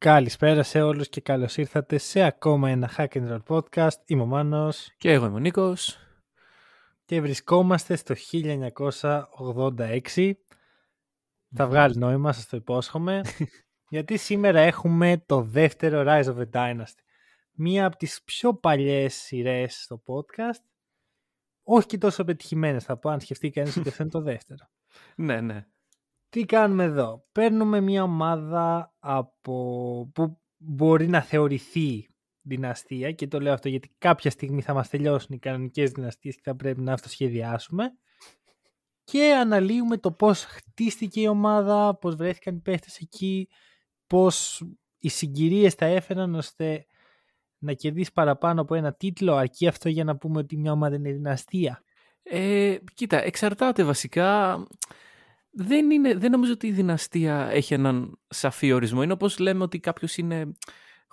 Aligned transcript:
Καλησπέρα 0.00 0.62
σε 0.62 0.82
όλους 0.82 1.08
και 1.08 1.20
καλώς 1.20 1.56
ήρθατε 1.56 1.98
σε 1.98 2.22
ακόμα 2.22 2.70
ένα 2.70 2.90
Hack 2.96 3.08
and 3.08 3.32
Roll 3.32 3.42
podcast. 3.46 3.96
Είμαι 4.06 4.22
ο 4.22 4.26
Μάνος 4.26 4.94
Και 4.98 5.12
εγώ 5.12 5.26
είμαι 5.26 5.34
ο 5.34 5.38
Νίκος. 5.38 5.98
και 7.04 7.20
βρισκόμαστε 7.20 7.96
στο 7.96 8.14
1986. 8.14 10.32
Θα 11.54 11.66
βγάλει 11.66 11.96
νόημα, 11.96 12.32
σας 12.32 12.46
το 12.46 12.56
υπόσχομαι. 12.56 13.22
γιατί 13.94 14.16
σήμερα 14.16 14.60
έχουμε 14.60 15.22
το 15.26 15.42
δεύτερο 15.42 16.04
Rise 16.06 16.24
of 16.24 16.36
the 16.36 16.50
Dynasty. 16.52 17.02
Μία 17.52 17.86
από 17.86 17.96
τις 17.96 18.22
πιο 18.24 18.54
παλιές 18.54 19.14
σειρές 19.14 19.82
στο 19.82 20.02
podcast. 20.06 20.62
Όχι 21.62 21.86
και 21.86 21.98
τόσο 21.98 22.24
πετυχημένες 22.24 22.84
θα 22.84 22.98
πω, 22.98 23.10
αν 23.10 23.20
σκεφτεί 23.20 23.50
κανείς 23.50 23.76
ότι 23.76 23.88
αυτό 23.88 24.02
είναι 24.02 24.12
το 24.12 24.20
δεύτερο. 24.20 24.68
Ναι, 25.16 25.40
ναι. 25.40 25.66
Τι 26.28 26.44
κάνουμε 26.44 26.84
εδώ; 26.84 27.26
Παίρνουμε 27.32 27.80
μια 27.80 28.02
ομάδα 28.02 28.94
από 28.98 30.10
που 30.14 30.40
μπορεί 30.56 31.08
να 31.08 31.22
θεωρηθεί 31.22 32.08
δυναστεία 32.42 33.12
και 33.12 33.26
το 33.26 33.40
λέω 33.40 33.52
αυτό 33.52 33.68
γιατί 33.68 33.90
κάποια 33.98 34.30
στιγμή 34.30 34.62
θα 34.62 34.74
μας 34.74 34.88
τελειώσουν 34.88 35.34
οι 35.34 35.38
κανονικές 35.38 35.90
δυναστείες 35.90 36.34
και 36.34 36.40
θα 36.44 36.56
πρέπει 36.56 36.80
να 36.80 36.92
αυτοσχεδιάσουμε 36.92 37.92
και 39.04 39.34
αναλύουμε 39.40 39.96
το 39.96 40.12
πώς 40.12 40.44
χτίστηκε 40.44 41.20
η 41.20 41.26
ομάδα, 41.26 41.96
πώς 41.96 42.14
βρέθηκαν 42.14 42.56
οι 42.56 42.60
παίχτες 42.60 42.98
εκεί, 42.98 43.48
πώς 44.06 44.64
οι 44.98 45.08
συγκυρίες 45.08 45.74
τα 45.74 45.86
έφεραν 45.86 46.34
ώστε 46.34 46.86
να 47.58 47.72
κερδίσεις 47.72 48.12
παραπάνω 48.12 48.60
από 48.60 48.74
ένα 48.74 48.92
τίτλο 48.92 49.34
αρκεί 49.34 49.66
αυτό 49.66 49.88
για 49.88 50.04
να 50.04 50.16
πούμε 50.16 50.38
ότι 50.38 50.56
μια 50.56 50.72
ομάδα 50.72 50.94
είναι 50.94 51.12
δυναστεία. 51.12 51.82
Ε, 52.22 52.76
κοίτα, 52.94 53.22
εξαρτάται 53.24 53.84
βασικά. 53.84 54.58
Δεν, 55.60 55.90
είναι, 55.90 56.14
δεν 56.14 56.30
νομίζω 56.30 56.52
ότι 56.52 56.66
η 56.66 56.72
δυναστεία 56.72 57.48
έχει 57.50 57.74
έναν 57.74 58.18
σαφή 58.28 58.72
ορισμό. 58.72 59.02
Είναι 59.02 59.12
όπως 59.12 59.38
λέμε 59.38 59.62
ότι 59.62 59.78
κάποιος 59.78 60.16
είναι 60.16 60.52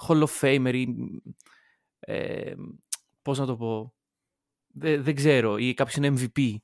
Hall 0.07 0.23
of 0.23 0.39
Famer 0.41 0.71
ή 0.73 0.87
ε, 1.99 2.53
πώς 3.21 3.39
να 3.39 3.45
το 3.45 3.55
πω, 3.55 3.93
δεν, 4.67 5.03
δεν 5.03 5.15
ξέρω, 5.15 5.57
ή 5.57 5.73
κάποιος 5.73 5.95
είναι 5.95 6.13
MVP. 6.17 6.55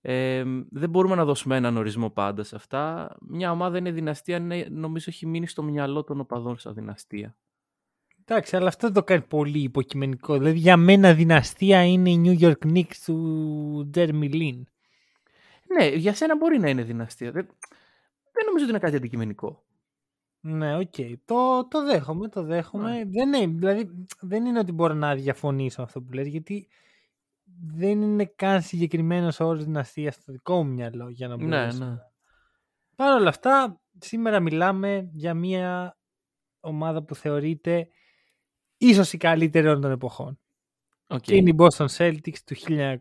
Ε, 0.00 0.44
δεν 0.70 0.90
μπορούμε 0.90 1.14
να 1.14 1.24
δώσουμε 1.24 1.56
έναν 1.56 1.76
ορισμό 1.76 2.10
πάντα 2.10 2.42
σε 2.42 2.56
αυτά. 2.56 3.16
Μια 3.20 3.50
ομάδα 3.50 3.78
είναι 3.78 3.90
δυναστεία, 3.90 4.38
ναι, 4.38 4.64
νομίζω 4.70 5.06
έχει 5.08 5.26
μείνει 5.26 5.46
στο 5.46 5.62
μυαλό 5.62 6.04
των 6.04 6.20
οπαδών 6.20 6.58
σαν 6.58 6.74
δυναστεία. 6.74 7.36
Εντάξει, 8.24 8.56
αλλά 8.56 8.68
αυτό 8.68 8.86
δεν 8.86 8.94
το 8.94 9.02
κάνει 9.02 9.22
πολύ 9.22 9.62
υποκειμενικό. 9.62 10.38
Δηλαδή 10.38 10.58
για 10.58 10.76
μένα 10.76 11.14
δυναστεία 11.14 11.84
είναι 11.84 12.10
η 12.10 12.22
New 12.24 12.40
York 12.40 12.72
Knicks 12.72 12.96
του 13.04 13.90
Jeremy 13.94 14.32
Lin. 14.32 14.62
Ναι, 15.76 15.86
για 15.86 16.14
σένα 16.14 16.36
μπορεί 16.36 16.58
να 16.58 16.68
είναι 16.68 16.82
δυναστεία. 16.82 17.30
Δεν, 17.30 17.46
δεν 18.32 18.44
νομίζω 18.46 18.64
ότι 18.64 18.70
είναι 18.72 18.78
κάτι 18.78 18.96
αντικειμενικό. 18.96 19.64
Ναι, 20.40 20.76
οκ. 20.78 20.94
Το, 21.24 21.68
το 21.68 21.84
δέχομαι, 21.84 22.28
το 22.28 22.42
δέχομαι. 22.42 23.04
Δεν, 23.06 23.32
είναι, 23.32 23.46
δηλαδή, 23.58 24.06
δεν 24.20 24.44
είναι 24.46 24.58
ότι 24.58 24.72
μπορώ 24.72 24.94
να 24.94 25.14
διαφωνήσω 25.14 25.80
με 25.80 25.86
αυτό 25.86 26.02
που 26.02 26.12
λες, 26.12 26.26
γιατί 26.26 26.68
δεν 27.66 28.02
είναι 28.02 28.24
καν 28.24 28.62
συγκεκριμένος 28.62 29.40
ο 29.40 29.46
όρος 29.46 29.64
δυναστείας 29.64 30.14
στο 30.14 30.32
δικό 30.32 30.64
μου 30.64 30.72
μυαλό 30.72 31.08
για 31.08 31.28
να 31.28 31.36
Ναι, 31.36 31.44
μπορέσω. 31.44 31.84
ναι. 31.84 31.96
Παρ' 32.96 33.20
όλα 33.20 33.28
αυτά, 33.28 33.80
σήμερα 33.98 34.40
μιλάμε 34.40 35.10
για 35.12 35.34
μια 35.34 35.98
ομάδα 36.60 37.02
που 37.02 37.14
θεωρείται 37.14 37.88
ίσως 38.76 39.12
η 39.12 39.16
καλύτερη 39.16 39.66
όλων 39.66 39.80
των 39.80 39.90
εποχών. 39.90 40.38
Οκ. 41.12 41.20
Και 41.20 41.36
είναι 41.36 41.50
η 41.50 41.54
Boston 41.58 41.86
Celtics 41.96 42.38
του 42.44 42.54
1986, 42.68 42.96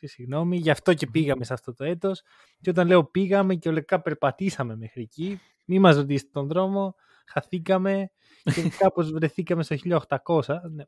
συγγνώμη. 0.00 0.56
Γι' 0.56 0.70
αυτό 0.70 0.94
και 0.94 1.06
πήγαμε 1.06 1.44
σε 1.44 1.52
αυτό 1.52 1.74
το 1.74 1.84
έτος. 1.84 2.22
Και 2.60 2.70
όταν 2.70 2.86
λέω 2.86 3.04
πήγαμε 3.04 3.54
και 3.54 3.68
ολικά 3.68 4.00
περπατήσαμε 4.00 4.76
μέχρι 4.76 5.02
εκεί. 5.02 5.40
Μη 5.64 5.78
μας 5.78 5.96
ρωτήσετε 5.96 6.30
τον 6.32 6.46
δρόμο. 6.48 6.94
Χαθήκαμε 7.26 8.10
και 8.42 8.62
κάπως 8.78 9.10
βρεθήκαμε 9.10 9.62
στο 9.62 9.76
1800. 10.24 10.42
Ναι, 10.70 10.84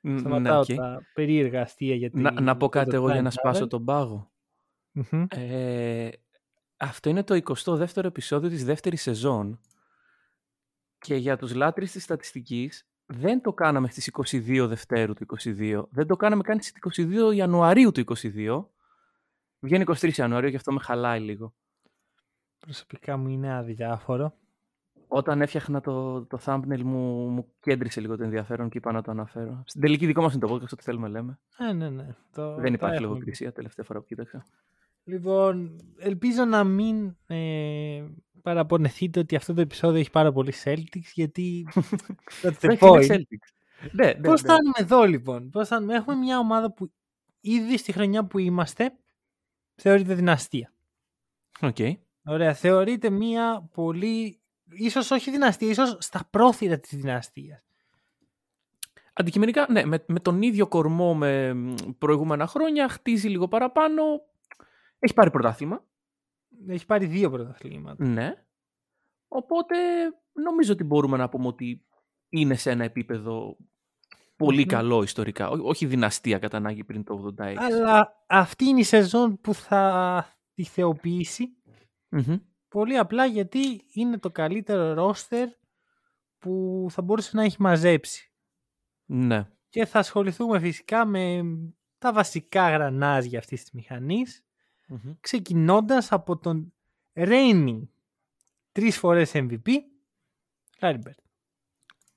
Ν- 0.00 0.18
σταματάω 0.18 0.64
ναι, 0.68 0.74
οκ. 0.74 0.76
τα 0.76 1.00
περίεργα 1.14 1.62
αστεία 1.62 1.94
γιατί... 1.94 2.20
να, 2.20 2.40
να 2.40 2.56
πω 2.56 2.68
κάτι 2.68 2.94
εγώ 2.94 3.10
για 3.10 3.22
να 3.22 3.30
Time 3.30 3.32
σπάσω 3.32 3.64
Travel. 3.64 3.68
τον 3.68 3.84
πάγο. 3.84 4.30
Μμμ. 4.92 5.24
Ε, 5.28 6.08
αυτό 6.76 7.08
είναι 7.10 7.22
το 7.22 7.40
22ο 7.64 8.04
επεισόδιο 8.04 8.48
της 8.48 8.64
δεύτερης 8.64 9.02
σεζόν 9.02 9.60
και 10.98 11.14
για 11.14 11.36
τους 11.36 11.54
λάτρεις 11.54 11.92
της 11.92 12.02
στατιστικής 12.02 12.86
δεν 13.06 13.40
το 13.40 13.52
κάναμε 13.52 13.88
στις 13.88 14.10
22 14.30 14.66
Δευτέρου 14.68 15.12
του 15.14 15.26
22, 15.42 15.82
δεν 15.90 16.06
το 16.06 16.16
κάναμε 16.16 16.42
καν 16.42 16.60
στις 16.60 16.72
22 17.30 17.34
Ιανουαρίου 17.34 17.92
του 17.92 18.04
22. 18.16 18.64
Βγαίνει 19.58 19.84
23 19.86 20.12
Ιανουαρίου, 20.12 20.48
γι' 20.48 20.56
αυτό 20.56 20.72
με 20.72 20.80
χαλάει 20.80 21.20
λίγο. 21.20 21.54
Προσωπικά 22.58 23.16
μου 23.16 23.28
είναι 23.28 23.54
αδιάφορο. 23.54 24.34
Όταν 25.08 25.42
έφτιαχνα 25.42 25.80
το, 25.80 26.24
το 26.24 26.38
thumbnail 26.44 26.82
μου, 26.82 27.28
μου 27.28 27.54
κέντρισε 27.60 28.00
λίγο 28.00 28.16
το 28.16 28.22
ενδιαφέρον 28.22 28.68
και 28.68 28.78
είπα 28.78 28.92
να 28.92 29.02
το 29.02 29.10
αναφέρω. 29.10 29.62
Στην 29.66 29.80
τελική 29.80 30.06
δικό 30.06 30.22
μας 30.22 30.34
είναι 30.34 30.46
το 30.46 30.54
podcast, 30.54 30.72
ό,τι 30.72 30.82
θέλουμε 30.82 31.08
λέμε. 31.08 31.38
Ε, 31.58 31.72
ναι, 31.72 31.90
ναι. 31.90 32.14
Το, 32.32 32.54
δεν 32.54 32.62
τα 32.62 32.68
υπάρχει 32.68 32.96
έχουμε 32.96 33.08
λογοκρισία 33.08 33.52
τελευταία 33.52 33.84
φορά 33.84 34.00
που 34.00 34.06
κοίταξα. 34.06 34.46
Λοιπόν, 35.04 35.80
ελπίζω 35.98 36.44
να 36.44 36.64
μην 36.64 37.16
ε, 37.26 38.04
παραπονεθείτε 38.44 39.18
ότι 39.18 39.36
αυτό 39.36 39.54
το 39.54 39.60
επεισόδιο 39.60 40.00
έχει 40.00 40.10
πάρα 40.10 40.32
πολύ 40.32 40.52
Celtics, 40.64 41.10
γιατί 41.14 41.66
that's 42.42 42.50
the 42.50 42.64
Εντάξει, 42.64 42.66
είναι 42.66 42.78
point. 42.80 43.10
Celtics. 43.10 43.48
Ναι, 43.92 44.06
ναι, 44.06 44.14
Πώς 44.14 44.42
ναι. 44.42 44.48
φτάνουμε 44.48 44.74
εδώ 44.74 45.04
λοιπόν; 45.04 45.50
Πώς 45.50 45.66
φτάνουμε. 45.66 45.94
Έχουμε 45.94 46.16
μια 46.16 46.38
ομάδα 46.38 46.72
που 46.72 46.92
ήδη 47.40 47.78
στη 47.78 47.92
χρονιά 47.92 48.24
που 48.24 48.38
είμαστε 48.38 48.92
θεωρείται 49.74 50.14
δυναστεία. 50.14 50.72
Οκ. 51.60 51.76
Ωραία, 52.24 52.54
θεωρείται 52.54 53.10
μια 53.10 53.68
πολύ, 53.74 54.40
ίσως 54.70 55.10
όχι 55.10 55.30
δυναστεία, 55.30 55.68
ίσως 55.68 55.96
στα 56.00 56.28
πρόθυρα 56.30 56.78
της 56.78 56.98
δυναστείας. 56.98 57.62
Αντικειμενικά, 59.12 59.66
ναι, 59.70 59.84
με, 59.84 60.04
με 60.08 60.20
τον 60.20 60.42
ίδιο 60.42 60.66
κορμό 60.66 61.14
με 61.14 61.54
μ, 61.54 61.74
προηγούμενα 61.98 62.46
χρόνια, 62.46 62.88
χτίζει 62.88 63.28
λίγο 63.28 63.48
παραπάνω. 63.48 64.02
Έχει 64.98 65.14
πάρει 65.14 65.30
πρωτάθλημα. 65.30 65.84
Έχει 66.68 66.86
πάρει 66.86 67.06
δύο 67.06 67.30
πρωταθλήματα. 67.30 68.04
Ναι. 68.06 68.34
Οπότε 69.28 69.74
νομίζω 70.32 70.72
ότι 70.72 70.84
μπορούμε 70.84 71.16
να 71.16 71.28
πούμε 71.28 71.46
ότι 71.46 71.84
είναι 72.28 72.54
σε 72.54 72.70
ένα 72.70 72.84
επίπεδο 72.84 73.56
πολύ 74.36 74.60
Μμμ. 74.60 74.66
καλό 74.68 75.02
ιστορικά. 75.02 75.48
Ό- 75.48 75.68
όχι 75.68 75.86
δυναστεία 75.86 76.38
κατά 76.38 76.56
ανάγκη 76.56 76.84
πριν 76.84 77.04
το 77.04 77.34
86. 77.38 77.54
Αλλά 77.58 78.24
αυτή 78.26 78.64
είναι 78.64 78.80
η 78.80 78.84
σεζόν 78.84 79.40
που 79.40 79.54
θα 79.54 80.26
τη 80.54 80.64
θεοποιήσει 80.64 81.56
Μμμ. 82.08 82.36
Πολύ 82.68 82.98
απλά 82.98 83.24
γιατί 83.24 83.84
είναι 83.92 84.18
το 84.18 84.30
καλύτερο 84.30 84.92
ρόστερ 84.92 85.48
που 86.38 86.86
θα 86.90 87.02
μπορούσε 87.02 87.36
να 87.36 87.42
έχει 87.42 87.56
μαζέψει. 87.62 88.32
Ναι. 89.04 89.48
Και 89.68 89.86
θα 89.86 89.98
ασχοληθούμε 89.98 90.58
φυσικά 90.60 91.04
με 91.06 91.42
τα 91.98 92.12
βασικά 92.12 92.70
γρανάζια 92.70 93.38
αυτής 93.38 93.60
της 93.62 93.72
μηχανής, 93.72 94.43
Μμμ. 94.86 95.14
ξεκινώντας 95.20 96.12
από 96.12 96.38
τον 96.38 96.72
reigning 97.14 97.80
τρεις 98.72 98.98
φορές 98.98 99.32
MVP, 99.34 99.68
Larry 100.80 100.98
Bird. 100.98 101.18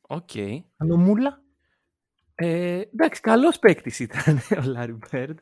Οκ. 0.02 0.30
Ανομούλα. 0.78 1.42
Ε, 2.36 2.82
εντάξει, 2.94 3.22
καλός 3.22 3.60
παίκτης 3.60 4.00
ήταν 4.00 4.38
ο 4.60 4.74
Larry 4.76 4.98
Bird. 5.12 5.36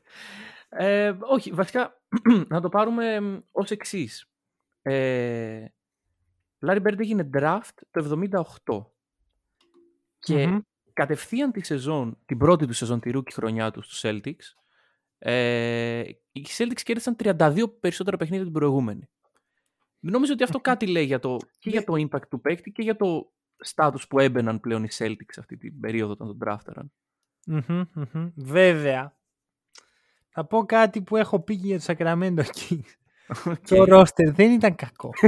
Ε, 0.70 1.14
όχι, 1.22 1.52
βασικά 1.52 2.02
να 2.48 2.62
το 2.62 2.70
πάρουμε 2.70 3.20
μ, 3.20 3.40
ως 3.52 3.72
εξής. 3.72 4.30
Ε, 4.82 5.66
Larry 6.60 6.82
Bird 6.82 7.00
έγινε 7.00 7.30
draft 7.34 7.74
το 7.92 8.20
78 8.66 8.86
και 10.20 10.48
Μμμ. 10.48 10.60
κατευθείαν 10.94 11.52
τη 11.52 11.66
σεζόν, 11.66 12.18
την 12.26 12.38
πρώτη 12.38 12.66
του 12.66 12.74
σεζόν, 12.74 13.00
τη 13.00 13.12
rookie 13.14 13.32
χρονιά 13.34 13.72
του 13.72 13.82
στους 13.82 14.02
Celtics, 14.04 14.54
ε, 15.18 16.00
οι 16.32 16.46
Celtics 16.58 16.82
κέρδισαν 16.84 17.16
32 17.20 17.64
περισσότερα 17.80 18.18
παιχνίδια 18.18 18.44
την 18.46 18.54
προηγούμενη. 18.54 19.10
Νομίζω 20.00 20.34
ότι 20.34 20.44
αυτό 20.44 20.60
κάτι 20.60 20.88
λέει 20.88 21.06
για 21.06 21.20
το, 21.20 21.38
και 21.60 21.70
για 21.70 21.84
το 21.84 21.94
impact 21.94 22.28
του 22.30 22.42
παίκτη 22.42 22.72
και 22.72 22.82
για 22.82 22.96
το 22.96 23.32
status 23.76 24.08
που 24.10 24.20
έμπαιναν 24.20 24.60
πλέον 24.60 24.84
οι 24.84 24.88
Celtics 24.98 25.36
αυτή 25.40 25.58
την 25.58 25.80
περίοδο 25.80 26.12
όταν 26.12 26.28
τον 26.28 26.38
drafteran. 26.46 26.84
Μμμ, 27.46 27.84
μμμ. 27.94 28.30
Βέβαια, 28.36 29.18
θα 30.30 30.46
πω 30.46 30.66
κάτι 30.66 31.02
που 31.02 31.16
έχω 31.16 31.40
πει 31.40 31.58
και 31.58 31.66
για 31.68 31.80
το 31.80 31.86
Sacramento 31.88 32.44
Kings. 32.44 32.94
Το 33.68 33.86
roster 33.90 34.32
δεν 34.34 34.52
ήταν 34.52 34.76
κακό. 34.76 35.10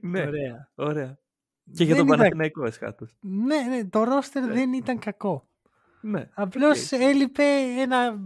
ναι, 0.00 0.26
Ωραία. 0.26 0.70
ωραία. 0.74 1.18
Και 1.74 1.84
για 1.84 1.86
δεν 1.86 1.96
τον 1.96 2.06
ήταν- 2.06 2.18
Παναθηναϊκό 2.18 2.64
εσχάτως. 2.64 3.16
Ναι, 3.20 3.56
ναι, 3.62 3.84
το 3.84 4.04
ρόστερ 4.04 4.52
δεν 4.52 4.72
ήταν 4.72 4.98
κακό. 4.98 5.48
Ναι. 6.02 6.28
Απλώς 6.34 6.92
έλειπε 6.92 7.42
ένα... 7.78 8.18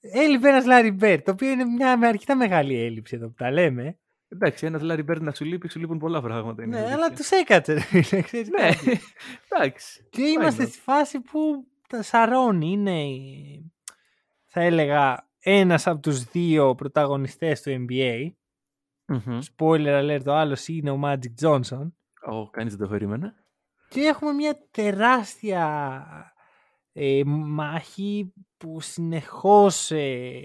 Έλειπε 0.00 0.48
ένας 0.48 0.64
Λάρι 0.64 0.90
Μπέρ, 0.90 1.22
το 1.22 1.30
οποίο 1.30 1.50
είναι 1.50 1.64
μια 1.64 1.96
με 1.96 2.06
αρκετά 2.06 2.36
μεγάλη 2.36 2.80
έλλειψη 2.84 3.16
εδώ 3.16 3.26
που 3.28 3.34
τα 3.34 3.50
λέμε. 3.50 3.98
Εντάξει, 4.28 4.66
ένας 4.66 4.82
Λάρι 4.82 5.02
Μπέρντ 5.02 5.22
να 5.22 5.34
σου 5.34 5.44
λείπει, 5.44 5.68
σου 5.68 5.78
λείπουν 5.78 5.98
πολλά 5.98 6.20
πράγματα. 6.20 6.62
είναι 6.62 6.76
η 6.76 6.80
Ναι, 6.80 6.86
αλήθεια. 6.86 7.04
αλλά 7.04 7.14
τους 7.16 7.30
έκατσε. 7.30 7.72
ρε 7.72 7.80
φίλε, 8.02 8.22
ξέρεις 8.22 8.48
Ναι, 8.48 8.68
κάτι. 8.68 9.00
εντάξει. 9.48 10.06
Και 10.10 10.22
είμαστε 10.22 10.64
not? 10.64 10.68
στη 10.68 10.78
φάση 10.78 11.20
που 11.20 11.66
τα 11.88 12.02
σαρώνει. 12.02 12.70
Είναι, 12.70 13.04
θα 14.46 14.60
έλεγα, 14.60 15.28
ένας 15.40 15.86
από 15.86 16.00
τους 16.00 16.24
δύο 16.24 16.74
πρωταγωνιστές 16.74 17.62
του 17.62 17.86
NBA. 17.88 18.30
Μμμ. 19.06 19.38
Spoiler 19.56 20.00
alert, 20.04 20.26
ο 20.26 20.32
άλλος 20.32 20.68
είναι 20.68 20.90
ο 20.90 21.00
Magic 21.04 21.44
Johnson. 21.46 21.90
Ω, 22.32 22.50
κανείς 22.50 22.76
δεν 22.76 22.86
το 22.86 22.92
περίμενε. 22.92 23.34
Και 23.88 24.00
έχουμε 24.00 24.32
μια 24.32 24.58
τεράστια 24.70 26.34
ε, 26.92 27.22
μάχη 27.24 28.32
που 28.56 28.80
συνεχώς 28.80 29.90
ε, 29.90 30.42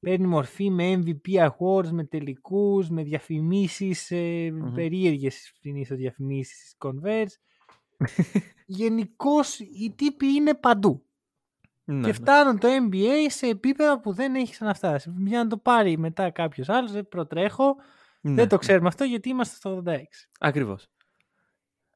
παίρνει 0.00 0.26
μορφή 0.26 0.70
με 0.70 1.02
MVP 1.04 1.48
awards, 1.48 1.88
με 1.90 2.04
τελικούς, 2.04 2.88
με 2.88 3.02
διαφημίσεις, 3.02 4.10
ε, 4.10 4.50
Μμμ. 4.52 4.74
περίεργες 4.74 5.52
συνήθως 5.60 5.96
διαφημίσεις 5.96 6.56
στις 6.56 6.76
Converse. 6.78 7.36
Γενικώς 8.66 9.58
οι 9.58 9.94
τύποι 9.96 10.26
είναι 10.26 10.54
παντού. 10.54 11.04
Ναι, 11.84 12.00
και 12.00 12.06
ναι. 12.06 12.12
φτάνουν 12.12 12.58
το 12.58 12.68
NBA 12.68 13.26
σε 13.26 13.46
επίπεδα 13.46 14.00
που 14.00 14.12
δεν 14.12 14.34
έχει 14.34 14.52
ξαναφτάσει. 14.52 15.12
Για 15.26 15.42
να 15.42 15.48
το 15.48 15.56
πάρει 15.56 15.98
μετά 15.98 16.30
κάποιος 16.30 16.68
άλλος, 16.68 16.92
δεν 16.92 17.08
προτρέχω. 17.08 17.76
Ναι, 18.20 18.34
δεν 18.34 18.48
το 18.48 18.54
ναι. 18.54 18.60
ξέρουμε 18.60 18.88
αυτό 18.88 19.04
γιατί 19.04 19.28
είμαστε 19.28 19.56
στο 19.56 19.82
86. 19.86 19.96
Ακριβώς. 20.38 20.88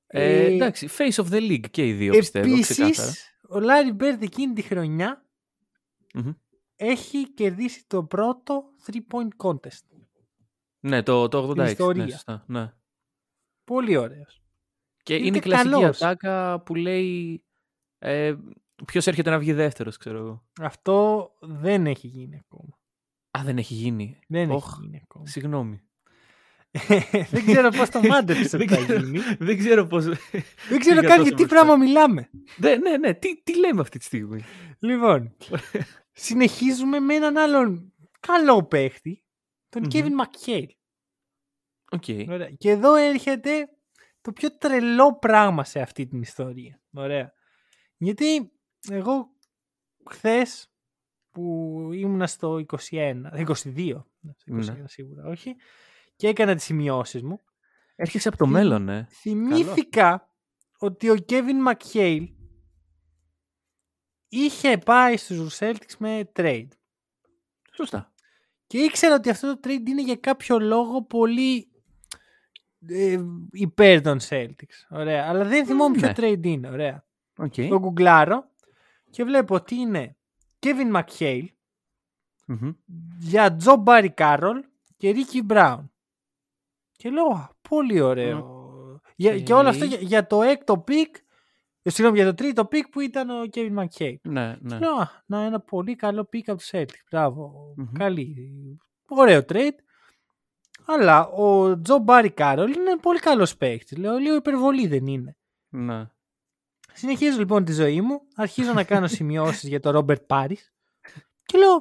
Ε, 0.06 0.44
Ε, 0.44 0.54
εντάξει, 0.54 0.88
face 0.98 1.24
of 1.24 1.26
the 1.30 1.50
league 1.50 1.70
και 1.70 1.86
οι 1.86 1.92
δύο 1.92 2.12
πιστεύω, 2.12 2.60
ξεκάθαρα. 2.60 3.08
Επίση, 3.08 3.20
ο 3.48 3.60
Λάρι 3.60 3.92
Μπέρντ 3.92 4.22
εκείνη 4.22 4.52
τη 4.52 4.62
χρονιά 4.62 5.26
Μμμ. 6.14 6.32
έχει 6.76 7.28
κερδίσει 7.32 7.86
το 7.86 8.04
πρώτο 8.04 8.64
3-point 8.86 9.28
contest. 9.46 9.82
Ναι, 10.80 11.02
το, 11.02 11.28
το 11.28 11.48
86. 11.50 11.54
Ναι, 11.56 11.70
ιστορία. 11.70 12.08
σωστά, 12.10 12.44
ναι. 12.46 12.72
Πολύ 13.64 13.96
ωραίος. 13.96 14.42
Και 15.02 15.14
Είναι 15.16 15.26
είναι 15.26 15.36
η 15.36 15.40
κλασική 15.40 15.70
καλός. 15.70 16.02
ατάκα 16.02 16.60
που 16.60 16.74
λέει 16.74 17.42
ε, 17.98 18.34
ποιος 18.84 19.06
έρχεται 19.06 19.30
να 19.30 19.38
βγει 19.38 19.52
δεύτερος, 19.52 19.96
ξέρω 19.96 20.18
εγώ. 20.18 20.46
Αυτό 20.60 21.30
δεν 21.40 21.86
έχει 21.86 22.06
γίνει 22.06 22.36
ακόμα. 22.44 22.78
Α, 23.38 23.40
δεν 23.44 23.58
έχει 23.58 23.74
γίνει. 23.74 24.18
Δεν 24.28 24.50
Οχ, 24.50 24.64
έχει 24.72 24.80
γίνει 24.80 25.00
ακόμα. 25.02 25.26
Συγγνώμη. 25.26 25.80
δεν 27.30 27.46
ξέρω 27.46 27.70
πώς 27.70 27.88
το 27.90 28.02
μάντεψε 28.02 28.56
Δεν 28.56 28.60
ότι 28.60 28.74
θα 28.74 28.82
ξέρω. 28.82 29.00
γίνει. 29.00 29.18
δεν 29.38 29.58
ξέρω 29.58 29.86
πώς... 29.86 30.04
δεν 30.68 30.78
ξέρω 30.78 31.00
για 31.00 31.08
καν 31.08 31.16
τόσο 31.18 31.22
για 31.28 31.36
τι 31.36 31.44
μπροστά. 31.44 31.46
πράγμα 31.46 31.76
μιλάμε. 31.76 32.30
ναι, 32.56 32.76
ναι, 32.76 32.96
ναι. 32.96 33.14
Τι, 33.14 33.42
τι 33.42 33.58
λέμε 33.58 33.80
αυτή 33.80 33.98
τη 33.98 34.04
στιγμή; 34.04 34.44
Λοιπόν, 34.78 35.36
συνεχίζουμε 36.12 36.98
με 37.00 37.14
έναν 37.14 37.36
άλλον 37.36 37.92
καλό 38.20 38.64
παίχτη, 38.64 39.22
τον 39.68 39.82
Μμμ. 39.82 39.88
Kevin 39.92 40.10
McHale. 40.24 40.68
Οκ. 41.90 42.28
Ωραία. 42.28 42.50
Και 42.50 42.70
εδώ 42.70 42.94
έρχεται 42.94 43.68
το 44.20 44.32
πιο 44.32 44.56
τρελό 44.56 45.18
πράγμα 45.18 45.64
σε 45.64 45.80
αυτή 45.80 46.06
την 46.06 46.20
ιστορία. 46.20 46.80
Ωραία. 46.92 47.32
Γιατί 47.96 48.52
εγώ 48.90 49.28
χθες 50.10 50.72
που 51.30 51.72
ήμουνα 51.92 52.26
στο 52.26 52.64
21, 52.66 52.66
22, 52.90 53.54
στο 54.36 54.44
21 54.48 54.54
Ναι. 54.54 54.64
σίγουρα 54.86 55.26
όχι, 55.28 55.56
και 56.18 56.28
έκανα 56.28 56.54
τις 56.54 56.64
σημειώσεις 56.64 57.22
μου, 57.22 57.40
Έρχεσαι 57.96 58.28
από 58.28 58.36
το 58.36 58.44
Τι- 58.44 58.50
μέλλον, 58.50 58.88
ε. 58.88 59.08
θυμήθηκα 59.10 60.30
ότι 60.78 61.10
ο 61.10 61.14
Kevin 61.28 61.72
McHale 61.72 62.26
είχε 64.28 64.78
πάει 64.78 65.16
στους 65.16 65.58
Celtics 65.60 65.94
με 65.98 66.30
trade. 66.36 66.68
Σωστά. 67.72 68.12
Και 68.66 68.78
ήξερα 68.78 69.14
ότι 69.14 69.30
αυτό 69.30 69.54
το 69.58 69.60
trade 69.68 69.86
είναι 69.88 70.02
για 70.02 70.16
κάποιο 70.16 70.58
λόγο 70.58 71.02
πολύ 71.02 71.68
ε, 72.86 73.18
υπέρ 73.50 74.00
των 74.02 74.18
Celtics. 74.28 74.86
Ωραία. 74.88 75.28
Αλλά 75.28 75.44
δεν 75.44 75.66
θυμόμαι 75.66 75.96
ποιο 75.96 76.06
ναι. 76.08 76.14
trade 76.16 76.44
είναι. 76.46 76.68
Ωραία. 76.70 77.04
Οκ. 77.38 77.54
Το 77.54 77.78
γκουγκλάρω 77.78 78.50
και 79.10 79.24
βλέπω 79.24 79.54
ότι 79.54 79.74
είναι 79.74 80.16
Kevin 80.60 81.02
McHale 81.02 81.46
Μμμ. 82.46 82.70
για 83.18 83.56
Joe 83.64 83.84
Barry 83.84 84.14
Carroll 84.14 84.60
και 84.96 85.14
Ricky 85.16 85.52
Brown. 85.52 85.84
Και 86.98 87.10
λέω, 87.10 87.26
«Α, 87.26 87.48
πολύ 87.68 88.00
ωραίο. 88.00 88.56
Για, 89.16 89.40
και 89.40 89.52
όλο 89.52 89.68
αυτό 89.68 89.84
Οκ. 89.84 89.90
για, 89.90 89.98
για 90.00 90.26
το 90.26 90.42
έκτο 90.42 90.84
pick, 90.88 91.10
ε, 91.82 91.90
συγγνώμη, 91.90 92.18
για 92.18 92.26
το 92.26 92.34
τρίτο 92.34 92.68
pick 92.72 92.82
που 92.90 93.00
ήταν 93.00 93.30
ο 93.30 93.42
Kevin 93.54 93.74
McHale. 93.78 94.16
Ναι, 94.22 94.56
ναι. 94.60 94.78
Λέω, 94.78 94.94
«Α, 94.94 95.08
να 95.26 95.42
ένα 95.42 95.60
πολύ 95.60 95.96
καλό 95.96 96.28
pick 96.32 96.42
από 96.46 96.56
τους 96.58 96.68
Celtics. 96.72 97.02
Μπράβο. 97.10 97.74
Μμμ. 97.76 97.92
Καλή. 97.92 98.36
Ωραίο 99.08 99.40
trade. 99.48 99.74
Αλλά 100.86 101.26
ο 101.28 101.80
Joe 101.80 101.98
Barry 101.98 102.30
Carroll 102.30 102.72
είναι 102.72 102.96
πολύ 103.02 103.18
καλός 103.18 103.56
παίκτη. 103.56 103.96
Λέω, 103.96 104.16
λίγο 104.16 104.34
υπερβολή 104.34 104.86
δεν 104.86 105.06
είναι. 105.06 105.36
ναι. 105.68 106.06
Συνεχίζω 106.92 107.38
λοιπόν 107.38 107.64
τη 107.64 107.72
ζωή 107.72 108.00
μου. 108.00 108.20
Αρχίζω 108.34 108.72
να 108.72 108.84
κάνω 108.84 109.06
σημειώσεις 109.06 109.68
για 109.68 109.80
τον 109.80 109.92
Ρόμπερτ 109.92 110.22
Πάρις. 110.22 110.72
Και 111.44 111.58
λέω, 111.58 111.74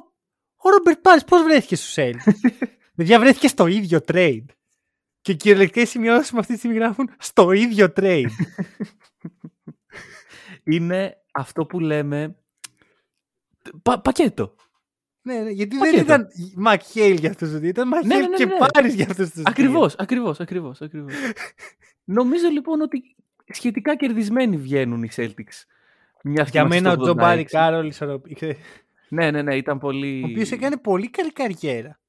ο 0.56 0.70
Ρόμπερτ 0.70 0.98
Πάρις 1.00 1.24
πώς 1.24 1.42
βρέθηκε 1.42 1.76
στους 1.76 1.94
Celtics; 1.96 2.58
Παιδιά 2.96 3.18
βρέθηκε 3.20 3.48
στο 3.48 3.66
ίδιο 3.66 3.98
trade. 4.06 4.44
Και 5.20 5.32
κυριολεκτικές 5.34 5.88
σημειώσεις 5.90 6.32
μου 6.32 6.38
αυτή 6.38 6.52
τη 6.52 6.58
στιγμή 6.58 6.76
γράφουν 6.76 7.10
στο 7.18 7.52
ίδιο 7.52 7.92
trade. 7.96 8.26
Είναι 10.64 11.16
αυτό 11.32 11.66
που 11.66 11.80
λέμε 11.80 12.36
πα- 13.82 14.00
πακέτο. 14.00 14.54
ναι, 15.22 15.34
ναι, 15.40 15.50
γιατί 15.50 15.76
Πακέτο. 15.76 15.96
δεν 15.96 16.04
ήταν 16.04 16.28
Μακχέιλ 16.56 17.16
για 17.18 17.30
αυτούς 17.30 17.48
τους 17.50 17.58
δύο, 17.58 17.68
ήταν 17.68 17.88
Μακχέιλ 17.88 18.20
ναι, 18.20 18.26
ναι, 18.28 18.36
και 18.36 18.44
ναι. 18.44 18.56
Πάρις 18.72 18.94
για 18.94 19.04
αυτούς 19.10 19.24
τους 19.26 19.34
δύο. 19.34 19.42
Ακριβώς, 19.46 19.94
ακριβώς, 19.94 20.40
ακριβώς, 20.40 20.80
ακριβώς. 20.82 21.12
Νομίζω 22.04 22.48
λοιπόν 22.48 22.80
ότι 22.80 23.16
σχετικά 23.48 23.96
κερδισμένοι 23.96 24.56
βγαίνουν 24.56 25.02
οι 25.02 25.08
Celtics. 25.16 25.64
Μιας 26.22 26.44
και 26.44 26.50
Για 26.50 26.60
είμαστε 26.60 26.80
μένα 26.80 26.90
ο 26.90 26.92
στο 26.94 27.02
Τζο 27.02 27.14
Μπάρι 27.14 27.40
86. 27.42 27.44
Κάρολ 27.50 27.86
ισορροπή- 27.86 28.56
Ναι, 29.08 29.30
ναι, 29.30 29.42
ναι, 29.42 29.56
ήταν 29.56 29.78
πολύ... 29.78 30.22
ο 30.22 30.26
οποίος 30.30 30.50
έκανε 30.52 30.76
πολύ 30.76 31.10
καλή 31.10 31.32
καριέρα. 31.32 32.00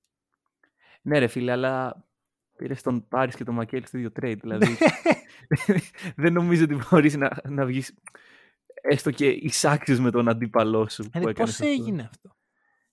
Ναι 1.01 1.19
ρε 1.19 1.27
φίλε, 1.27 1.51
αλλά 1.51 2.03
πήρε 2.59 2.73
τον 2.83 3.07
Πάρης 3.07 3.35
και 3.35 3.43
τον 3.43 3.55
Μακέλ 3.55 3.85
στο 3.85 3.97
ίδιο 3.97 4.11
trade. 4.21 4.37
Δηλαδή 4.41 4.77
δεν 6.15 6.33
νομίζω 6.33 6.63
ότι 6.63 6.77
μπορείς 6.89 7.15
να, 7.17 7.29
να 7.49 7.65
βγεις 7.65 7.93
έστω 8.81 9.11
και 9.11 9.27
εισάξιος 9.27 9.99
με 9.99 10.11
τον 10.11 10.29
αντίπαλό 10.29 10.89
σου. 10.89 11.03
Ε, 11.13 11.19
που 11.19 11.27
έκανες 11.27 11.35
πώς 11.37 11.49
αυτό. 11.49 11.65
έγινε 11.67 12.01
αυτό; 12.11 12.35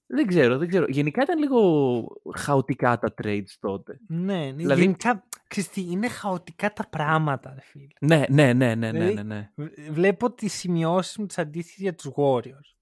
Δεν 0.06 0.26
ξέρω, 0.26 0.58
δεν 0.58 0.68
ξέρω. 0.68 0.86
Γενικά 0.88 1.22
ήταν 1.22 1.38
λίγο 1.38 2.04
χαοτικά 2.36 2.98
τα 2.98 3.14
trades 3.22 3.48
τότε. 3.60 4.00
Ναι, 4.08 4.34
ναι 4.34 4.52
Δηλαδή- 4.52 4.80
γενικά, 4.80 5.24
ξέρεις 5.48 5.70
τι, 5.70 5.80
είναι 5.90 6.08
χαοτικά 6.08 6.72
τα 6.72 6.88
πράγματα, 6.88 7.52
ρε 7.54 7.60
φίλε. 7.60 7.86
Ναι, 8.00 8.24
ναι, 8.28 8.52
ναι, 8.52 8.74
ναι, 8.74 8.74
ναι, 8.74 8.90
Δηλαδή- 8.90 9.14
ναι. 9.14 9.22
ναι. 9.22 9.50
Β- 9.54 9.90
Βλέπω 9.90 10.32
τις 10.32 10.52
σημειώσεις 10.52 11.16
μου 11.16 11.26
τις 11.26 11.38
αντίστοιχες 11.38 11.80
για 11.82 11.94
τους 11.94 12.10
Warriors. 12.16 12.74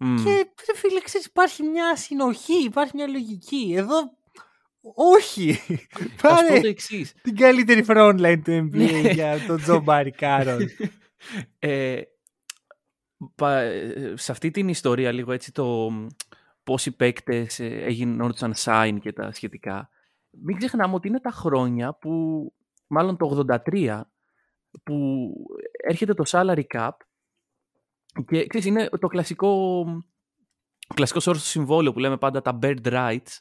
Μμ. 0.00 0.16
Και 0.16 0.30
ρε 0.72 0.78
φίλε, 0.78 1.00
ξέρεις, 1.00 1.26
υπάρχει 1.26 1.62
μια 1.62 1.96
συνοχή, 1.96 2.64
υπάρχει 2.64 2.92
μια 2.94 3.06
λογική. 3.06 3.74
Εδώ, 3.76 3.96
όχι. 4.94 5.52
Θα 5.52 5.66
σου 5.98 6.08
πω 6.22 6.28
Πάρε 6.28 6.60
το 6.60 6.66
εξής. 6.66 7.12
την 7.22 7.36
καλύτερη 7.36 7.84
frontline 7.88 8.40
του 8.44 8.50
NBA 8.50 9.00
Ναι. 9.02 9.10
για 9.10 9.38
τον 9.46 9.56
Τζο 9.60 9.80
Μπάρι 9.80 10.10
Κάρολ. 10.10 10.68
ε, 11.58 12.00
πα- 13.34 13.60
ε, 13.60 14.12
σε 14.16 14.32
αυτή 14.32 14.50
την 14.50 14.68
ιστορία 14.68 15.12
λίγο 15.12 15.32
έτσι 15.32 15.52
το 15.52 15.90
μ, 15.90 16.06
πώς 16.64 16.86
οι 16.86 16.90
παίκτες 16.96 17.60
ε, 17.60 17.66
έγιναν 17.66 18.34
sign 18.56 18.96
και 19.00 19.12
τα 19.12 19.32
σχετικά 19.32 19.88
μην 20.30 20.56
ξεχνάμε 20.56 20.94
ότι 20.94 21.08
είναι 21.08 21.20
τα 21.20 21.30
χρόνια 21.30 21.94
που 21.94 22.42
μάλλον 22.86 23.16
το 23.16 23.44
83 23.66 24.00
που 24.82 25.28
έρχεται 25.88 26.14
το 26.14 26.24
salary 26.26 26.62
cap 26.74 26.90
και 28.26 28.46
ξέρεις, 28.46 28.66
είναι 28.66 28.88
το 29.00 29.06
κλασικό 29.06 29.48
ο 30.90 30.94
κλασικός 30.94 31.26
όρος 31.26 31.40
στο 31.40 31.50
συμβόλαιο 31.50 31.92
που 31.92 31.98
λέμε 31.98 32.16
πάντα 32.16 32.42
τα 32.42 32.58
bird 32.62 32.82
rights 32.82 33.38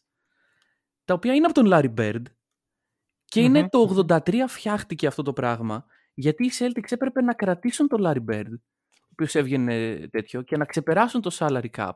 τα 1.07 1.13
οποία 1.13 1.33
είναι 1.33 1.45
από 1.45 1.53
τον 1.53 1.69
Larry 1.73 1.93
Bird 1.99 2.21
και 3.25 3.41
είναι 3.41 3.59
Μμμ. 3.61 3.67
το 3.69 4.05
83 4.07 4.43
φτιάχτηκε 4.47 5.07
αυτό 5.07 5.21
το 5.23 5.33
πράγμα 5.33 5.85
γιατί 6.13 6.45
οι 6.45 6.51
Celtics 6.59 6.91
έπρεπε 6.91 7.21
να 7.21 7.33
κρατήσουν 7.33 7.87
τον 7.87 8.01
Larry 8.03 8.31
Bird 8.31 8.51
ο 8.93 9.07
οποίος 9.11 9.35
έβγαινε 9.35 10.07
τέτοιο 10.11 10.41
και 10.41 10.57
να 10.57 10.65
ξεπεράσουν 10.65 11.21
το 11.21 11.35
salary 11.39 11.69
cap 11.77 11.91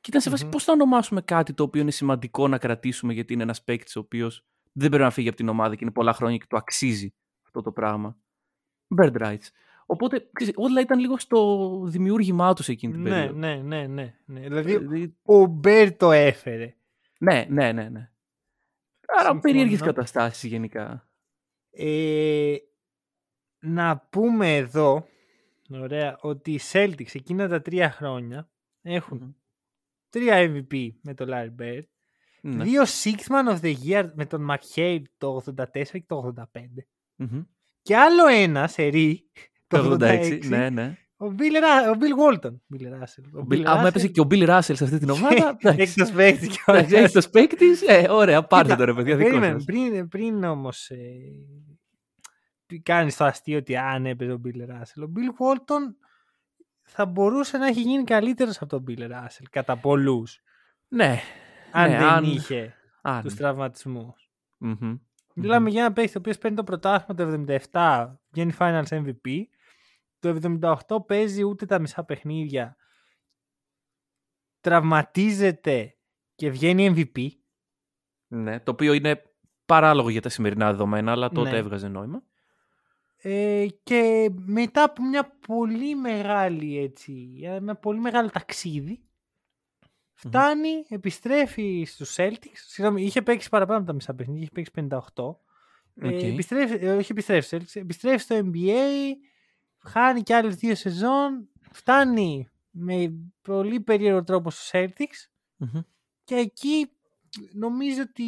και 0.00 0.08
ήταν 0.08 0.20
σε 0.20 0.30
φάση 0.30 0.44
Μμμ. 0.44 0.50
πώς 0.50 0.64
θα 0.64 0.72
ονομάσουμε 0.72 1.20
κάτι 1.20 1.54
το 1.54 1.62
οποίο 1.62 1.80
είναι 1.80 1.90
σημαντικό 1.90 2.48
να 2.48 2.58
κρατήσουμε 2.58 3.12
γιατί 3.12 3.32
είναι 3.32 3.42
ένας 3.42 3.64
παίκτης 3.64 3.96
ο 3.96 4.00
οποίος 4.00 4.46
δεν 4.72 4.88
πρέπει 4.88 5.04
να 5.04 5.10
φύγει 5.10 5.28
από 5.28 5.36
την 5.36 5.48
ομάδα 5.48 5.74
και 5.74 5.80
είναι 5.82 5.92
πολλά 5.92 6.12
χρόνια 6.12 6.36
και 6.36 6.46
το 6.48 6.56
αξίζει 6.56 7.14
αυτό 7.44 7.62
το 7.62 7.72
πράγμα. 7.72 8.16
Bird 9.00 9.16
rights. 9.22 9.46
Οπότε 9.86 10.28
ξέρεις, 10.32 10.54
όλα 10.56 10.80
ήταν 10.80 10.98
λίγο 10.98 11.18
στο 11.18 11.82
δημιούργημά 11.86 12.54
τους 12.54 12.68
εκείνη 12.68 12.92
την 12.92 13.02
ναι, 13.02 13.10
περίοδο. 13.10 13.38
ναι, 13.38 13.54
ναι, 13.56 13.86
ναι, 13.86 14.14
ναι. 14.26 14.40
Δηλαδή, 14.40 14.76
Δηλαδή, 14.76 15.16
ο 15.22 15.46
Μπέρ 15.46 15.96
το 15.96 16.12
έφερε. 16.12 16.72
Ναι, 17.18 17.46
ναι, 17.48 17.72
ναι, 17.72 17.88
ναι. 17.88 18.10
Άρα 19.06 19.18
Συμφωνώ. 19.20 19.40
περίεργες 19.40 19.80
καταστάσεις 19.80 20.50
γενικά. 20.50 21.08
Ε, 21.70 22.56
να 23.58 23.98
πούμε 23.98 24.56
εδώ, 24.56 25.08
ωραία, 25.70 26.18
ότι 26.20 26.52
οι 26.52 26.60
Celtics 26.72 27.14
εκείνα 27.14 27.48
τα 27.48 27.62
τρία 27.62 27.90
χρόνια 27.90 28.50
έχουν 28.82 29.36
τρία 30.08 30.34
MVP 30.50 30.88
με 31.02 31.14
τον 31.14 31.28
Larry 31.30 31.54
Bird, 31.62 31.82
Ναι. 32.40 32.64
δύο 32.64 32.82
Six 32.82 33.16
Man 33.28 33.56
of 33.56 33.60
the 33.60 33.74
Year 33.86 34.10
με 34.14 34.26
τον 34.26 34.48
McHale 34.50 35.02
το 35.18 35.42
84 35.46 35.64
και 35.92 36.04
το 36.06 36.32
85 36.36 36.42
Μμμ. 37.16 37.42
και 37.82 37.96
άλλο 37.96 38.26
ένα 38.26 38.66
σερί 38.68 39.30
Το 39.66 39.82
το 39.82 40.06
86, 40.06 40.38
86, 40.40 40.46
ναι, 40.48 40.70
ναι. 40.70 40.96
Ο 41.20 41.26
Bill, 41.38 41.54
Ra- 41.62 41.94
ο 41.94 41.98
Bill 42.00 42.34
Walton. 42.34 42.50
Bill 42.74 42.92
Russell. 42.92 43.24
Ο 43.34 43.38
Ο 43.38 43.46
Bill 43.50 43.54
Bill- 43.54 43.62
Άμα 43.64 43.82
Russell 43.82 43.86
έπεσε 43.86 44.08
και 44.08 44.20
ο 44.20 44.26
Bill 44.30 44.48
Russell 44.48 44.60
σε 44.76 44.84
αυτή 44.84 44.98
την 44.98 45.10
ομάδα. 45.16 45.56
εντάξει. 45.60 45.80
Έκτος 45.82 46.10
παίκτης 46.10 46.48
και 46.48 46.58
όλα. 46.66 46.78
Εντάξει, 46.78 46.96
Έκτος 46.96 47.28
παίκτης, 47.30 47.82
ε, 47.82 48.06
ωραία, 48.10 48.42
πάρτε 48.42 48.64
Κοίτα, 48.72 48.76
το 48.78 48.84
ρε 48.84 48.94
παιδιά, 48.94 49.16
δικό 49.16 49.28
περίμενε, 49.28 49.52
σας. 49.52 49.64
πριν, 49.64 50.08
πριν 50.08 50.44
όμως 50.44 50.90
ε, 50.90 51.06
κάνεις 52.82 53.16
το 53.16 53.24
αστείο 53.24 53.58
ότι 53.58 53.76
αν 53.76 54.06
έπαιζε 54.06 54.32
ο 54.32 54.40
Bill 54.44 54.56
Russell, 54.70 55.02
ο 55.08 55.12
Bill 55.16 55.42
Walton 55.56 55.94
θα 56.82 57.06
μπορούσε 57.06 57.58
να 57.58 57.66
έχει 57.66 57.80
γίνει 57.80 58.04
καλύτερος 58.04 58.56
από 58.56 58.66
τον 58.66 58.84
Bill 58.88 59.00
Russell 59.02 59.44
κατά 59.50 59.76
πολλούς 59.76 60.40
Ναι, 60.88 61.20
αν 61.72 61.90
Ναι, 61.90 61.98
δεν 61.98 62.06
αν- 62.08 62.24
είχε 62.24 62.74
αν. 63.02 63.22
τους 63.22 63.34
τραυματισμούς. 63.34 64.30
Μμμ. 64.58 64.94
Μιλάμε 65.34 65.70
για 65.70 65.80
ένα 65.84 65.92
παίκτη 65.92 66.12
ο 66.16 66.18
οποίος 66.18 66.38
παίρνει 66.38 66.56
το 66.56 66.64
πρωτάθλημα 66.64 67.14
το 67.14 67.54
77, 67.72 68.14
βγαίνει 68.30 68.52
Finals 68.58 68.88
MVP. 68.88 69.30
Το 70.18 70.38
78 70.88 71.06
παίζει 71.06 71.42
ούτε 71.44 71.66
τα 71.66 71.78
μισά 71.78 72.04
παιχνίδια. 72.04 72.76
Τραυματίζεται 74.60 75.96
και 76.34 76.50
βγαίνει 76.50 76.94
MVP. 77.14 77.28
Ναι, 78.28 78.60
το 78.60 78.70
οποίο 78.70 78.92
είναι 78.92 79.22
παράλογο 79.66 80.08
για 80.08 80.20
τα 80.20 80.28
σημερινά 80.28 80.70
δεδομένα, 80.70 81.12
αλλά 81.12 81.28
τότε 81.30 81.50
Ναι. 81.50 81.56
έβγαζε 81.56 81.88
νόημα. 81.88 82.22
Ε, 83.16 83.66
και 83.82 84.30
μετά 84.34 84.82
από 84.82 85.02
μια 85.04 85.38
πολύ 85.46 85.94
μεγάλη 85.94 86.78
έτσι, 86.78 87.40
ε, 87.42 87.54
ένα 87.54 87.76
πολύ 87.76 87.98
μεγάλο 87.98 88.30
ταξίδι, 88.30 89.02
φτάνει, 90.14 90.84
επιστρέφει 90.88 91.84
στους 91.86 92.14
Celtics. 92.18 92.52
Συγγνώμη, 92.52 93.02
είχε 93.02 93.22
παίξει 93.22 93.48
παραπάνω 93.48 93.78
από 93.78 93.86
τα 93.86 93.92
μισά 93.92 94.14
παιχνίδια, 94.14 94.42
είχε 94.42 94.50
παίξει 94.54 94.70
58. 94.74 95.36
Ε, 95.94 96.08
Οκ. 96.08 96.22
επιστρέφει, 96.22 96.86
ε, 96.86 96.96
όχι 96.96 97.12
επιστρέφει, 97.12 97.46
στους 97.46 97.58
Celtics, 97.58 97.80
επιστρέφει 97.80 98.18
στο 98.18 98.36
NBA, 98.44 99.14
χάνει 99.88 100.22
και 100.22 100.34
άλλες 100.34 100.54
δύο 100.56 100.74
σεζόν, 100.74 101.48
φτάνει 101.70 102.48
με 102.70 103.12
πολύ 103.42 103.80
περίεργο 103.80 104.24
τρόπο 104.24 104.50
στους 104.50 104.70
Celtics 104.72 105.28
Μμμ. 105.56 105.80
και 106.24 106.34
εκεί 106.34 106.90
νομίζω 107.52 108.02
ότι 108.02 108.24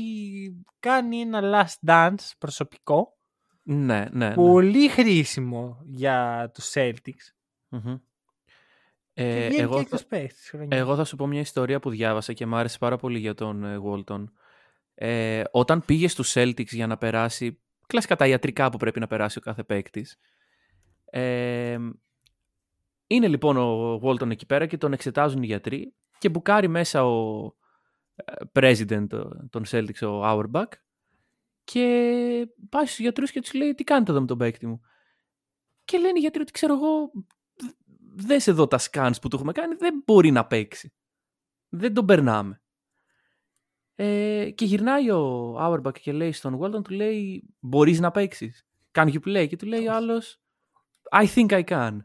κάνει 0.81 1.21
ένα 1.21 1.41
last 1.43 1.89
dance 1.91 2.31
προσωπικό 2.39 3.17
Ναι, 3.63 4.07
ναι. 4.13 4.29
ναι. 4.29 4.35
πολύ 4.35 4.89
χρήσιμο 4.89 5.79
για 5.85 6.51
τους 6.55 6.73
Celtics. 6.75 7.33
Μμμ. 7.69 7.97
Και 9.13 9.23
Ε, 9.23 9.47
βγαίνει 9.49 9.63
εγώ, 9.63 9.71
και 9.71 9.75
θα, 9.77 9.81
εκτός 9.81 10.07
παίκτης, 10.07 10.49
χρονιά. 10.51 10.77
εγώ 10.77 10.97
θα 10.97 11.05
σου 11.05 11.17
πω 11.17 11.27
μια 11.27 11.41
ιστορία 11.41 11.81
που 11.81 11.91
διάβασα 11.91 12.33
και 12.33 12.47
μου 12.47 12.57
άρεσε 12.57 12.79
πάρα 12.79 12.97
πολύ 12.97 13.19
για 13.19 13.35
τον 13.35 13.65
ε, 13.65 13.79
Walton. 13.85 14.25
Ε, 14.95 15.43
όταν 15.51 15.85
πήγε 15.85 16.09
στους 16.09 16.33
Celtics 16.37 16.67
για 16.67 16.87
να 16.87 16.97
περάσει 16.97 17.61
κλασικά 17.87 18.17
τα 18.17 18.27
ιατρικά 18.27 18.71
που 18.71 18.77
πρέπει 18.77 19.01
να 19.01 19.07
περάσει 19.07 19.39
ο 19.39 19.41
κάθε 19.41 19.63
παίκτης. 19.65 20.17
Ε, 21.11 21.79
είναι 23.07 23.29
λοιπόν 23.29 23.57
ο 23.57 24.01
Walton 24.03 24.31
εκεί 24.31 24.47
πέρα 24.47 24.67
και 24.67 24.77
τον 24.77 24.93
εξετάζουν 24.93 25.43
οι 25.43 25.47
γιατροί 25.47 25.95
και 26.19 26.29
μπουκάρει 26.29 26.69
μέσα 26.69 27.07
ο 27.07 27.45
ε, 28.15 28.33
president 28.53 29.13
ε, 29.13 29.19
των 29.51 29.65
Celtics, 29.71 30.03
ο 30.03 30.25
Auerbach 30.25 30.73
και 31.65 32.49
πάει 32.69 32.87
στους 32.87 32.99
γιατρούς 32.99 33.31
και 33.31 33.41
τους 33.41 33.53
λέει 33.53 33.75
τι 33.75 33.85
κάνετε 33.85 34.11
εδώ 34.11 34.21
με 34.21 34.27
τον 34.27 34.39
παίκτη 34.39 34.67
μου; 34.67 34.81
Και 35.85 35.99
λένε 35.99 36.19
οι 36.19 36.21
γιατροί 36.21 36.43
ότι 36.43 36.53
ξέρω 36.53 36.75
εγώ 36.75 37.11
δες 38.15 38.47
εδώ 38.47 38.67
τα 38.67 38.79
scans 38.81 39.13
που 39.21 39.29
του 39.29 39.37
έχουμε 39.37 39.53
κάνει 39.53 39.75
δεν 39.75 40.03
μπορεί 40.07 40.31
να 40.31 40.47
παίξει. 40.47 40.93
Δεν 41.69 41.95
τον 41.95 42.07
περνάμε. 42.07 42.63
Ε, 43.95 44.51
και 44.51 44.65
γυρνάει 44.65 45.11
ο 45.11 45.57
Auerbach 45.61 46.01
και 46.01 46.13
λέει 46.13 46.33
στον 46.33 46.59
Walton, 46.61 46.85
του 46.85 46.95
λέει 46.95 47.45
μπορείς 47.61 48.01
να 48.01 48.11
παίξεις. 48.11 48.67
Can 48.93 49.13
you 49.13 49.21
play? 49.27 49.47
Και 49.49 49.57
του 49.57 49.67
λέει 49.67 49.87
ο 49.87 49.93
άλλος 49.93 50.40
I 51.13 51.27
think 51.35 51.51
I 51.51 51.65
can. 51.65 51.99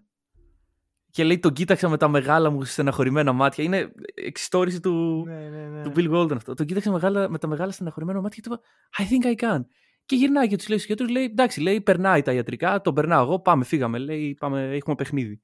Και 1.09 1.23
λέει 1.23 1.39
τον 1.39 1.53
κοίταξα 1.53 1.89
με 1.89 1.97
τα 1.97 2.07
μεγάλα 2.07 2.49
μου 2.49 2.63
στεναχωρημένα 2.63 3.33
μάτια. 3.33 3.63
Είναι 3.63 3.91
εξιστόρηση 4.13 4.79
του, 4.79 5.23
Ναι, 5.25 5.49
ναι, 5.49 5.67
ναι. 5.67 5.83
του 5.83 5.91
Bill 5.95 6.11
Walton 6.11 6.35
αυτό. 6.35 6.53
Τον 6.53 6.65
κοίταξε 6.65 6.91
μεγάλα, 6.91 7.29
με 7.29 7.37
τα 7.37 7.47
μεγάλα 7.47 7.71
στεναχωρημένα 7.71 8.21
μάτια 8.21 8.41
και 8.41 8.49
του 8.49 8.53
είπα 8.53 8.63
I 8.97 9.11
think 9.11 9.35
I 9.35 9.43
can. 9.43 9.65
Και 10.05 10.15
γυρνάει 10.15 10.47
και 10.47 10.55
τους 10.55 10.67
λέει 10.67 10.77
στους 10.77 10.89
γιατρούς, 10.89 11.09
λέει 11.09 11.23
εντάξει, 11.23 11.61
λέει 11.61 11.81
περνάει 11.81 12.21
τα 12.21 12.33
ιατρικά, 12.33 12.81
τον 12.81 12.93
περνάω 12.93 13.23
εγώ, 13.23 13.39
πάμε, 13.39 13.63
φύγαμε, 13.63 13.97
λέει, 13.97 14.33
πάμε, 14.39 14.75
έχουμε 14.75 14.95
παιχνίδι. 14.95 15.41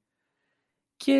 Και 0.96 1.12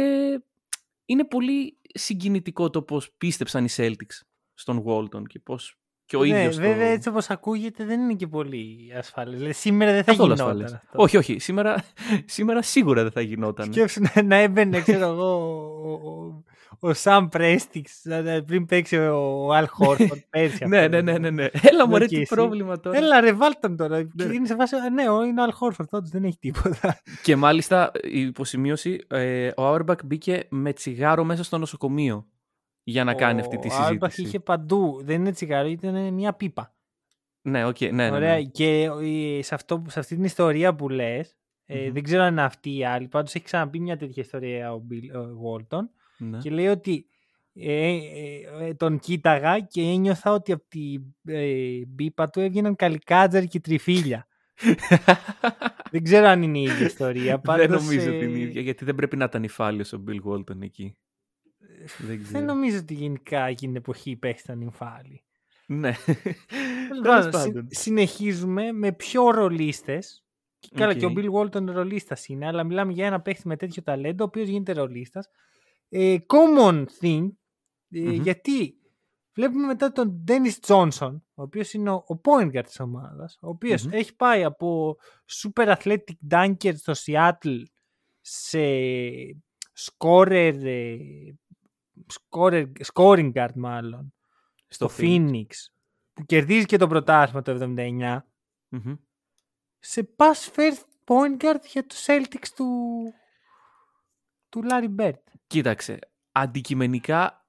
είναι 1.04 1.24
πολύ 1.24 1.80
συγκινητικό 1.82 2.70
το 2.70 2.82
πώς 2.82 3.12
πίστεψαν 3.18 3.64
οι 3.64 3.68
Celtics 3.76 4.20
στον 4.54 4.84
Walton 4.86 5.22
και 5.26 5.38
πώς. 5.38 5.81
Και 6.12 6.18
ο 6.18 6.24
ναι, 6.24 6.38
ίδιος 6.38 6.56
βέβαια 6.56 6.86
το... 6.86 6.92
έτσι 6.92 7.08
όπως 7.08 7.30
ακούγεται 7.30 7.84
δεν 7.84 8.00
είναι 8.00 8.14
και 8.14 8.26
πολύ 8.26 8.92
ασφαλές. 8.98 9.34
Δηλαδή, 9.36 9.52
σήμερα 9.52 9.92
δεν 9.92 10.04
θα 10.04 10.10
Καθόλου 10.10 10.32
γινόταν 10.32 10.54
ασφαλές. 10.54 10.72
αυτό. 10.72 11.02
Όχι, 11.02 11.16
όχι. 11.16 11.38
Σήμερα, 11.38 11.84
σήμερα 12.24 12.62
σίγουρα 12.62 13.02
δεν 13.02 13.10
θα 13.12 13.20
γινόταν. 13.20 13.72
Σκέψου 13.72 14.02
να, 14.14 14.22
να 14.22 14.36
έμπαινε, 14.36 14.80
ξέρω 14.80 15.04
εγώ, 15.06 15.34
ο, 15.84 15.90
ο, 16.80 16.88
ο 16.88 16.92
Σαμ 16.92 17.28
Πρέστιξ 17.28 18.02
πριν 18.46 18.66
παίξει 18.66 18.96
ο 18.96 19.52
Αλ 19.54 19.66
Χόρφορντ 19.68 20.20
πέρσι. 20.30 20.64
ναι, 20.66 20.78
αυτό. 20.78 20.90
ναι, 20.90 21.00
ναι, 21.02 21.18
ναι, 21.18 21.30
ναι. 21.30 21.46
Έλα 21.62 21.86
μου, 21.86 21.92
Ναι, 21.92 21.98
ρε, 21.98 22.06
και 22.06 22.14
τι 22.16 22.20
εσύ. 22.20 22.34
πρόβλημα 22.34 22.80
τώρα. 22.80 22.96
Έλα 22.96 23.20
ρε 23.20 23.32
βάλτε 23.32 23.68
τώρα. 23.68 24.02
Και 24.02 24.24
Ναι. 24.24 24.34
είναι 24.34 24.46
σε 24.46 24.54
φάση, 24.54 24.74
«Α, 24.76 24.90
ναι, 24.90 25.08
ο- 25.10 25.22
είναι 25.24 25.40
ο 25.40 25.44
Αλ 25.44 25.52
Χόρφορντ, 25.52 25.88
όντως 25.92 26.10
δεν 26.10 26.24
έχει 26.24 26.38
τίποτα. 26.38 27.00
Και 27.22 27.36
μάλιστα 27.36 27.90
η 28.02 28.20
υποσημείωση, 28.20 29.04
ε, 29.08 29.46
ο 29.48 29.74
Auerbach 29.74 30.04
μπήκε 30.04 30.46
με 30.48 30.72
τσιγάρο 30.72 31.24
μέσα 31.24 31.44
στο 31.44 31.58
νοσοκομείο 31.58 32.26
για 32.82 33.04
να 33.04 33.14
κάνει 33.14 33.40
αυτή 33.40 33.58
τη 33.58 33.68
Ο 33.68 33.74
Auerbach 33.74 34.10
συζήτηση. 34.10 34.22
είχε 34.22 34.40
παντού. 34.40 35.00
Δεν 35.04 35.20
είναι 35.20 35.32
τσιγάρο, 35.32 35.68
ήταν 35.68 36.12
μια 36.14 36.32
πίπα. 36.32 36.74
Ναι, 37.42 37.66
οκ, 37.66 37.80
ναι, 37.80 37.90
ναι, 37.90 38.10
ναι. 38.10 38.16
Ωραία. 38.16 38.42
Και 38.42 38.90
ε, 39.02 39.42
σε, 39.42 39.54
αυτό, 39.54 39.82
σε 39.88 39.98
αυτή 39.98 40.14
την 40.14 40.24
ιστορία 40.24 40.74
που 40.74 40.88
λες, 40.88 41.36
ε, 41.66 41.84
Μμμ. 41.86 41.92
δεν 41.92 42.02
ξέρω 42.02 42.22
αν 42.22 42.32
είναι 42.32 42.42
αυτή 42.42 42.76
η 42.76 42.84
άλλη, 42.84 43.08
πάντως 43.08 43.34
έχει 43.34 43.44
ξαναπεί 43.44 43.80
μια 43.80 43.96
τέτοια 43.96 44.22
ιστορία 44.22 44.72
ο, 44.72 44.82
Bill, 44.90 45.20
ο 45.20 45.40
Walton 45.50 45.82
Ναι. 46.16 46.38
και 46.38 46.50
λέει 46.50 46.66
ότι 46.66 47.06
ε, 47.54 47.88
ε, 47.90 48.66
ε, 48.66 48.74
τον 48.74 48.98
κοίταγα 48.98 49.58
και 49.60 49.80
ένιωθα 49.82 50.32
ότι 50.32 50.52
από 50.52 50.64
την 50.68 51.02
ε, 51.24 51.80
πίπα 51.86 52.30
του 52.30 52.40
έβγαιναν 52.40 52.76
καλικάτζαρ 52.76 53.44
και 53.46 53.60
τριφύλια. 53.60 54.26
δεν 55.90 56.02
ξέρω 56.02 56.26
αν 56.26 56.42
είναι 56.42 56.58
η 56.58 56.62
ίδια 56.62 56.86
ιστορία. 56.86 57.30
δεν 57.32 57.40
πάντως, 57.40 57.82
νομίζω 57.82 58.10
ε, 58.12 58.18
την 58.18 58.34
ίδια, 58.34 58.60
γιατί 58.60 58.84
δεν 58.84 58.94
πρέπει 58.94 59.16
να 59.16 59.24
ήταν 59.24 59.42
νηφάλιος 59.42 59.92
ο 59.92 60.04
Bill 60.08 60.20
Walton 60.32 60.60
εκεί. 60.62 60.96
Δεν 61.98 62.06
Δεν 62.06 62.22
ξέρω. 62.22 62.44
νομίζω 62.44 62.78
ότι 62.78 62.94
γενικά 62.94 63.44
εκείνη 63.46 63.72
την 63.72 63.80
εποχή 63.80 64.10
οι 64.10 64.16
παίχτες 64.16 64.42
ήταν 64.42 64.62
νηφάλιοι. 64.62 65.22
Ναι. 65.66 65.92
Τέλος 66.88 67.02
Τέλος 67.02 67.24
πάντων, 67.24 67.40
συ- 67.40 67.52
πάντων. 67.52 67.66
συνεχίζουμε 67.70 68.72
με 68.72 68.92
πιο 68.92 69.30
ρολίστες. 69.30 70.24
Και 70.58 70.68
Καλά, 70.74 70.94
και 70.94 71.04
ο 71.04 71.08
Οκ. 71.08 71.18
Bill 71.18 71.30
Walton 71.32 71.64
ρολίστας 71.72 72.26
είναι, 72.28 72.46
αλλά 72.46 72.64
μιλάμε 72.64 72.92
για 72.92 73.06
ένα 73.06 73.20
παίχτη 73.20 73.48
με 73.48 73.56
τέτοιο 73.56 73.82
ταλέντο, 73.82 74.24
ο 74.24 74.26
οποίος 74.26 74.48
γίνεται 74.48 74.72
ρολίστας. 74.72 75.28
Ε, 75.88 76.16
common 76.26 76.84
thing, 77.00 77.28
ε, 77.90 78.00
Μμμ. 78.00 78.22
γιατί 78.22 78.76
βλέπουμε 79.34 79.66
μετά 79.66 79.92
τον 79.92 80.24
Dennis 80.28 80.66
Johnson, 80.66 81.20
ο 81.34 81.42
οποίος 81.42 81.72
είναι 81.72 81.90
ο, 81.90 82.04
ο 82.08 82.20
point 82.24 82.46
guard 82.56 82.64
της 82.64 82.80
ομάδας, 82.80 83.38
ο 83.40 83.48
οποίος 83.48 83.84
Μμμ. 83.84 83.92
έχει 83.92 84.16
πάει 84.16 84.44
από 84.44 84.96
super 85.42 85.74
athletic 85.76 86.14
dunker 86.30 86.72
στο 86.76 86.92
Seattle 87.06 87.62
σε 88.20 88.58
scorer, 89.78 90.54
ε, 90.62 90.96
scorer, 92.12 92.66
scoring 92.92 93.32
guard 93.32 93.54
μάλλον, 93.54 94.14
στο 94.68 94.90
Phoenix, 94.98 95.46
που 96.12 96.24
κερδίζει 96.26 96.64
και 96.64 96.76
το 96.76 96.86
πρωτάθλημα 96.86 97.42
το 97.42 97.50
79, 97.76 98.18
Μμμ. 98.68 98.94
σε 99.78 100.08
pass 100.16 100.54
first 100.56 100.82
point 101.04 101.42
guard 101.44 101.60
για 101.72 101.86
τους 101.86 102.04
Celtics 102.06 102.48
του, 102.56 102.68
του 104.48 104.62
Larry 104.70 104.94
Bird. 105.00 105.12
Κοίταξε, 105.46 105.98
αντικειμενικά 106.32 107.46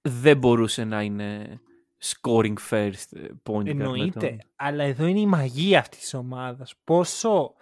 δεν 0.00 0.38
μπορούσε 0.38 0.84
να 0.84 1.02
είναι 1.02 1.60
scoring 2.02 2.54
first 2.70 2.92
ε, 3.12 3.26
point 3.42 3.58
guard 3.58 3.64
με 3.64 3.70
Εννοείται, 3.70 4.28
τον- 4.28 4.38
αλλά 4.56 4.84
εδώ 4.84 5.06
είναι 5.06 5.20
η 5.20 5.26
μαγεία 5.26 5.78
αυτής 5.78 5.98
της 6.00 6.14
ομάδας. 6.14 6.74
Πόσο 6.84 7.54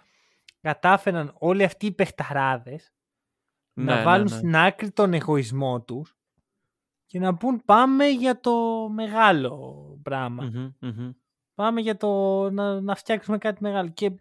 κατάφεραν 0.61 1.33
όλοι 1.37 1.63
αυτοί 1.63 1.85
οι 1.85 1.91
παιχταράδες 1.91 2.93
Ναι, 3.73 3.83
να 3.85 3.95
ναι, 3.97 4.03
βάλουν 4.03 4.27
ναι. 4.29 4.35
στην 4.37 4.55
άκρη 4.55 4.91
τον 4.91 5.13
εγωισμό 5.13 5.81
τους 5.81 6.17
και 7.13 7.19
να 7.19 7.35
πούν 7.35 7.61
πάμε 7.65 8.07
για 8.07 8.39
το 8.39 8.53
μεγάλο 8.89 9.99
πράγμα. 10.03 10.43
Μμμ, 10.43 10.71
μμμ. 10.79 11.11
Πάμε 11.55 11.81
για 11.81 11.97
το 11.97 12.09
να, 12.51 12.81
να 12.81 12.95
φτιάξουμε 12.95 13.37
κάτι 13.37 13.63
μεγάλο. 13.63 13.89
Και 13.89 14.11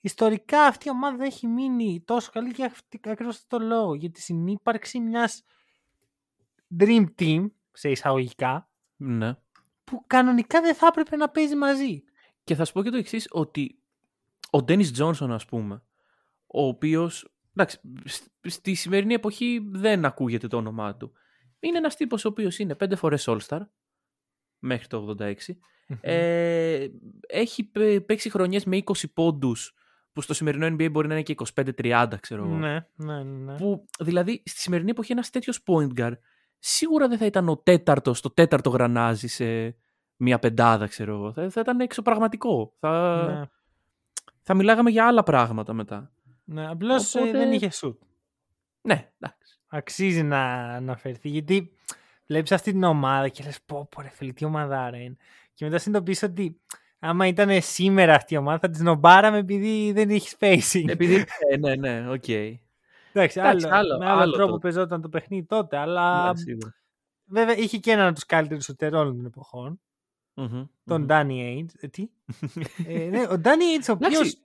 ιστορικά 0.00 0.62
αυτή 0.62 0.88
η 0.88 0.90
ομάδα 0.90 1.24
έχει 1.24 1.46
μείνει 1.46 2.02
τόσο 2.06 2.30
καλή 2.32 2.50
για 2.50 2.66
αυτή- 2.66 3.00
ακριβώς 3.04 3.36
αυτό 3.36 3.58
το 3.58 3.64
λόγο. 3.64 3.94
Για 3.94 4.10
τη 4.10 4.20
συνύπαρξη 4.20 5.00
μιας 5.00 5.42
dream 6.78 7.04
team, 7.18 7.50
σε 7.72 7.90
εισαγωγικά, 7.90 8.68
Ναι. 8.96 9.34
που 9.84 10.04
κανονικά 10.06 10.60
δεν 10.60 10.74
θα 10.74 10.86
έπρεπε 10.86 11.16
να 11.16 11.28
παίζει 11.28 11.56
μαζί. 11.56 12.04
Και 12.44 12.54
θα 12.54 12.64
σου 12.64 12.72
πω 12.72 12.82
και 12.82 12.90
το 12.90 12.96
εξής 12.96 13.28
ότι 13.30 13.78
ο 14.50 14.62
Ντένις 14.62 14.92
Τζόνσον 14.92 15.32
ας 15.32 15.44
πούμε, 15.44 15.82
ο 16.46 16.66
οποίος, 16.66 17.32
εντάξει, 17.54 17.80
στη 18.42 18.74
σημερινή 18.74 19.14
εποχή 19.14 19.68
δεν 19.72 20.04
ακούγεται 20.04 20.46
το 20.46 20.56
όνομά 20.56 20.96
του. 20.96 21.12
Είναι 21.62 21.78
ένας 21.78 21.96
τύπος 21.96 22.24
ο 22.24 22.28
οποίος 22.28 22.58
είναι 22.58 22.74
πέντε 22.74 22.96
φορές 22.96 23.24
All-Star, 23.28 23.60
μέχρι 24.58 24.86
το 24.86 25.14
86. 25.18 25.34
Ε, 26.00 26.86
έχει 27.28 27.70
παίξει 28.06 28.30
χρονιές 28.30 28.64
με 28.64 28.76
20 28.76 29.12
πόντους, 29.14 29.74
που 30.12 30.20
στο 30.20 30.34
σημερινό 30.34 30.66
NBA 30.66 30.90
μπορεί 30.90 31.08
να 31.08 31.14
είναι 31.14 31.22
και 31.22 31.34
25-30, 31.54 32.18
ξέρω 32.20 32.44
εγώ. 32.44 32.54
Ναι, 32.54 32.86
ναι, 32.94 33.22
ναι. 33.22 33.56
Που, 33.56 33.84
δηλαδή, 34.00 34.42
στη 34.44 34.60
σημερινή 34.60 34.90
εποχή 34.90 35.12
ένας 35.12 35.30
τέτοιος 35.30 35.62
point 35.66 35.88
guard 36.00 36.16
σίγουρα 36.58 37.08
δεν 37.08 37.18
θα 37.18 37.26
ήταν 37.26 37.48
ο 37.48 37.56
τέταρτος, 37.56 38.20
το 38.20 38.30
τέταρτο 38.30 38.70
γρανάζι 38.70 39.26
σε 39.28 39.76
μια 40.16 40.38
πεντάδα, 40.38 40.86
ξέρω 40.86 41.14
εγώ. 41.14 41.32
Θα, 41.32 41.50
θα 41.50 41.60
ήταν 41.60 41.80
εξωπραγματικό. 41.80 42.74
Θα, 42.78 43.24
ναι. 43.26 43.44
θα 44.42 44.54
μιλάγαμε 44.54 44.90
για 44.90 45.06
άλλα 45.06 45.22
πράγματα 45.22 45.72
μετά. 45.72 46.12
ναι. 46.44 46.66
Απλώς 46.68 47.14
ε, 47.14 47.18
Οπότε- 47.18 47.38
δεν 47.38 47.52
είχε 47.52 47.70
σουτ. 47.70 48.02
Ναι, 48.80 49.12
εντάξει. 49.18 49.60
Αξίζει 49.74 50.22
να 50.22 50.42
αναφερθεί 50.74 51.28
γιατί 51.28 51.72
βλέπεις 52.26 52.52
αυτή 52.52 52.70
την 52.72 52.82
ομάδα 52.82 53.28
και 53.28 53.44
λες 53.44 53.58
πω 53.66 53.88
πω 53.90 54.00
ρε 54.02 54.08
φίλε 54.08 54.32
τι 54.32 54.44
ομαδάρα 54.44 54.96
είναι. 54.96 55.16
Και 55.54 55.64
μετά 55.64 55.78
συνειδητοποιείς 55.78 56.22
ότι 56.22 56.60
άμα 56.98 57.26
ήταν 57.26 57.62
σήμερα 57.62 58.14
αυτή 58.14 58.34
η 58.34 58.36
ομάδα 58.36 58.58
θα 58.58 58.70
τη 58.70 58.80
σνομπάραμε 58.80 59.38
επειδή 59.38 59.92
δεν 59.92 60.10
είχε 60.10 60.36
spacing. 60.38 60.88
Επειδή, 60.88 61.24
ε, 61.50 61.56
ναι, 61.56 61.74
ναι, 61.74 62.10
οκ. 62.10 62.28
Εντάξει, 62.28 62.60
Εντάξει, 63.12 63.40
άλλο, 63.44 63.68
άλλο- 63.70 63.98
με 63.98 64.06
άλλο, 64.06 64.20
άλλο 64.20 64.32
τρόπο 64.32 64.50
τότε. 64.52 64.62
παίζονταν 64.68 65.00
το 65.02 65.08
παιχνίδι 65.08 65.44
τότε, 65.46 65.76
αλλά 65.76 66.32
Ναι, 66.32 66.38
σίγουρα. 66.38 66.74
βέβαια 67.24 67.56
είχε 67.56 67.78
και 67.78 67.90
έναν 67.90 68.04
από 68.06 68.14
τους 68.14 68.26
καλύτερους 68.26 68.64
σωτερών 68.64 69.16
των 69.16 69.24
εποχών, 69.24 69.80
Μμμ, 70.34 70.64
τον 70.84 71.00
μμμ. 71.00 71.06
Danny 71.10 71.30
Ainge. 71.58 71.74
Ε, 71.80 71.88
τι; 71.88 72.08
ε, 72.86 73.08
ναι, 73.08 73.20
ο 73.20 73.40
Danny 73.44 73.46
Ainge 73.78 73.88
ο 73.88 73.92
Εντάξει. 73.92 74.16
οποίος 74.16 74.38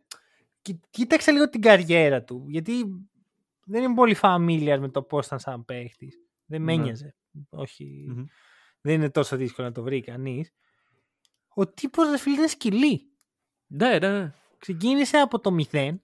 κοι- 0.62 0.84
κοίταξε 0.90 1.32
λίγο 1.32 1.50
την 1.50 1.62
καριέρα 1.62 2.24
του, 2.24 2.46
γιατί 2.48 2.72
δεν 3.68 3.84
είμαι 3.84 3.94
πολύ 3.94 4.18
familiar 4.22 4.78
με 4.80 4.90
το 4.90 5.04
πώς 5.04 5.26
ήταν 5.26 5.40
σαν 5.40 5.66
παίχτης. 5.66 6.20
Δεν 6.46 6.62
με 6.62 6.76
Ναι. 6.76 6.82
ένοιαζε. 6.82 7.16
Όχι, 7.50 8.06
Μμμ. 8.10 8.24
δεν 8.82 8.94
είναι 8.94 9.10
τόσο 9.10 9.36
δύσκολο 9.36 9.68
να 9.68 9.74
το 9.74 9.82
βρει 9.84 10.02
κανείς. 10.02 10.54
Ο 11.48 11.68
τύπος 11.68 12.10
ρε 12.10 12.18
φίλε 12.18 12.36
είναι 12.36 12.48
σκυλί. 12.48 13.12
Ναι, 13.68 13.98
ναι, 14.00 14.20
ναι. 14.20 14.34
Ξεκίνησε 14.58 15.18
από 15.18 15.40
το 15.40 15.56
0 15.72 15.96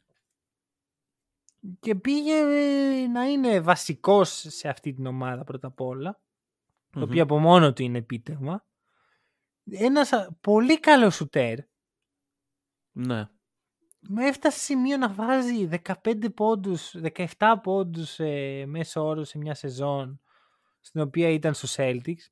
και 1.80 1.96
πήγε 1.96 2.38
ε, 2.38 3.08
να 3.08 3.24
είναι 3.24 3.60
βασικός 3.62 4.46
σε 4.48 4.70
αυτή 4.70 4.94
την 4.94 5.06
ομάδα 5.06 5.44
πρώτα 5.44 5.68
απ' 5.68 5.82
όλα, 5.82 6.22
το 6.90 7.00
Μμμ. 7.00 7.04
οποίο 7.06 7.24
από 7.24 7.40
μόνο 7.40 7.74
του 7.74 7.82
είναι 7.84 7.98
επίτευγμα. 7.98 8.66
Ένας 9.72 10.12
α, 10.14 10.34
πολύ 10.42 10.80
καλός 10.80 11.16
σουτέρ, 11.16 11.60
Ναι. 12.92 13.30
Με 14.08 14.28
έφτασε 14.28 14.58
σε 14.58 14.64
σημείο 14.64 14.98
να 14.98 15.10
βάζει 15.10 15.70
15 16.04 16.34
πόντους, 16.34 16.96
17 17.38 17.54
πόντους 17.64 18.20
ε, 18.20 18.64
μέσω 18.68 19.06
όρο 19.06 19.24
σε 19.24 19.38
μια 19.38 19.54
σεζόν 19.54 20.22
στην 20.80 21.02
οποία 21.02 21.30
ήταν 21.30 21.54
στους 21.54 21.76
Celtics. 21.78 22.28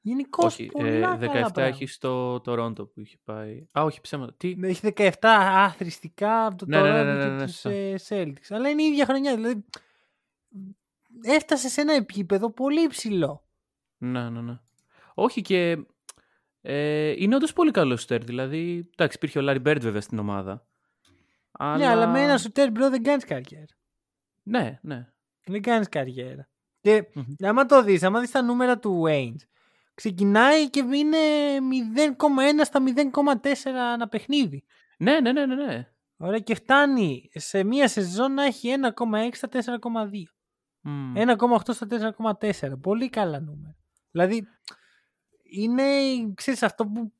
Γενικώς 0.00 0.44
Όχι, 0.44 0.66
πολλά 0.66 0.86
ε, 0.88 1.00
καλά 1.00 1.16
17 1.18 1.18
πράγματα. 1.30 1.62
έχει 1.62 1.86
στο 1.86 2.34
Toronto 2.34 2.76
που 2.92 3.00
είχε 3.00 3.16
πάει. 3.24 3.66
Α, 3.78 3.82
όχι, 3.82 4.00
ψέματα. 4.00 4.34
Τι; 4.36 4.56
Έχει 4.62 4.92
17 4.96 5.12
άθροιστικά 5.22 6.46
από 6.46 6.56
το 6.56 6.64
Ναι, 6.68 6.80
ναι, 6.80 6.90
ναι, 6.90 7.00
Toronto 7.00 7.04
ναι, 7.04 7.14
ναι, 7.14 7.22
και 7.24 7.28
ναι, 7.30 7.44
τους 7.44 7.52
σωστά. 7.60 7.70
ε, 7.70 7.94
Celtics. 8.08 8.46
Αλλά 8.48 8.68
είναι 8.68 8.82
η 8.82 8.86
ίδια 8.86 9.04
χρονιά. 9.04 9.34
Δηλαδή 9.34 9.64
έφτασε 11.22 11.68
σε 11.68 11.80
ένα 11.80 11.92
επίπεδο 11.92 12.50
πολύ 12.50 12.82
υψηλό. 12.82 13.46
Ναι, 13.96 14.30
ναι, 14.30 14.40
ναι. 14.40 14.58
Όχι 15.14 15.40
και. 15.42 15.78
Ε, 16.60 17.14
είναι 17.22 17.34
όντως 17.34 17.52
πολύ 17.52 17.70
καλό 17.70 17.96
σουτέρ. 17.96 18.24
Δηλαδή, 18.24 18.88
εντάξει, 18.92 19.16
υπήρχε 19.16 19.38
ο 19.38 19.42
Larry 19.44 19.62
Bird 19.66 19.78
βέβαια 19.80 20.00
στην 20.00 20.18
ομάδα. 20.18 20.66
Αλλά... 21.58 21.76
Ναι, 21.76 21.86
αλλά 21.86 22.06
με 22.06 22.22
ένα 22.22 22.38
σουτέρ 22.38 22.70
bro 22.70 22.90
δεν 22.90 23.02
κάνεις 23.02 23.24
καριέρα. 23.24 23.74
Ναι, 24.42 24.78
ναι. 24.82 25.08
Δεν 25.44 25.62
κάνεις 25.62 25.88
καριέρα. 25.88 26.48
Και 26.80 27.08
Μμμ. 27.14 27.24
άμα 27.42 27.66
το 27.66 27.82
δεις, 27.82 28.02
άμα 28.02 28.20
δεις 28.20 28.30
τα 28.30 28.42
νούμερα 28.42 28.78
του 28.78 29.02
Ainge, 29.06 29.36
ξεκινάει 29.94 30.70
και 30.70 30.84
είναι 30.92 31.18
0,1 31.96 32.64
στα 32.64 32.82
0,4 33.42 33.52
ένα 33.94 34.08
παιχνίδι. 34.08 34.64
Ναι, 34.98 35.20
ναι, 35.20 35.32
ναι, 35.32 35.46
ναι. 35.46 35.54
ναι. 35.54 35.88
Ωραία, 36.16 36.38
και 36.38 36.54
φτάνει 36.54 37.30
σε 37.34 37.62
μία 37.62 37.88
σεζόν 37.88 38.34
να 38.34 38.44
έχει 38.44 38.74
1,6 38.94 39.28
στα 39.32 39.48
4,2. 39.52 40.22
Μμ. 40.80 41.12
1,8 41.16 41.60
στα 41.68 41.86
4,4. 42.40 42.80
Πολύ 42.80 43.08
καλά 43.08 43.40
νούμερα. 43.40 43.76
Δηλαδή, 44.10 44.46
είναι, 45.42 45.84
ξέρεις, 46.34 46.62
αυτό 46.62 46.86
που 46.86 47.12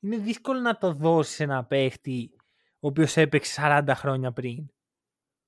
είναι 0.00 0.16
δύσκολο 0.16 0.60
να 0.60 0.78
το 0.78 0.92
δώσεις 0.92 1.34
σε 1.34 1.42
ένα 1.42 1.64
παίχτη 1.64 2.36
ο 2.80 2.88
οποίος 2.88 3.16
έπαιξε 3.16 3.62
40 3.64 3.92
χρόνια 3.94 4.32
πριν. 4.32 4.70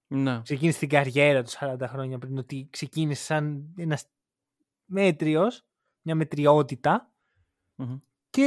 Ναι. 0.07 0.41
Ξεκίνησε 0.43 0.79
την 0.79 0.88
καριέρα 0.88 1.43
του 1.43 1.51
40 1.51 1.77
χρόνια 1.87 2.19
πριν, 2.19 2.38
ότι 2.38 2.69
ξεκίνησε 2.71 3.25
σαν 3.25 3.75
ένας 3.77 4.05
μέτριος, 4.85 5.64
μια 6.03 6.14
μετριότητα 6.14 7.12
Μμμ. 7.75 7.99
και 8.31 8.45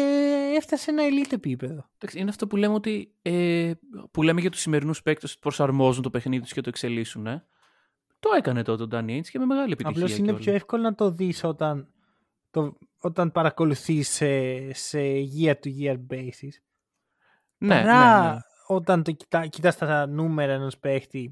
έφτασε 0.56 0.84
σε 0.84 0.92
ένα 0.92 1.04
elite 1.04 1.32
επίπεδο. 1.32 1.90
Εντάξει, 1.96 2.20
είναι 2.20 2.30
αυτό 2.30 2.48
που 2.48 2.56
λέμε 2.56 2.74
ότι. 2.74 3.14
Ε, 3.22 3.72
που 4.12 4.24
λέμε 4.24 4.42
για 4.42 4.52
τους 4.52 4.60
σημερινούς 4.60 5.02
παίκτες 5.02 5.32
ότι 5.32 5.40
προσαρμόζουν 5.40 6.04
το 6.04 6.10
παιχνίδι 6.10 6.44
τους 6.44 6.54
και 6.54 6.62
το 6.62 6.70
εξελίσσουν. 6.70 7.28
Ε. 7.28 7.46
Το 8.20 8.30
έκανε 8.38 8.64
τότε 8.64 8.84
ο 8.84 8.88
Danny 8.92 9.18
Ainge 9.18 9.28
και 9.30 9.40
με 9.40 9.46
μεγάλη 9.46 9.72
επιτυχία. 9.72 10.02
Απλώς 10.04 10.18
είναι 10.18 10.26
κιόλας. 10.26 10.44
πιο 10.44 10.54
εύκολο 10.54 10.84
να 10.84 10.96
το 10.96 11.12
δεις 11.12 11.44
όταν, 11.44 11.88
το, 12.52 12.78
όταν 13.00 13.32
παρακολουθείς 13.32 14.10
σε, 14.10 14.74
σε 14.74 15.00
year 15.40 15.54
to 15.64 15.70
year 15.82 15.98
basis. 16.10 16.54
Ναι, 17.58 17.68
Παρά 17.68 18.24
ναι, 18.24 18.30
ναι. 18.30 18.40
Όταν 18.76 19.04
το 19.04 19.12
κοιτά, 19.12 19.48
κοιτάς 19.48 19.78
τα 19.78 20.08
νούμερα 20.08 20.54
ενός 20.54 20.78
παίχτη 20.78 21.32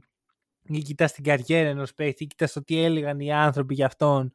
ή 0.63 0.81
κοιτάς 0.81 1.11
την 1.13 1.23
καριέρα 1.23 1.69
ενός 1.69 1.93
παίχτη 1.93 2.23
ή 2.23 2.27
κοιτάς 2.27 2.51
το 2.51 2.63
τι 2.63 2.83
έλεγαν 2.83 3.19
οι 3.19 3.33
άνθρωποι 3.33 3.73
για 3.73 3.85
αυτόν 3.85 4.31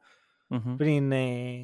Μμμ. 0.47 0.75
πριν 0.75 1.11
ε, 1.11 1.63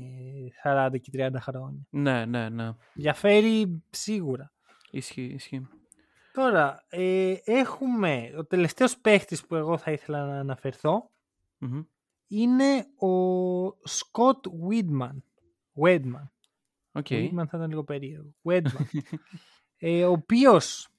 40 0.64 0.90
και 1.02 1.12
30 1.14 1.30
χρόνια. 1.40 1.88
Ναι, 1.90 2.26
ναι, 2.26 2.50
ναι. 2.50 2.72
Διαφέρει 2.94 3.84
σίγουρα. 3.90 4.52
Ισχύει, 4.92 5.22
ισχύει. 5.22 5.68
Τώρα, 6.34 6.86
ε, 6.90 7.34
έχουμε 7.44 8.34
ο 8.38 8.46
τελευταίος 8.46 8.98
παίχτης 8.98 9.46
που 9.46 9.56
εγώ 9.56 9.78
θα 9.78 9.92
ήθελα 9.92 10.26
να 10.26 10.40
αναφερθώ 10.40 11.12
Μμμ. 11.58 11.82
είναι 12.28 12.88
ο 12.96 13.08
Scott 13.84 14.46
Widman. 14.70 15.18
Wedman. 15.82 16.28
Οκ. 16.92 17.08
Το 17.08 17.16
Widman 17.16 17.46
θα 17.48 17.58
ήταν 17.58 17.70
λίγο 17.70 17.84
περίεργο. 17.84 18.34
Wedman. 18.44 18.86
ε, 19.78 20.06
ο 20.06 20.12
οποίος 20.12 20.91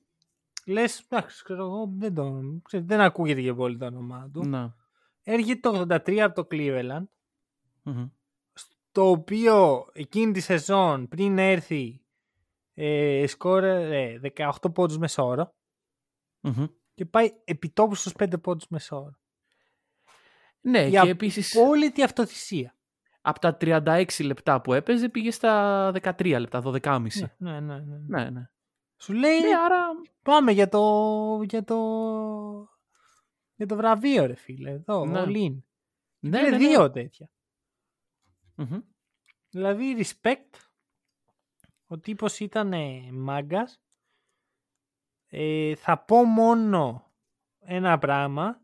λες, 0.66 1.00
εντάξει, 1.08 1.44
ξέρω 1.44 1.64
εγώ, 1.64 1.90
δεν, 1.96 2.14
το, 2.14 2.40
ξέρω, 2.62 2.84
δεν 2.86 3.00
ακούγεται 3.00 3.40
και 3.42 3.54
πολύ 3.54 3.76
το 3.76 3.86
όνομά 3.86 4.30
του. 4.32 4.44
Να. 4.44 4.74
Έρχεται 5.22 5.70
το 5.70 5.86
83 5.88 6.18
από 6.18 6.34
το 6.34 6.46
Cleveland, 6.50 7.04
Μμμ. 7.82 8.08
το 8.92 9.10
οποίο 9.10 9.86
εκείνη 9.92 10.32
τη 10.32 10.40
σεζόν 10.40 11.08
πριν 11.08 11.38
έρθει 11.38 12.00
ε, 12.74 13.24
σκόρε 13.26 14.20
18 14.36 14.50
πόντους 14.74 14.98
μεσόωρο 14.98 15.54
Μμμ. 16.40 16.64
και 16.94 17.04
πάει 17.04 17.30
επιτόπου 17.44 17.94
στους 17.94 18.12
5 18.18 18.40
πόντους 18.42 18.68
μεσόωρο. 18.68 19.16
Ναι, 20.60 20.86
Για 20.86 21.02
και 21.02 21.10
επίσης 21.10 21.56
Απόλυτη 21.56 22.02
αυτοθυσία. 22.02 22.76
από 23.20 23.40
τα 23.40 23.56
36 23.60 24.04
λεπτά 24.24 24.60
που 24.60 24.72
έπαιζε 24.72 25.08
πήγε 25.08 25.30
στα 25.30 25.90
13 26.02 26.36
λεπτά, 26.38 26.62
12,5. 26.64 27.06
Ναι, 27.36 27.60
ναι, 27.60 27.60
ναι, 27.60 27.80
ναι. 27.80 27.98
Ναι, 28.22 28.30
ναι. 28.30 28.50
Σου 29.02 29.12
λέει 29.12 29.40
Ναι, 29.40 29.56
άρα. 29.64 29.86
πάμε 30.22 30.52
για 30.52 30.68
το, 30.68 31.42
για 31.48 31.64
το, 31.64 31.76
για 33.54 33.66
το 33.66 33.76
βραβείο 33.76 34.26
ρε 34.26 34.34
φίλε. 34.34 34.70
Εδώ, 34.70 35.04
Ναι. 35.06 35.20
ο 35.20 35.26
Λίν. 35.26 35.64
Ναι, 36.18 36.38
είναι 36.38 36.50
ναι, 36.50 36.56
ναι. 36.56 36.56
δύο 36.56 36.90
τέτοια. 36.90 37.30
Μμμ. 38.54 38.78
Δηλαδή, 39.50 39.96
respect. 39.98 40.58
Ο 41.86 41.98
τύπος 41.98 42.40
ήταν 42.40 42.72
μάγκας. 43.12 43.80
Ε, 45.28 45.74
θα 45.74 45.98
πω 45.98 46.24
μόνο 46.24 47.12
ένα 47.58 47.98
πράγμα. 47.98 48.60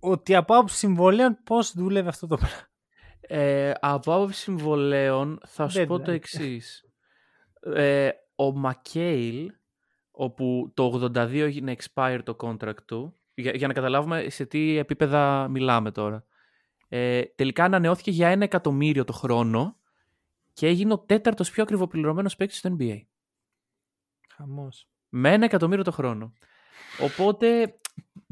Ότι 0.00 0.34
από 0.34 0.54
άποψη 0.54 0.76
συμβολέων 0.76 1.38
πώς 1.44 1.72
δούλευε 1.76 2.08
αυτό 2.08 2.26
το 2.26 2.36
πράγμα. 2.36 2.66
Ε, 3.20 3.72
από 3.80 4.14
άποψη 4.14 4.40
συμβολέων 4.40 5.40
θα 5.46 5.68
σου 5.68 5.86
πω 5.86 5.98
το 5.98 6.10
Deadline. 6.10 6.14
εξής. 6.14 6.84
Ε, 7.60 8.10
ο 8.46 8.52
Μακέιλ, 8.52 9.52
όπου 10.10 10.70
το 10.74 11.00
82 11.14 11.16
έγινε 11.16 11.76
expire 11.78 12.20
το 12.24 12.36
contract 12.40 12.82
του, 12.84 13.16
για, 13.34 13.52
για 13.52 13.66
να 13.66 13.72
καταλάβουμε 13.72 14.28
σε 14.28 14.46
τι 14.46 14.76
επίπεδα 14.76 15.48
μιλάμε 15.48 15.90
τώρα. 15.90 16.24
Ε, 16.88 17.22
τελικά 17.22 17.64
ανανεώθηκε 17.64 18.10
για 18.10 18.28
ένα 18.28 18.44
εκατομμύριο 18.44 19.04
το 19.04 19.12
χρόνο 19.12 19.76
και 20.52 20.66
έγινε 20.66 20.92
ο 20.92 20.98
τέταρτος 20.98 21.50
πιο 21.50 21.62
ακριβοπληρωμένος 21.62 22.36
παίκτης 22.36 22.58
στο 22.58 22.76
NBA. 22.78 23.00
Χαμός. 24.36 24.88
Με 25.08 25.32
ένα 25.32 25.44
εκατομμύριο 25.44 25.84
το 25.84 25.92
χρόνο. 25.92 26.32
Οπότε, 27.00 27.78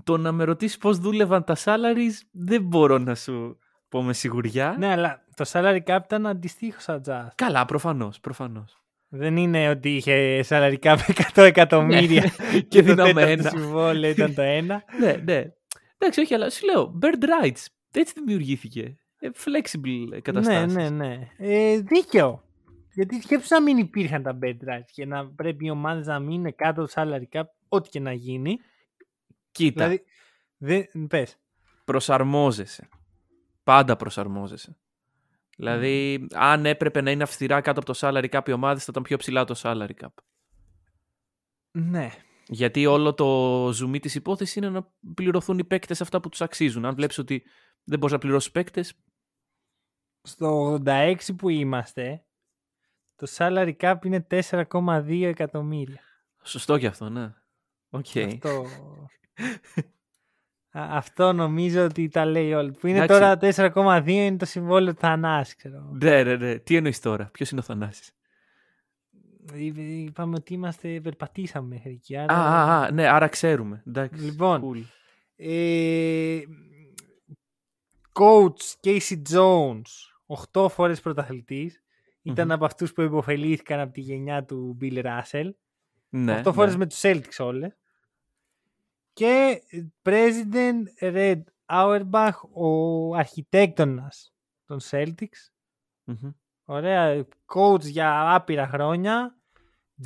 το 0.05 0.17
να 0.17 0.33
με 0.33 0.45
ρωτήσεις 0.45 0.79
πώς 0.79 0.99
δούλευαν 0.99 1.45
τα 1.45 1.57
salaries, 1.65 2.13
δεν 2.31 2.63
μπορώ 2.63 2.99
να 2.99 3.15
σου 3.15 3.59
πω 3.89 4.03
με 4.03 4.13
σιγουριά. 4.13 4.77
Ναι, 4.79 4.87
αλλά 4.93 5.25
το 5.35 5.45
salary 5.53 5.83
cap 5.85 5.99
ήταν 6.05 6.27
αντιστοίχως 6.27 6.85
adjust. 6.89 7.29
Καλά, 7.35 7.65
προφανώς, 7.65 8.21
προφανώς. 8.21 8.83
Δεν 9.13 9.37
είναι 9.37 9.69
ότι 9.69 9.97
είχε 9.97 10.43
σαλαρικά 10.43 10.97
με 10.97 11.05
100 11.35 11.43
εκατομμύρια 11.43 12.23
και 12.53 12.61
και 12.69 12.83
το 12.83 12.87
δίναμε 12.89 13.13
τέταρτο 13.13 13.31
ένα. 13.31 13.49
συμβόλαιο 13.49 14.11
ήταν 14.11 14.35
το 14.35 14.43
ένα. 14.43 14.85
ναι, 15.01 15.13
ναι. 15.13 15.45
Εντάξει, 15.99 16.21
όχι, 16.21 16.35
αλλά 16.35 16.51
σου 16.51 16.67
λέω, 16.67 16.99
bird 17.03 17.45
rights. 17.45 17.65
Έτσι 17.93 18.13
δημιουργήθηκε. 18.17 18.97
Ε, 19.19 19.29
flexible 19.45 20.19
καταστάσεις. 20.23 20.75
ναι, 20.75 20.89
ναι, 20.91 21.07
ναι. 21.07 21.29
Ε, 21.39 21.79
δίκαιο. 21.81 22.43
Γιατί 22.95 23.21
σκέψου 23.23 23.55
να 23.55 23.63
μην 23.63 23.77
υπήρχαν 23.79 24.23
τα 24.23 24.39
bed 24.43 24.57
rights 24.69 24.91
και 24.93 25.07
να 25.07 25.27
πρέπει 25.27 25.67
οι 25.67 25.71
ομάδες 25.71 26.07
να 26.07 26.19
μείνουν 26.19 26.55
κάτω 26.55 26.83
από 26.83 26.93
το 26.93 27.03
salary 27.03 27.39
cap, 27.39 27.45
ό,τι 27.69 27.89
και 27.89 28.01
να 28.01 28.13
γίνει. 28.13 28.59
Κοίτα, 29.53 29.85
Δηλαδή, 29.89 30.05
δεν, 30.57 31.07
πες. 31.09 31.37
προσαρμόζεσαι. 31.85 32.89
Πάντα 33.65 33.97
προσαρμόζεσαι. 33.97 34.77
Δηλαδή, 35.61 36.27
αν 36.35 36.67
έπρεπε 36.67 37.01
να 37.01 37.11
είναι 37.11 37.23
αυστηρά 37.23 37.61
κάτω 37.61 37.81
από 37.81 37.93
το 37.93 37.99
salary 38.03 38.29
cap 38.31 38.49
οι 38.49 38.53
ομάδες, 38.53 38.85
θα 38.85 38.89
ήταν 38.91 39.03
πιο 39.03 39.17
ψηλά 39.17 39.45
το 39.45 39.61
salary 39.63 40.05
cap. 40.05 40.09
Ναι. 41.71 42.11
Γιατί 42.47 42.87
όλο 42.87 43.15
το 43.15 43.71
ζουμί 43.73 43.99
της 43.99 44.15
υπόθεσης 44.15 44.57
είναι 44.57 44.69
να 44.69 44.93
πληρωθούν 45.15 45.59
οι 45.59 45.65
παίκτες 45.65 46.01
αυτά 46.01 46.21
που 46.21 46.29
τους 46.29 46.41
αξίζουν. 46.41 46.85
Αν 46.85 46.95
βλέπεις 46.95 47.19
ότι 47.19 47.43
δεν 47.85 47.99
μπορείς 47.99 48.15
να 48.15 48.21
πληρώσεις 48.21 48.51
παίκτες, 48.51 48.95
Στο 50.23 50.79
86 50.85 51.17
που 51.37 51.49
είμαστε, 51.49 52.25
το 53.17 53.27
salary 53.37 53.77
cap 53.77 53.97
είναι 54.05 54.27
4,2 54.31 55.25
εκατομμύρια. 55.25 56.01
σωστό 56.43 56.79
και 56.79 56.87
αυτό, 56.87 57.09
ναι. 57.09 57.35
Οκ. 57.91 58.07
Αυτό... 58.17 58.67
Α, 60.73 60.87
αυτό 60.91 61.33
νομίζω 61.33 61.85
ότι 61.85 62.09
τα 62.09 62.25
λέει 62.25 62.53
όλα. 62.53 62.71
Που 62.81 62.87
είναι 62.87 63.03
Εντάξει. 63.05 63.21
τώρα 63.21 63.37
4,2 64.03 64.09
είναι 64.09 64.37
το 64.37 64.45
συμβόλαιο 64.45 64.93
του 64.95 65.01
Θανάσης, 65.01 65.57
ξέρω. 65.57 65.91
Ναι, 66.03 66.23
ναι, 66.23 66.37
ναι. 66.37 66.59
Τι 66.59 66.77
εννοείς 66.77 67.01
τώρα, 67.01 67.25
ποιος 67.33 67.51
είναι 67.51 67.61
ο 67.61 67.63
Θανάσης; 67.63 68.13
Είπε- 69.55 69.79
Είπαμε 69.81 70.35
ότι 70.37 70.55
είμαστε, 70.55 71.01
περπατήσαμε 71.03 71.69
μέχρι 71.69 71.91
εκεί. 71.91 72.17
Α, 72.17 72.25
άρα- 72.29 72.35
α, 72.39 72.81
α, 72.83 72.91
ναι, 72.91 73.07
άρα 73.09 73.29
ξέρουμε. 73.29 73.83
Εντάξει, 73.87 74.23
Λοιπόν, 74.25 74.63
cool. 74.65 74.83
Ε, 75.37 76.39
coach 78.13 78.75
K.C. 78.85 79.23
Jones, 79.33 79.83
8 80.53 80.69
φορές 80.69 81.01
πρωταθλητής. 81.01 81.83
Ήταν 82.23 82.47
Μμμ. 82.47 82.53
από 82.53 82.65
αυτούς 82.65 82.93
που 82.93 83.01
υποφελήθηκαν 83.01 83.81
από 83.81 83.93
τη 83.93 84.01
γενιά 84.01 84.45
του 84.45 84.77
Bill 84.81 85.05
Russell. 85.05 85.51
Ναι, 86.09 86.43
8 86.45 86.53
φορές 86.53 86.73
ναι. 86.73 86.79
με 86.79 86.87
τους 86.87 87.01
Celtics 87.03 87.39
όλες. 87.45 87.77
Και 89.13 89.63
President 90.03 90.83
Red 91.01 91.41
Auerbach, 91.67 92.33
ο 92.53 93.15
αρχιτέκτονας 93.15 94.33
των 94.65 94.79
Celtics. 94.91 95.51
Μμμ. 96.05 96.31
Ωραία. 96.65 97.27
Coach 97.55 97.81
για 97.81 98.35
άπειρα 98.35 98.67
χρόνια. 98.67 99.35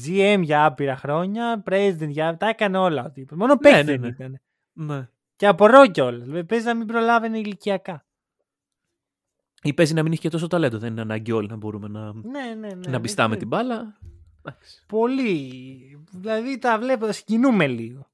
GM 0.07 0.41
για 0.43 0.65
άπειρα 0.65 0.97
χρόνια. 0.97 1.63
President 1.67 2.09
για... 2.09 2.37
Τα 2.37 2.49
έκανε 2.49 2.79
όλα 2.79 3.05
ο 3.05 3.11
τύπος. 3.11 3.39
Μόνο 3.39 3.53
Ναι, 3.55 3.59
παίκτη 3.61 3.85
ναι, 3.85 3.85
δεν 3.85 4.01
ναι. 4.01 4.07
ήταν. 4.07 4.41
Ναι. 4.73 5.09
Και 5.37 5.47
απορώ 5.47 5.87
κιόλας. 5.87 6.45
Παίζει 6.47 6.67
να 6.67 6.75
μην 6.75 6.87
προλάβαινε 6.87 7.39
ηλικιακά. 7.39 8.07
Ή 9.63 9.73
παίζει 9.73 9.95
να 9.95 10.03
μην 10.03 10.13
έχει 10.13 10.21
και 10.21 10.29
τόσο 10.29 10.47
ταλέντο. 10.47 10.79
Δεν 10.79 10.91
είναι 10.91 11.01
ανάγκη 11.01 11.33
όλοι 11.33 11.49
να 11.49 11.57
μπορούμε 11.57 11.89
να, 11.89 12.13
Ναι, 12.13 12.23
ναι, 12.41 12.55
ναι. 12.55 12.75
να 12.75 12.91
ναι, 12.91 13.01
πιστάμε 13.01 13.33
ναι. 13.35 13.39
την 13.39 13.49
μπάλα. 13.49 13.99
Εντάξει. 14.39 14.85
Πολύ. 14.87 16.05
Δηλαδή 16.13 16.59
τα 16.59 16.79
βλέπω, 16.79 17.13
συγκινούμε 17.13 17.67
λίγο. 17.67 18.11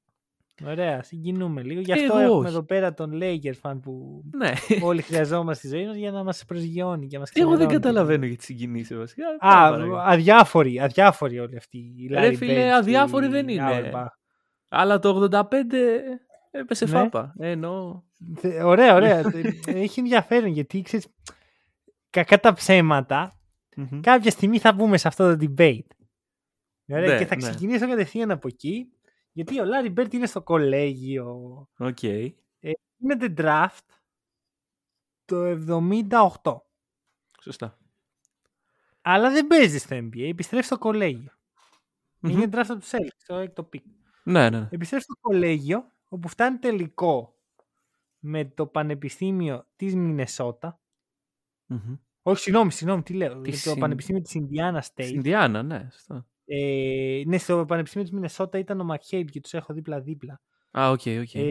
Ωραία, 0.65 1.03
συγκινούμε 1.03 1.61
λίγο. 1.63 1.79
Γι' 1.81 1.91
αυτό 1.91 2.03
Εγώ 2.05 2.17
έχουμε 2.17 2.37
όχι. 2.37 2.47
εδώ 2.47 2.63
πέρα 2.63 2.93
τον 2.93 3.11
Lakers 3.21 3.59
fan 3.61 3.79
που 3.81 4.23
Ναι. 4.37 4.51
όλοι 4.83 5.01
χρειαζόμαστε 5.01 5.67
στη 5.67 5.77
ζωή 5.77 5.85
μας 5.87 5.95
για 5.95 6.11
να 6.11 6.23
μας 6.23 6.45
προσγειώνει 6.45 7.07
και 7.07 7.13
να 7.15 7.19
μας 7.19 7.31
Εγώ 7.33 7.57
δεν 7.57 7.67
καταλαβαίνω 7.67 8.25
γιατί 8.25 8.43
συγκινήσει 8.43 8.97
βασικά. 8.97 9.25
Α, 9.27 9.37
Πάρα 9.37 9.69
παρακαλώ. 9.69 9.97
αδιάφοροι, 9.97 10.79
αδιάφοροι 10.79 11.39
όλοι 11.39 11.57
αυτοί. 11.57 11.77
οι 11.97 12.07
Ρε 12.07 12.29
Larry 12.29 12.35
φίλε, 12.35 12.67
Bird, 12.69 12.73
αδιάφοροι 12.73 13.25
οι 13.25 13.29
δεν 13.29 13.47
είναι. 13.47 13.91
Auerbach. 13.93 14.05
Αλλά 14.69 14.99
το 14.99 15.09
85 15.09 16.01
έπεσε 16.51 16.85
Ναι. 16.85 16.91
φάπα. 16.91 17.33
Ε, 17.39 17.49
εννοώ. 17.49 18.01
Θε- 18.35 18.63
Ωραία, 18.63 18.95
ωραία. 18.95 19.17
Ε, 19.19 19.23
Έχει 19.65 19.99
ενδιαφέρον 19.99 20.49
γιατί 20.49 20.81
ξέρεις. 20.81 21.07
Κακά 22.09 22.39
τα 22.39 22.53
ψέματα, 22.53 23.39
Μμμ. 23.75 23.99
κάποια 24.01 24.31
στιγμή 24.31 24.59
θα 24.59 24.73
μπούμε 24.73 24.97
σε 24.97 25.07
αυτό 25.07 25.35
το 25.35 25.45
debate. 25.57 25.79
Ωραία, 26.87 27.11
Ναι, 27.11 27.17
και 27.17 27.25
θα 27.25 27.35
ναι. 27.35 27.41
ξεκινήσω 27.41 27.87
κατευθείαν 27.87 28.31
από 28.31 28.47
εκεί. 28.47 28.87
Γιατί 29.31 29.59
ο 29.59 29.65
Λάρι 29.65 29.89
Μπερντ 29.89 30.13
είναι 30.13 30.25
στο 30.25 30.41
κολέγιο. 30.41 31.67
Οκ. 31.77 32.01
Είναι 32.03 33.33
draft 33.37 33.85
το 35.25 35.45
78. 36.41 36.55
Σωστά. 37.41 37.77
Αλλά 39.01 39.31
δεν 39.31 39.47
παίζει 39.47 39.77
στο 39.77 39.95
NBA. 39.97 40.19
Επιστρέφει 40.29 40.65
στο 40.65 40.77
κολέγιο. 40.77 41.31
Μμμ. 42.19 42.31
Είναι 42.31 42.45
draft 42.51 42.65
από 42.69 42.79
τους 42.79 42.89
Celtics, 42.89 43.23
το 43.25 43.35
έκτο 43.35 43.69
pick. 43.73 43.81
Ναι, 44.23 44.49
ναι. 44.49 44.59
ναι. 44.59 44.67
Επιστρέφει 44.71 45.03
στο 45.03 45.13
κολέγιο, 45.21 45.91
όπου 46.07 46.27
φτάνει 46.27 46.57
τελικό 46.57 47.35
με 48.19 48.45
το 48.45 48.67
Πανεπιστήμιο 48.67 49.67
της 49.75 49.95
Μινεσότα. 49.95 50.79
Μμμ. 51.65 51.95
Όχι, 52.21 52.41
συγγνώμη, 52.41 52.71
συγγνώμη, 52.71 53.03
τι 53.03 53.13
λέω. 53.13 53.41
Της 53.41 53.63
το 53.63 53.69
Συν- 53.69 53.79
Πανεπιστήμιο 53.81 54.21
της 54.21 54.33
Ινδιάνας 54.33 54.87
State. 54.87 55.03
Στην 55.03 55.15
Ινδιάνα, 55.15 55.63
ναι. 55.63 55.87
σωστά. 55.91 56.27
Ε, 56.53 57.21
ναι, 57.25 57.37
στο 57.37 57.65
Πανεπιστήμιο 57.67 58.07
της 58.07 58.15
Μινεσότα 58.15 58.57
ήταν 58.57 58.79
ο 58.79 58.83
Μακχέιλ 58.83 59.29
και 59.29 59.39
τους 59.39 59.53
έχω 59.53 59.73
δίπλα-δίπλα. 59.73 60.41
Α, 60.79 60.89
OK, 60.89 61.01
OK. 61.21 61.35
Ε, 61.35 61.47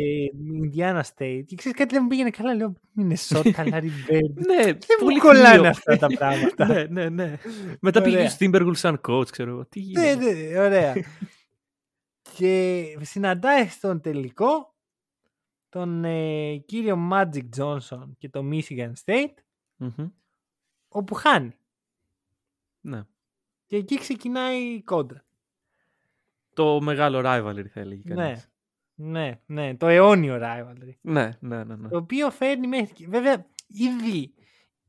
Ινδιάνα 0.52 1.04
State. 1.04 1.42
Και 1.46 1.56
ξέρεις 1.56 1.78
κάτι 1.78 1.94
δεν 1.94 2.02
μου 2.02 2.08
πήγαινε 2.08 2.30
καλά, 2.30 2.54
λέω 2.54 2.74
Μινεσότα, 2.92 3.66
Λάρι 3.68 3.90
Μπέρντ. 4.06 4.38
Ναι, 4.46 4.62
Δεν 4.64 4.78
πολύ 4.98 5.14
μου 5.14 5.20
κολλάνε 5.22 5.56
κρύο. 5.56 5.68
αυτά 5.68 5.96
τα 5.96 6.06
πράγματα. 6.06 6.66
ναι, 6.72 6.84
ναι, 6.84 7.08
ναι. 7.08 7.36
Μετά 7.80 8.02
πήγε 8.02 8.16
Ωραία. 8.16 8.28
στο 8.30 8.46
Timberwolves 8.46 8.76
σαν 8.76 9.00
coach, 9.08 9.30
ξέρω 9.30 9.50
εγώ. 9.50 9.66
Τι 9.66 9.80
Ναι, 9.80 9.86
γίνεται. 10.12 10.32
ναι, 10.50 10.58
ωραία. 10.58 10.94
και 12.36 12.84
συναντάει 13.00 13.66
στον 13.68 14.00
τελικό 14.00 14.74
τον 15.68 16.04
ε, 16.04 16.56
κύριο 16.56 17.08
Magic 17.12 17.48
Johnson 17.56 18.08
και 18.18 18.28
το 18.28 18.40
Michigan 18.52 18.92
State, 19.04 19.34
Μμμ. 19.76 20.08
όπου 20.88 21.14
χάνει. 21.14 21.50
Ναι. 22.80 23.02
Και 23.70 23.76
εκεί 23.76 23.98
ξεκινάει 23.98 24.58
η 24.62 24.82
κόντρα. 24.82 25.24
Το 26.54 26.80
μεγάλο 26.80 27.22
rivalry 27.24 27.66
θα 27.72 27.80
έλεγε 27.80 28.02
Ναι. 28.04 28.14
κανείς. 28.14 28.50
Ναι, 28.94 29.40
ναι, 29.46 29.76
το 29.76 29.86
αιώνιο 29.86 30.38
rivalry. 30.42 30.92
Ναι, 31.00 31.30
ναι, 31.40 31.64
ναι. 31.64 31.74
ναι. 31.76 31.88
Το 31.88 31.96
οποίο 31.96 32.30
φέρνει 32.30 32.66
μέχρι. 32.66 32.86
εκεί. 32.90 33.06
Βέβαια, 33.06 33.46
ήδη 33.66 34.34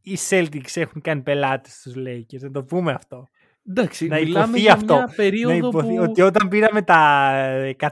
οι 0.01 0.17
Celtics 0.29 0.75
έχουν 0.75 1.01
κάνει 1.01 1.21
πελάτες 1.21 1.73
στους 1.73 1.93
Lakers, 1.97 2.39
να 2.39 2.51
το 2.51 2.63
πούμε 2.63 2.91
αυτό. 2.91 3.27
Εντάξει, 3.69 4.07
να 4.07 4.15
μιλάμε 4.15 4.43
υποθεί 4.43 4.59
για 4.59 4.73
αυτό. 4.73 4.93
μια 4.93 5.05
Να 5.05 5.13
περίοδο 5.15 5.67
υποθεί 5.67 5.95
που... 5.95 6.01
ότι 6.09 6.21
όταν 6.21 6.47
πήραμε 6.47 6.81
τα 6.81 7.31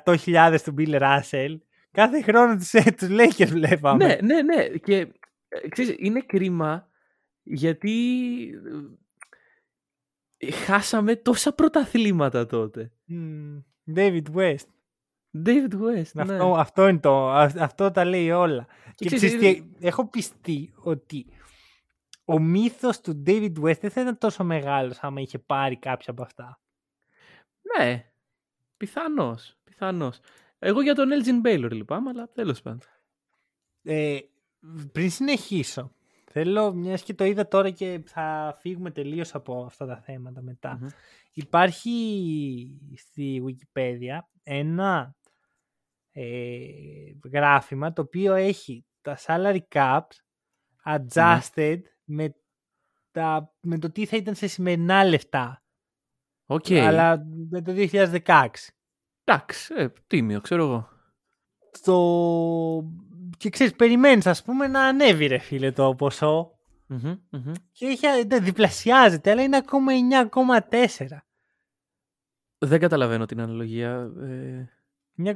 100.000 0.05 0.57
του 0.63 0.73
Bill 0.77 1.01
Russell, 1.01 1.57
κάθε 1.91 2.21
χρόνο 2.21 2.55
τους, 2.55 2.73
ε, 2.73 2.91
τους 2.97 3.07
Lakers 3.11 3.47
βλέπαμε. 3.47 4.05
Ναι, 4.05 4.17
ναι, 4.21 4.41
ναι. 4.41 4.67
Και 4.67 5.07
ε, 5.47 5.67
ξέρεις, 5.69 5.95
είναι 5.97 6.21
κρίμα 6.21 6.87
γιατί 7.43 7.91
ε, 8.53 8.97
χάσαμε 10.65 11.15
τόσα 11.15 11.53
πρωταθλήματα 11.53 12.45
τότε. 12.45 12.91
Μμμ, 13.05 13.59
David 13.95 14.23
West. 14.35 14.65
David 15.45 15.73
West, 15.73 16.11
ναι. 16.13 16.21
Αυτό, 16.21 16.53
αυτό, 16.57 16.87
είναι 16.87 16.99
το, 16.99 17.29
α- 17.29 17.51
αυτό 17.59 17.91
τα 17.91 18.05
λέει 18.05 18.31
όλα. 18.31 18.67
Και, 18.95 19.05
ξέρεις, 19.05 19.25
ξέρεις 19.35 19.57
είναι- 19.57 19.69
τι, 19.79 19.87
έχω 19.87 20.07
πιστεί 20.07 20.73
ότι 20.75 21.25
ο 22.25 22.39
μύθος 22.39 23.01
του 23.01 23.23
David 23.25 23.53
West 23.61 23.79
δεν 23.79 23.89
θα 23.91 24.01
ήταν 24.01 24.17
τόσο 24.17 24.43
μεγάλος 24.43 24.97
άμα 25.01 25.21
είχε 25.21 25.39
πάρει 25.39 25.77
κάποια 25.77 26.11
από 26.11 26.21
αυτά. 26.21 26.59
Ναι, 27.77 28.11
πιθανώς, 28.77 29.57
πιθανώς. 29.63 30.19
Εγώ 30.59 30.81
για 30.81 30.95
τον 30.95 31.09
Elgin 31.11 31.47
Baylor 31.47 31.71
λυπάμαι, 31.71 32.09
αλλά 32.09 32.29
τέλος 32.33 32.61
πάντων. 32.61 32.79
Ε, 33.83 34.19
πριν 34.91 35.09
συνεχίσω, 35.09 35.91
θέλω, 36.31 36.73
μιας 36.73 37.03
και 37.03 37.13
το 37.13 37.23
είδα 37.23 37.47
τώρα 37.47 37.69
και 37.69 38.01
θα 38.05 38.57
φύγουμε 38.59 38.91
τελείως 38.91 39.35
από 39.35 39.63
αυτά 39.63 39.85
τα 39.85 40.01
θέματα 40.01 40.41
μετά. 40.41 40.77
Μμμ. 40.81 40.87
Υπάρχει 41.33 42.93
στη 42.95 43.43
Wikipedia 43.45 44.19
ένα 44.43 45.15
ε, 46.11 46.57
γράφημα 47.33 47.93
το 47.93 48.01
οποίο 48.01 48.33
έχει 48.33 48.85
τα 49.01 49.17
salary 49.25 49.59
caps 49.73 50.01
adjusted 50.83 51.79
με, 52.03 52.35
τα, 53.11 53.53
με 53.61 53.79
το 53.79 53.91
τι 53.91 54.05
θα 54.05 54.17
ήταν 54.17 54.35
σε 54.35 54.47
σημερινά 54.47 55.05
λεφτά. 55.05 55.63
Οκ. 56.45 56.71
Αλλά 56.71 57.25
με 57.49 57.61
το 57.61 57.73
2016. 57.75 58.47
Εντάξει, 59.23 59.73
ε, 59.77 59.87
τίμιο, 60.07 60.41
ξέρω 60.41 60.63
εγώ. 60.63 60.89
Το... 61.81 61.95
Και 63.39 63.49
ξέρεις, 63.49 63.75
περιμένεις 63.75 64.27
ας 64.27 64.43
πούμε 64.43 64.67
να 64.67 64.81
ανέβει 64.83 65.25
ρε 65.27 65.37
φίλε 65.37 65.71
το 65.71 65.95
ποσό 65.95 66.53
Μμμ, 66.87 67.15
μμμ. 67.29 67.51
και 67.71 67.85
έχει, 67.85 68.23
δεν, 68.27 68.43
διπλασιάζεται, 68.43 69.31
αλλά 69.31 69.41
είναι 69.43 69.57
ακόμα 69.57 69.91
9,4. 70.69 71.07
Δεν 72.57 72.79
καταλαβαίνω 72.79 73.25
την 73.25 73.41
αναλογία. 73.41 74.11
Ε, 74.21 74.69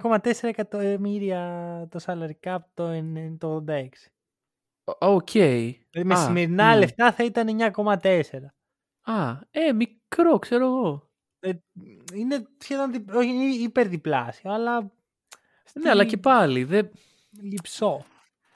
9,4 0.01 0.31
εκατομμύρια 0.41 1.41
το 1.91 1.99
salary 2.05 2.47
cap 2.49 2.57
το, 2.73 2.83
εν- 2.83 3.37
το 3.37 3.63
86. 3.67 3.87
ο- 4.83 5.05
Οκ. 5.13 5.29
Δηλαδή 5.31 5.77
με 6.03 6.13
Α, 6.13 6.17
σημερινά 6.17 6.73
μμ. 6.75 6.79
λεφτά 6.79 7.11
θα 7.11 7.23
ήταν 7.23 7.47
9,4. 7.47 8.53
Α, 9.01 9.39
ε, 9.51 9.71
μικρό, 9.73 10.39
ξέρω 10.39 10.65
εγώ. 10.65 11.09
Ε, 11.39 11.51
είναι 12.13 12.47
σχεδόν 12.57 12.91
δι- 12.91 13.13
όχι, 13.15 13.29
είναι 13.29 13.43
υπερδιπλάσιο, 13.43 14.51
αλλά 14.53 14.91
Ναι, 15.73 15.89
αλλά 15.89 16.05
και 16.05 16.17
πάλι. 16.17 16.63
Δεν... 16.63 16.91
λειψό. 17.41 18.05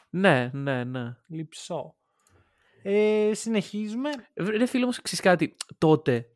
Ναι, 0.10 0.50
ναι, 0.54 0.84
ναι. 0.84 1.16
λειψό. 1.28 1.96
Ε, 2.84 3.32
συνεχίζουμε. 3.34 4.10
Ρε 4.34 4.66
φίλε 4.66 4.84
όμως, 4.84 5.02
ξέρεις 5.02 5.24
κάτι, 5.26 5.56
τότε 5.78 6.30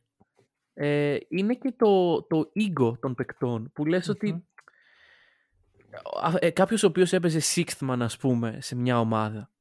ε, 0.74 1.18
είναι 1.28 1.54
και 1.56 1.72
το, 1.78 2.24
το 2.24 2.52
ego 2.60 3.00
των 3.00 3.16
παικτών 3.16 3.72
που 3.74 3.86
λες 3.86 4.08
ότι 4.10 4.32
Μμμ. 4.34 4.42
α, 6.24 6.34
ε, 6.40 6.50
κάποιος 6.50 6.84
ο 6.84 6.88
οποίος 6.88 7.14
έπαιζε 7.14 7.40
sixth 7.56 7.90
man 7.90 7.98
ας 8.00 8.18
πούμε 8.18 8.58
σε 8.62 8.76
μια 8.76 9.00
ομάδα 9.00 9.52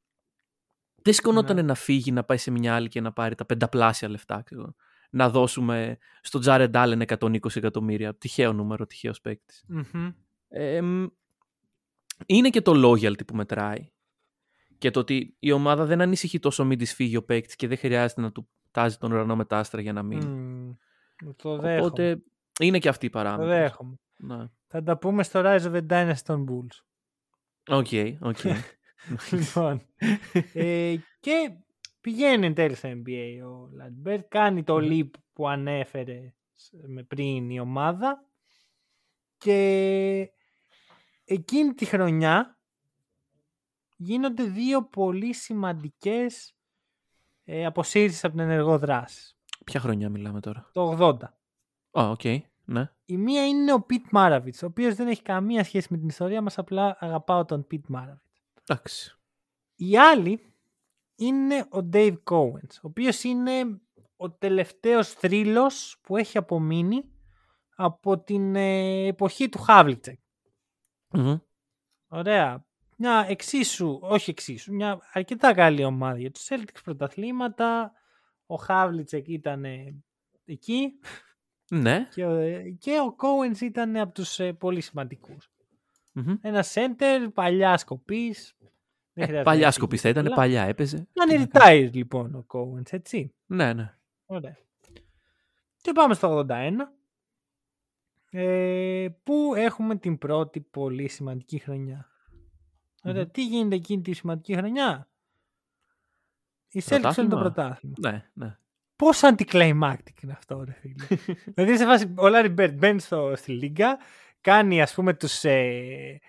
δεν 1.02 1.12
σηκωνόταν 1.14 1.56
Ναι. 1.56 1.62
να 1.62 1.74
φύγει 1.74 2.12
να 2.12 2.24
πάει 2.24 2.36
σε 2.36 2.50
μια 2.50 2.74
άλλη 2.74 2.88
και 2.88 3.00
να 3.00 3.12
πάρει 3.12 3.34
τα 3.34 3.44
πενταπλάσια 3.44 4.08
λεφτά 4.08 4.42
ξέρω. 4.44 4.74
να 5.10 5.30
δώσουμε 5.30 5.98
στον 6.20 6.42
Jared 6.44 6.70
Allen 6.72 7.02
120 7.18 7.56
εκατομμύρια 7.56 8.14
τυχαίο 8.14 8.52
νούμερο, 8.52 8.86
τυχαίος 8.86 9.20
παίκτης 9.20 9.64
Μμμ. 9.68 10.10
ε, 10.48 10.80
μ, 10.82 11.06
είναι 12.26 12.50
και 12.50 12.60
το 12.62 12.72
loyalty 12.90 13.26
που 13.26 13.34
μετράει. 13.34 13.90
Και 14.78 14.90
το 14.90 15.00
ότι 15.00 15.36
η 15.38 15.52
ομάδα 15.52 15.84
δεν 15.84 16.00
ανησυχεί 16.00 16.38
τόσο 16.38 16.64
μην 16.64 16.78
της 16.78 16.94
φύγει 16.94 17.16
ο 17.16 17.24
παίκτης 17.24 17.56
και 17.56 17.66
δεν 17.68 17.76
χρειάζεται 17.76 18.20
να 18.20 18.32
του 18.32 18.48
τάζει 18.70 18.96
τον 18.96 19.12
ουρανό 19.12 19.36
με 19.36 19.44
τα 19.44 19.58
άστρα 19.58 19.80
για 19.80 19.92
να 19.92 20.02
μείνει. 20.02 20.24
Μμμ. 20.24 20.72
Το 21.36 21.56
δέχομαι. 21.58 21.86
Οπότε 21.86 22.22
είναι 22.60 22.78
και 22.78 22.88
αυτή 22.88 23.06
η 23.06 23.10
Το 23.10 23.18
παράμετρο. 23.18 23.46
δέχομαι. 23.46 23.94
Ναι. 24.16 24.44
Θα 24.66 24.82
τα 24.82 24.98
πούμε 24.98 25.22
στο 25.22 25.40
Rise 25.44 25.60
of 25.62 25.72
the 25.72 25.86
Dynasty 25.88 26.20
των 26.24 26.46
Bulls. 26.48 26.78
OK, 27.76 27.86
OK. 28.20 28.36
λοιπόν. 29.30 29.82
ε, 30.52 30.94
και 31.20 31.50
πηγαίνει 32.00 32.46
εν 32.46 32.54
τέλει 32.54 32.74
στο 32.74 32.88
NBA 32.88 33.38
ο 33.46 33.68
Λάρι 33.76 33.94
Μπερντ. 33.94 34.24
Κάνει 34.28 34.62
το 34.64 34.76
Μμμ. 34.80 34.88
leap 34.90 35.10
που 35.32 35.48
ανέφερες 35.48 36.32
σ- 36.54 36.74
με 36.88 37.02
πριν 37.02 37.50
η 37.50 37.60
ομάδα. 37.60 38.24
Και 39.38 40.30
εκείνη 41.34 41.74
τη 41.74 41.84
χρονιά 41.84 42.58
γίνονται 43.96 44.42
δύο 44.42 44.84
πολύ 44.84 45.34
σημαντικές 45.34 46.54
ε, 47.44 47.66
αποσύρσεις 47.66 48.24
από 48.24 48.36
την 48.36 48.42
ενεργό 48.44 48.78
δράση. 48.78 49.36
Ποια 49.64 49.80
χρονιά 49.80 50.08
μιλάμε 50.08 50.40
τώρα; 50.40 50.70
Το 50.72 50.96
80. 51.00 51.22
Α, 52.00 52.10
οκ, 52.10 52.24
ναι. 52.64 52.90
Η 53.04 53.16
μία 53.16 53.46
είναι 53.46 53.72
ο 53.72 53.80
Πιτ 53.80 54.04
Μάραβιτς, 54.10 54.62
ο 54.62 54.66
οποίος 54.66 54.94
δεν 54.94 55.08
έχει 55.08 55.22
καμία 55.22 55.64
σχέση 55.64 55.86
με 55.90 55.98
την 55.98 56.08
ιστορία 56.08 56.42
μας, 56.42 56.58
απλά 56.58 56.96
αγαπάω 57.00 57.44
τον 57.44 57.66
Πιτ 57.66 57.84
Μάραβιτς. 57.88 58.42
Εντάξει. 58.64 59.18
Η 59.74 59.98
άλλη 59.98 60.54
είναι 61.14 61.58
ο 61.70 61.88
Dave 61.92 62.16
Cowens, 62.30 62.74
ο 62.74 62.86
οποίος 62.86 63.22
είναι 63.22 63.80
ο 64.16 64.30
τελευταίος 64.30 65.12
θρύλος 65.12 65.98
που 66.02 66.16
έχει 66.16 66.38
απομείνει 66.38 67.04
από 67.76 68.18
την 68.18 68.54
ε, 68.56 69.06
εποχή 69.06 69.48
του 69.48 69.58
Χάβλιτσεκ. 69.58 70.18
Μμμ. 71.12 71.36
Ωραία. 72.08 72.64
Μια 72.96 73.26
εξίσου, 73.28 73.98
όχι 74.02 74.30
εξίσου, 74.30 74.74
μια 74.74 74.98
αρκετά 75.12 75.54
καλή 75.54 75.84
ομάδα 75.84 76.18
για 76.18 76.30
τους 76.30 76.46
Celtics 76.50 76.80
πρωταθλήματα. 76.84 77.92
Ο 78.46 78.54
Χάβλιτσεκ 78.54 79.28
ήταν 79.28 79.64
ε, 79.64 79.94
εκεί 80.44 80.92
Ναι. 81.70 82.08
και, 82.14 82.24
ο- 82.24 82.34
ε, 82.36 82.70
και 82.78 82.90
ο 83.00 83.16
Cowens 83.18 83.60
ήταν 83.60 83.96
από 83.96 84.12
τους 84.14 84.38
ε, 84.38 84.52
πολύ 84.52 84.80
σημαντικούς. 84.80 85.50
Μμμ. 86.12 86.34
Ένα 86.40 86.64
center 86.74 87.28
παλιά 87.34 87.76
σκοπής. 87.76 88.54
Δεν 89.12 89.24
Ε, 89.24 89.26
χρειάζεται 89.26 89.36
να 89.38 89.42
παλιά 89.44 89.60
φύγει 89.66 89.72
σκοπής 89.76 90.00
θα 90.00 90.08
ήταν, 90.08 90.22
πολλά. 90.24 90.36
παλιά 90.36 90.62
έπαιζε. 90.62 91.06
Κάνει 91.12 91.32
Τι 91.32 91.38
να 91.38 91.46
κάνεις. 91.46 91.88
retire 91.88 91.94
λοιπόν 91.94 92.34
ο 92.34 92.46
Cowens, 92.48 92.92
έτσι. 92.92 93.34
Ναι, 93.46 93.72
ναι. 93.72 93.94
Ωραία. 94.26 94.56
Και 95.82 95.92
πάμε 95.92 96.14
στο 96.14 96.46
81. 96.48 96.92
Ε, 98.30 99.08
που 99.22 99.52
έχουμε 99.56 99.96
την 99.96 100.18
πρώτη 100.18 100.60
πολύ 100.60 101.08
σημαντική 101.08 101.58
χρονιά; 101.58 102.08
Ωραία. 103.02 103.22
Μμμ. 103.22 103.30
Τι 103.30 103.46
γίνεται 103.46 103.74
εκείνη 103.74 104.02
τη 104.02 104.12
σημαντική 104.12 104.54
χρονιά; 104.54 105.08
Η 106.68 106.82
Celtics 106.84 107.16
είναι 107.18 107.28
το 107.28 107.38
Πρωτάθλημα; 107.38 107.40
πρωτάθλημα. 107.40 107.94
Ναι, 108.00 108.24
ναι. 108.32 108.56
Πόσο 108.96 109.28
anticlimactic 109.28 110.22
είναι 110.22 110.32
αυτό, 110.32 110.64
ρε 110.64 110.72
φίλε; 110.72 110.94
δηλαδή 111.54 111.76
σε 111.76 111.84
φάση 111.84 112.04
ο 112.04 112.22
Larry 112.22 112.54
Bird 112.58 112.74
μπαίνει 112.74 113.00
στο, 113.00 113.32
στη 113.36 113.52
Λίγκα, 113.52 113.98
κάνει 114.40 114.82
ας 114.82 114.94
πούμε 114.94 115.14
τους, 115.14 115.44
ε, 115.44 116.20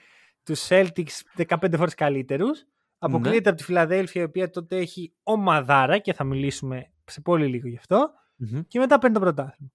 τους 0.44 0.68
Celtics 0.70 1.44
15 1.48 1.74
φορές 1.78 1.94
καλύτερους, 1.94 2.66
αποκλείεται 2.98 3.50
από 3.50 3.58
τη 3.58 3.64
Φιλαδέλφια 3.64 4.22
η 4.22 4.26
οποία 4.26 4.50
τότε 4.50 4.78
έχει 4.78 5.14
ομαδάρα 5.24 5.98
και 5.98 6.14
θα 6.14 6.24
μιλήσουμε 6.24 6.92
σε 7.06 7.22
πολύ 7.22 7.48
λίγο 7.48 7.68
γι' 7.68 7.78
αυτό 7.78 8.12
Μμμ. 8.36 8.62
και 8.68 8.80
μετά 8.80 8.98
παίρνει 8.98 9.16
το 9.16 9.22
πρωτάθλημα. 9.22 9.72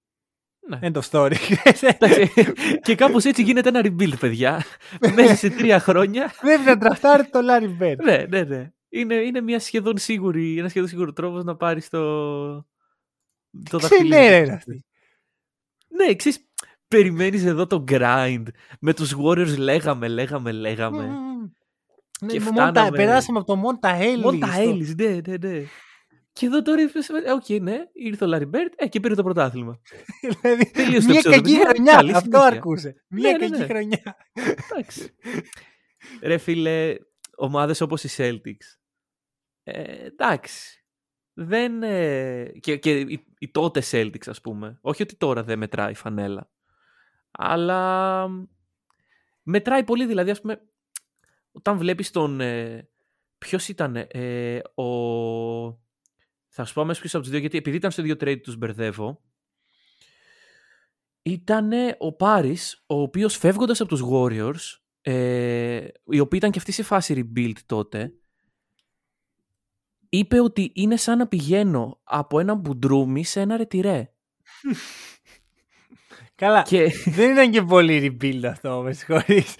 Ναι. 0.68 0.78
End 0.82 0.92
of 0.92 1.00
story. 1.10 1.34
Εντάξει, 1.80 2.32
και 2.82 2.94
κάπως 2.94 3.24
έτσι 3.24 3.42
γίνεται 3.42 3.68
ένα 3.68 3.80
rebuild, 3.84 4.18
παιδιά. 4.20 4.64
Μέσα 5.14 5.34
σε 5.34 5.50
τρία 5.50 5.80
χρόνια. 5.80 6.32
Πρέπει 6.40 6.62
να 6.64 6.78
τραφτάρει 6.78 7.24
το 7.28 7.38
Larry 7.50 7.82
Bird. 7.82 7.96
ναι, 8.04 8.24
ναι, 8.28 8.42
ναι. 8.42 8.70
Είναι, 8.88 9.14
είναι 9.14 9.40
μια 9.40 9.60
σχεδόν 9.60 9.98
σίγουρη, 9.98 10.58
ένα 10.58 10.68
σχεδόν 10.68 10.88
σίγουρο 10.88 11.12
τρόπος 11.12 11.44
να 11.44 11.56
πάρεις 11.56 11.88
το. 11.88 11.98
το 13.70 13.78
δαχτυλίδι. 13.78 14.08
Ξενέρα 14.14 14.36
είναι 14.44 14.52
αυτή. 14.52 14.84
Ναι, 15.88 16.14
ξέρεις, 16.14 16.40
περιμένεις 16.88 17.44
εδώ 17.44 17.66
το 17.66 17.84
grind. 17.88 18.42
Με 18.80 18.94
τους 18.94 19.14
Warriors 19.24 19.56
λέγαμε, 19.58 20.08
λέγαμε, 20.08 20.52
λέγαμε. 20.52 21.02
Μμμ. 21.02 21.46
Και 22.26 22.38
Ναι, 22.38 22.38
φτάναμε- 22.40 22.80
Μοντα- 22.80 22.90
Περάσαμε 22.96 23.38
από 23.38 23.46
το 23.46 23.56
Μόντα 23.56 23.94
Έλλη. 23.94 24.22
Μόντα 24.22 24.48
Έλλης, 24.58 24.94
ναι, 24.94 25.20
ναι, 25.26 25.36
ναι. 25.40 25.62
Και 26.36 26.46
εδώ 26.46 26.62
τώρα 26.62 26.80
ήρθε, 26.80 26.98
ε, 27.24 27.32
οκ, 27.32 27.48
ναι, 27.48 27.76
ήρθε 27.92 28.24
ο 28.24 28.28
Larry 28.32 28.50
Bird 28.50 28.72
ε, 28.76 28.88
και 28.88 29.00
πήρε 29.00 29.14
το 29.14 29.22
πρωτάθλημα. 29.22 29.80
Δηλαδή, 30.40 30.70
Τελείωσε 30.70 31.06
το 31.06 31.12
μια 31.12 31.18
επεισόδιο, 31.18 31.30
κακή 31.30 31.52
παιδιά. 31.52 31.68
χρονιά. 31.68 31.94
Καλή 31.94 32.10
Αυτό 32.12 32.30
συνέχεια. 32.30 32.46
αρκούσε. 32.46 33.04
Μια 33.08 33.30
Ναι, 33.30 33.36
ναι, 33.38 33.48
κακή 33.48 33.58
ναι. 33.60 33.66
χρονιά. 33.66 34.16
Εντάξει. 34.32 35.14
Ρε 36.28 36.38
φίλε, 36.38 36.96
ομάδες 37.36 37.80
όπως 37.80 38.04
οι 38.04 38.08
Celtics. 38.16 38.78
Ε, 39.62 40.04
εντάξει. 40.04 40.84
Δεν, 41.32 41.82
ε, 41.82 42.52
και 42.60 42.76
και 42.76 43.00
οι, 43.00 43.26
οι 43.38 43.50
τότε 43.50 43.82
Celtics 43.90 44.26
ας 44.26 44.40
πούμε. 44.40 44.78
Όχι 44.80 45.02
ότι 45.02 45.16
τώρα 45.16 45.42
δεν 45.42 45.58
μετράει 45.58 45.90
η 45.90 45.94
φανέλα. 45.94 46.50
Αλλά 47.30 48.28
μετράει 49.42 49.84
πολύ 49.84 50.06
δηλαδή 50.06 50.30
ας 50.30 50.40
πούμε 50.40 50.60
όταν 51.52 51.78
βλέπεις 51.78 52.10
τον... 52.10 52.40
Ε, 52.40 52.88
ποιος 53.38 53.68
ήταν 53.68 53.96
ε, 53.96 54.58
ο... 54.74 55.85
Θα 56.58 56.64
σου 56.64 56.74
πω 56.74 56.80
αμέσως 56.80 57.00
ποιος 57.00 57.14
από 57.14 57.22
τους 57.22 57.32
δύο 57.32 57.40
γιατί 57.40 57.58
επειδή 57.58 57.76
ήταν 57.76 57.90
στο 57.90 58.02
δύο 58.02 58.14
trade 58.20 58.40
τους 58.42 58.56
μπερδεύω. 58.56 59.22
Ήταν 61.22 61.70
ο 61.98 62.12
Πάρης, 62.12 62.82
ο 62.86 63.00
οποίος 63.00 63.36
φεύγοντας 63.36 63.80
από 63.80 63.88
τους 63.88 64.02
Warriors, 64.12 64.80
ε, 65.00 65.86
οι 66.04 66.20
οποίοι 66.20 66.38
ήταν 66.38 66.50
και 66.50 66.58
αυτοί 66.58 66.72
σε 66.72 66.82
φάση 66.82 67.30
rebuild 67.34 67.52
τότε, 67.66 68.12
είπε 70.08 70.40
ότι 70.40 70.70
είναι 70.74 70.96
σαν 70.96 71.18
να 71.18 71.26
πηγαίνω 71.26 72.00
από 72.04 72.40
ένα 72.40 72.54
μπουντρούμι 72.54 73.24
σε 73.24 73.40
ένα 73.40 73.56
ρετυρέ. 73.56 74.10
Καλά. 76.34 76.62
Και, 76.62 76.92
Δεν 77.06 77.30
ήταν 77.32 77.50
και 77.50 77.62
πολύ 77.62 78.16
rebuild 78.20 78.44
αυτό, 78.44 78.80
με 78.82 78.92
συγχωρείς. 78.92 79.56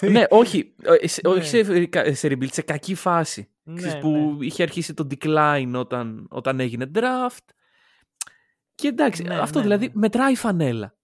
ναι, 0.00 0.24
όχι, 0.28 0.74
ε, 1.00 1.06
σε, 1.06 1.20
Ναι. 1.24 1.30
όχι 1.32 1.46
σε, 1.46 2.14
σε 2.14 2.28
rebuild, 2.28 2.52
σε 2.52 2.62
κακή 2.62 2.94
φάση. 2.94 3.50
Ναι, 3.70 3.76
Ξέρεις, 3.76 3.94
ναι. 3.94 4.00
που 4.00 4.42
είχε 4.42 4.62
αρχίσει 4.62 4.94
το 4.94 5.06
decline 5.10 5.72
όταν, 5.74 6.26
όταν 6.30 6.60
έγινε 6.60 6.90
draft. 6.94 7.44
Και 8.74 8.88
εντάξει, 8.88 9.22
Ναι, 9.22 9.38
αυτό 9.38 9.58
ναι, 9.58 9.64
δηλαδή 9.64 9.86
ναι. 9.86 9.92
μετράει 9.94 10.32
η 10.32 10.36
φανέλα. 10.36 10.94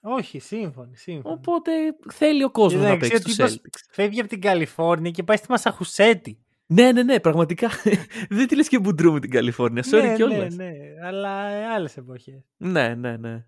Όχι, 0.00 0.38
σύμφωνοι, 0.38 0.96
σύμφωνοι. 0.96 1.34
Οπότε 1.34 1.72
θέλει 2.12 2.44
ο 2.44 2.50
κόσμος 2.50 2.72
Και 2.72 2.88
να 2.88 2.96
δεν 2.96 2.98
παίξει 2.98 3.22
ξέρω 3.22 3.48
τους 3.48 3.58
τύπος 3.58 3.80
Celtics. 3.80 3.88
Φεύγει 3.90 4.20
από 4.20 4.28
την 4.28 4.40
Καλιφόρνια 4.40 5.10
και 5.10 5.22
πάει 5.22 5.36
στη 5.36 5.50
Μασαχουσέτη. 5.50 6.44
Ναι, 6.66 6.92
ναι, 6.92 7.02
ναι, 7.02 7.20
πραγματικά. 7.20 7.70
δεν 8.28 8.46
τη 8.46 8.56
λες 8.56 8.68
και 8.68 8.78
μπουντρού 8.78 9.12
με 9.12 9.20
την 9.20 9.30
Καλιφόρνια. 9.30 9.84
Sorry 9.90 10.02
ναι, 10.02 10.14
κιόλας. 10.14 10.54
ναι, 10.54 10.64
ναι, 10.64 10.76
αλλά 11.02 11.30
άλλες 11.74 11.96
εποχές. 11.96 12.44
Ναι, 12.56 12.94
ναι, 12.94 13.16
ναι. 13.16 13.46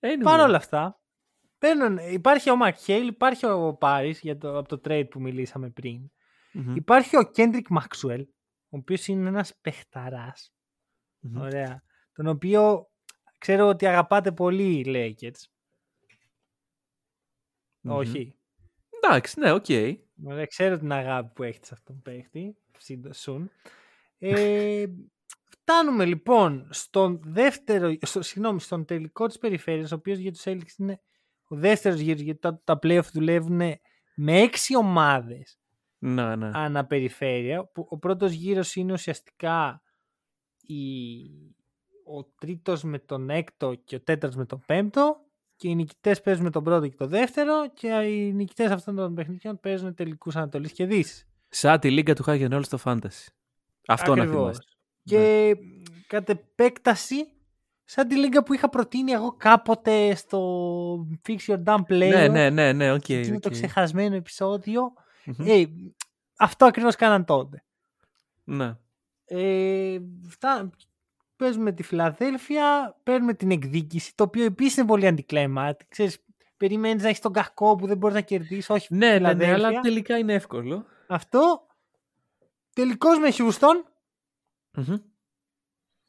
Anyway. 0.00 0.22
Παρ' 0.22 0.40
όλα 0.40 0.56
αυτά, 0.56 1.00
παίρνουν, 1.58 1.98
υπάρχει 2.12 2.50
ο 2.50 2.56
Μακχέιλ, 2.56 3.06
υπάρχει 3.06 3.46
ο 3.46 3.74
Πάρις, 3.74 4.36
το, 4.38 4.58
από 4.58 4.68
το 4.68 4.80
trade 4.88 5.06
που 5.10 5.20
μιλήσαμε 5.20 5.70
πριν. 5.70 6.10
Μμμ, 6.60 6.76
Υπάρχει 6.76 7.16
ο 7.16 7.22
Σέντρικ 7.22 7.68
Μαξουέλ, 7.68 8.20
ο 8.68 8.76
οποίος 8.76 9.06
είναι 9.06 9.28
ένας 9.28 9.58
παιχταράς. 9.60 10.52
μμμ. 11.18 11.40
Ωραία. 11.40 11.82
Τον 12.12 12.26
οποίο 12.26 12.90
ξέρω 13.38 13.68
ότι 13.68 13.86
αγαπάτε 13.86 14.32
πολύ 14.32 14.78
οι 14.78 14.84
Lakers. 14.86 15.40
Μμμ. 17.80 17.92
Όχι. 17.92 18.38
Εντάξει, 18.90 19.40
ναι, 19.40 19.52
οκ. 19.52 19.66
Ωραία, 20.24 20.46
ξέρω 20.46 20.78
την 20.78 20.92
αγάπη 20.92 21.32
που 21.34 21.42
έχετε 21.42 21.66
σε 21.66 21.74
αυτόν 21.74 21.94
τον 21.94 22.02
παίχτη. 22.02 22.56
Soon. 23.14 23.44
Ε, 24.18 24.86
φτάνουμε 25.54 26.04
λοιπόν 26.04 26.68
στον 26.70 27.20
δεύτερο, 27.24 27.94
στο, 28.00 28.22
συγγνώμη, 28.22 28.60
στον 28.60 28.84
τελικό 28.84 29.26
της 29.26 29.38
περιφέρειας, 29.38 29.92
ο 29.92 29.94
οποίος 29.94 30.18
για 30.18 30.32
τους 30.32 30.42
Celtics 30.44 30.78
είναι 30.78 31.00
ο 31.48 31.56
δεύτερος 31.56 32.00
γύρος, 32.00 32.20
γιατί 32.20 32.40
τα, 32.40 32.60
τα 32.64 32.78
playoff 32.82 33.10
δουλεύουν 33.12 33.56
με 34.14 34.40
έξι 34.40 34.76
ομάδες 34.76 35.57
Ναι, 35.98 36.36
ναι. 36.36 36.50
αναπεριφέρεια, 36.54 37.64
που 37.64 37.86
ο 37.90 37.98
πρώτος 37.98 38.32
γύρος 38.32 38.74
είναι 38.76 38.92
ουσιαστικά 38.92 39.82
η, 40.60 40.76
ο 42.04 42.24
τρίτος 42.38 42.82
με 42.82 42.98
τον 42.98 43.30
έκτο 43.30 43.74
και 43.74 43.94
ο 43.94 44.00
τέταρτος 44.00 44.38
με 44.38 44.44
τον 44.46 44.62
πέμπτο 44.66 45.16
και 45.56 45.68
οι 45.68 45.74
νικητές 45.74 46.20
παίζουν 46.20 46.44
με 46.44 46.50
τον 46.50 46.64
πρώτο 46.64 46.88
και 46.88 46.96
τον 46.96 47.08
δεύτερο 47.08 47.70
και 47.74 47.88
οι 47.88 48.32
νικητές 48.32 48.70
αυτών 48.70 48.96
των 48.96 49.14
παιχνιδιών 49.14 49.60
παίζουν 49.60 49.94
τελικούς 49.94 50.36
Ανατολής 50.36 50.72
και 50.72 50.86
Δύσης. 50.86 51.26
Σαν 51.48 51.80
τη 51.80 51.90
λίγκα 51.90 52.14
του 52.14 52.24
Hagen 52.26 52.50
Roll 52.52 52.60
στο 52.64 52.78
Fantasy. 52.84 53.26
Αυτό 53.86 54.14
να 54.14 54.22
Ακριβώς. 54.22 54.40
θυμάστε. 54.42 54.64
Και 55.04 55.54
κατ' 56.06 56.28
επέκταση, 56.28 57.16
σαν 57.84 58.08
τη 58.08 58.16
λίγκα 58.16 58.42
που 58.42 58.54
είχα 58.54 58.68
προτείνει 58.68 59.12
εγώ 59.12 59.32
κάποτε 59.36 60.14
στο 60.14 61.08
Fix 61.28 61.36
Your 61.46 61.62
Damn 61.64 61.80
Player, 61.88 62.10
Ναι, 62.10 62.28
ναι, 62.28 62.50
ναι, 62.50 62.72
ναι, 62.72 62.92
οκ. 62.92 63.08
εκείνο 63.08 63.36
οκ. 63.36 63.42
το 63.42 63.50
ξεχασμένο 63.50 64.14
επεισόδιο, 64.14 64.92
Μμμ. 65.24 65.46
ε, 65.48 65.64
αυτό 66.36 66.64
ακριβώς 66.66 66.96
κάναν 66.96 67.24
τότε. 67.24 67.64
Ναι. 68.44 68.76
Ε, 69.24 69.98
φτά... 70.28 70.70
Παίζουμε 71.36 71.72
τη 71.72 71.82
Φιλαδέλφια, 71.82 72.96
παίρνουμε 73.02 73.34
την 73.34 73.50
εκδίκηση, 73.50 74.14
το 74.14 74.24
οποίο 74.24 74.44
επίσης 74.44 74.76
είναι 74.76 74.86
πολύ 74.86 75.06
anticlimax. 75.06 75.76
Ξέρεις, 75.88 76.24
περιμένεις 76.56 77.02
να 77.02 77.08
έχεις 77.08 77.20
τον 77.20 77.32
κακό 77.32 77.76
που 77.76 77.86
δεν 77.86 77.96
μπορείς 77.96 78.14
να 78.16 78.20
κερδίσεις, 78.22 78.70
όχι 78.70 78.94
Ναι, 78.94 79.06
ναι, 79.06 79.12
ναι, 79.12 79.18
Φιλαδέλφια. 79.18 79.54
αλλά 79.68 79.80
τελικά 79.80 80.18
είναι 80.18 80.32
εύκολο. 80.32 80.84
Αυτό, 81.06 81.66
τελικός 82.74 83.18
με 83.18 83.28
Houston, 83.32 83.82
Μμμ. 84.72 84.96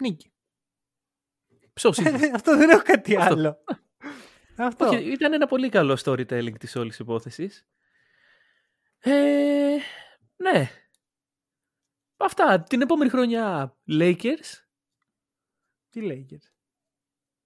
νίκη. 0.02 0.32
Ψος 1.74 1.98
είναι. 1.98 2.10
Αυτό 2.36 2.58
δεν 2.58 2.69
έχω 2.69 2.82
κάτι 2.84 3.15
Αυτό. 3.15 3.34
άλλο. 3.34 3.58
Αυτό. 4.67 4.86
Όχι, 4.88 5.12
ήταν 5.12 5.34
ένα 5.34 5.48
πολύ 5.48 5.69
καλό 5.69 5.98
storytelling 6.06 6.58
της 6.60 6.76
όλης 6.76 7.00
υπόθεσης. 7.00 7.65
Ε, 8.99 9.77
ναι. 10.35 10.69
Αυτά. 12.17 12.63
Την 12.63 12.81
επόμενη 12.81 13.09
χρονιά 13.09 13.77
Lakers. 13.88 14.63
Τι 15.89 16.01
λέει 16.01 16.41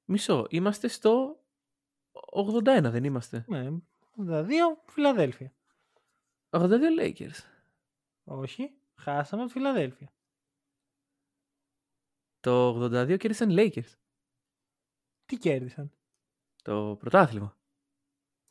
Μισό. 0.05 0.45
Είμαστε 0.49 0.87
στο 0.87 1.43
81, 2.11 2.63
δεν 2.63 3.03
είμαστε; 3.03 3.45
Ναι, 3.47 3.69
82, 4.17 4.49
Φιλαδέλφια. 4.85 5.53
82 6.49 6.99
Lakers. 6.99 7.37
Όχι, 8.23 8.77
χάσαμε 8.95 9.41
από 9.41 9.51
τη 9.51 9.57
Φιλαδέλφια. 9.57 10.13
Το 12.39 12.83
82 12.83 13.17
κέρδισαν 13.17 13.49
οι 13.49 13.55
Lakers. 13.57 13.93
Τι 15.25 15.37
κέρδισαν; 15.37 15.91
Το 16.61 16.95
πρωτάθλημα. 16.99 17.57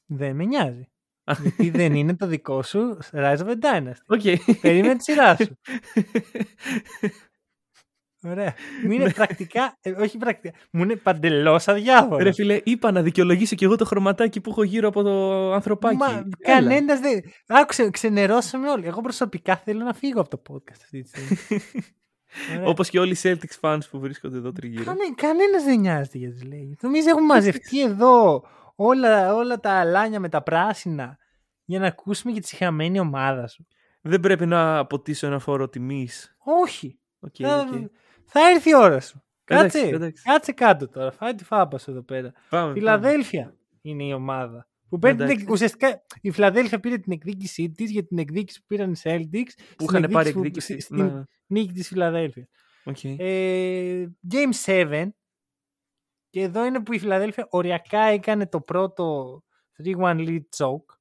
Δεν 0.06 0.36
με 0.36 0.44
νοιάζει. 0.44 0.91
Α. 1.24 1.34
Γιατί 1.42 1.70
δεν 1.70 1.94
είναι 1.94 2.16
το 2.16 2.26
δικό 2.26 2.62
σου 2.62 2.98
Rise 3.12 3.36
of 3.36 3.46
a 3.46 3.54
Dynasty. 3.60 4.04
OK. 4.06 4.20
Περίμενε 4.60 4.96
τη 4.96 5.02
σειρά 5.02 5.36
σου. 5.36 5.58
Ωραία. 8.24 8.54
Μου 8.84 8.92
είναι 8.92 9.10
πρακτικά, 9.10 9.78
ε, 9.80 9.90
όχι 9.90 10.18
πρακτικά, 10.18 10.58
μου 10.70 10.82
είναι 10.82 10.96
παντελώς 10.96 11.68
αδιάφορο. 11.68 12.22
Ρε 12.22 12.32
φίλε, 12.32 12.60
είπα 12.64 12.90
να 12.92 13.02
δικαιολογήσω 13.02 13.54
και 13.54 13.64
εγώ 13.64 13.76
το 13.76 13.84
χρωματάκι 13.84 14.40
που 14.40 14.50
έχω 14.50 14.62
γύρω 14.62 14.88
από 14.88 15.02
το 15.02 15.52
ανθρωπάκι. 15.52 15.96
Μα 15.96 16.06
Έλα. 16.06 16.22
κανένας 16.38 17.00
δεν. 17.00 17.20
Άκουσε, 17.46 17.90
ξενερώσαμε 17.90 18.70
όλοι. 18.70 18.86
Εγώ 18.86 19.00
προσωπικά 19.00 19.56
θέλω 19.56 19.84
να 19.84 19.94
φύγω 19.94 20.20
από 20.20 20.30
το 20.30 20.42
podcast 20.48 20.80
αυτή 20.82 21.02
τη 21.02 21.08
στιγμή. 21.08 21.62
Ωραία. 22.56 22.68
Όπως 22.68 22.90
και 22.90 22.98
όλοι 22.98 23.12
οι 23.12 23.16
Celtics 23.22 23.60
fans 23.60 23.80
που 23.90 24.00
βρίσκονται 24.00 24.36
εδώ 24.36 24.52
τριγύρω. 24.52 24.84
Κανε, 24.84 25.00
κανένας 25.14 25.64
δεν 25.64 25.80
νοιάζεται 25.80 26.18
για 26.18 26.30
τις 26.30 26.42
Lakers. 26.44 26.80
Νομίζω 26.80 27.08
έχουμε 27.08 27.26
μαζευτεί 27.34 27.82
εδώ 27.82 28.42
όλα, 28.76 29.34
όλα 29.34 29.60
τα 29.60 29.70
αλάνια 29.72 30.20
με 30.20 30.28
τα 30.28 30.42
πράσινα 30.42 31.18
για 31.64 31.78
να 31.78 31.86
ακούσουμε 31.86 32.32
για 32.32 32.40
τη 32.40 32.46
συγχαμένη 32.48 32.98
ομάδα 32.98 33.46
σου. 33.48 33.66
Δεν 34.00 34.20
πρέπει 34.20 34.46
να 34.46 34.78
αποτίσω 34.78 35.26
ένα 35.26 35.38
φόρο 35.38 35.68
τιμής. 35.68 36.36
Όχι. 36.38 36.98
Οκ, 37.20 37.34
θα, 37.38 37.58
οκ. 37.60 37.90
θα 38.24 38.40
έρθει 38.54 38.70
η 38.70 38.74
ώρα 38.76 39.00
σου. 39.00 39.22
Εντάξει, 39.44 39.78
Κάτσε, 39.80 39.94
εντάξει. 39.94 40.22
κάτσε 40.22 40.52
κάτω 40.52 40.88
τώρα. 40.88 41.10
Φάε 41.10 41.34
τη 41.34 41.44
φάπα 41.44 41.78
σου 41.78 41.90
εδώ 41.90 42.02
πέρα. 42.02 42.32
Πάμε, 42.48 42.72
Φιλαδέλφια 42.72 43.54
είναι 43.82 44.04
η 44.04 44.12
ομάδα. 44.12 44.66
Που 44.88 44.98
παίρνει 44.98 45.16
την, 45.16 45.24
Εντάξει. 45.26 45.42
εκ- 45.44 45.52
ουσιαστικά 45.52 46.02
η 46.20 46.30
Φιλαδέλφια 46.30 46.80
πήρε 46.80 46.98
την 46.98 47.12
εκδίκησή 47.12 47.70
της 47.70 47.90
για 47.90 48.04
την 48.06 48.18
εκδίκηση 48.18 48.58
που 48.60 48.66
πήραν 48.66 48.92
οι 48.92 48.96
Celtics. 49.02 49.50
Που 49.76 49.84
στην 49.84 49.98
είχαν 49.98 50.10
πάρει 50.10 50.32
που- 50.32 50.38
εκδίκηση. 50.38 50.80
στην 50.80 51.04
Ναι, 51.04 51.22
νίκη 51.46 51.72
της 51.72 51.88
Φιλαδέλφια. 51.88 52.48
οκ. 52.84 53.04
Ε, 53.04 54.06
game 54.30 54.52
7 54.66 55.08
και 56.32 56.40
εδώ 56.40 56.64
είναι 56.64 56.82
που 56.82 56.92
η 56.92 56.98
Φιλαδέλφια 56.98 57.46
οριακά 57.50 58.00
έκανε 58.00 58.46
το 58.46 58.60
πρώτο 58.60 59.42
3-1 59.84 59.94
lead 59.98 60.40
choke. 60.56 60.96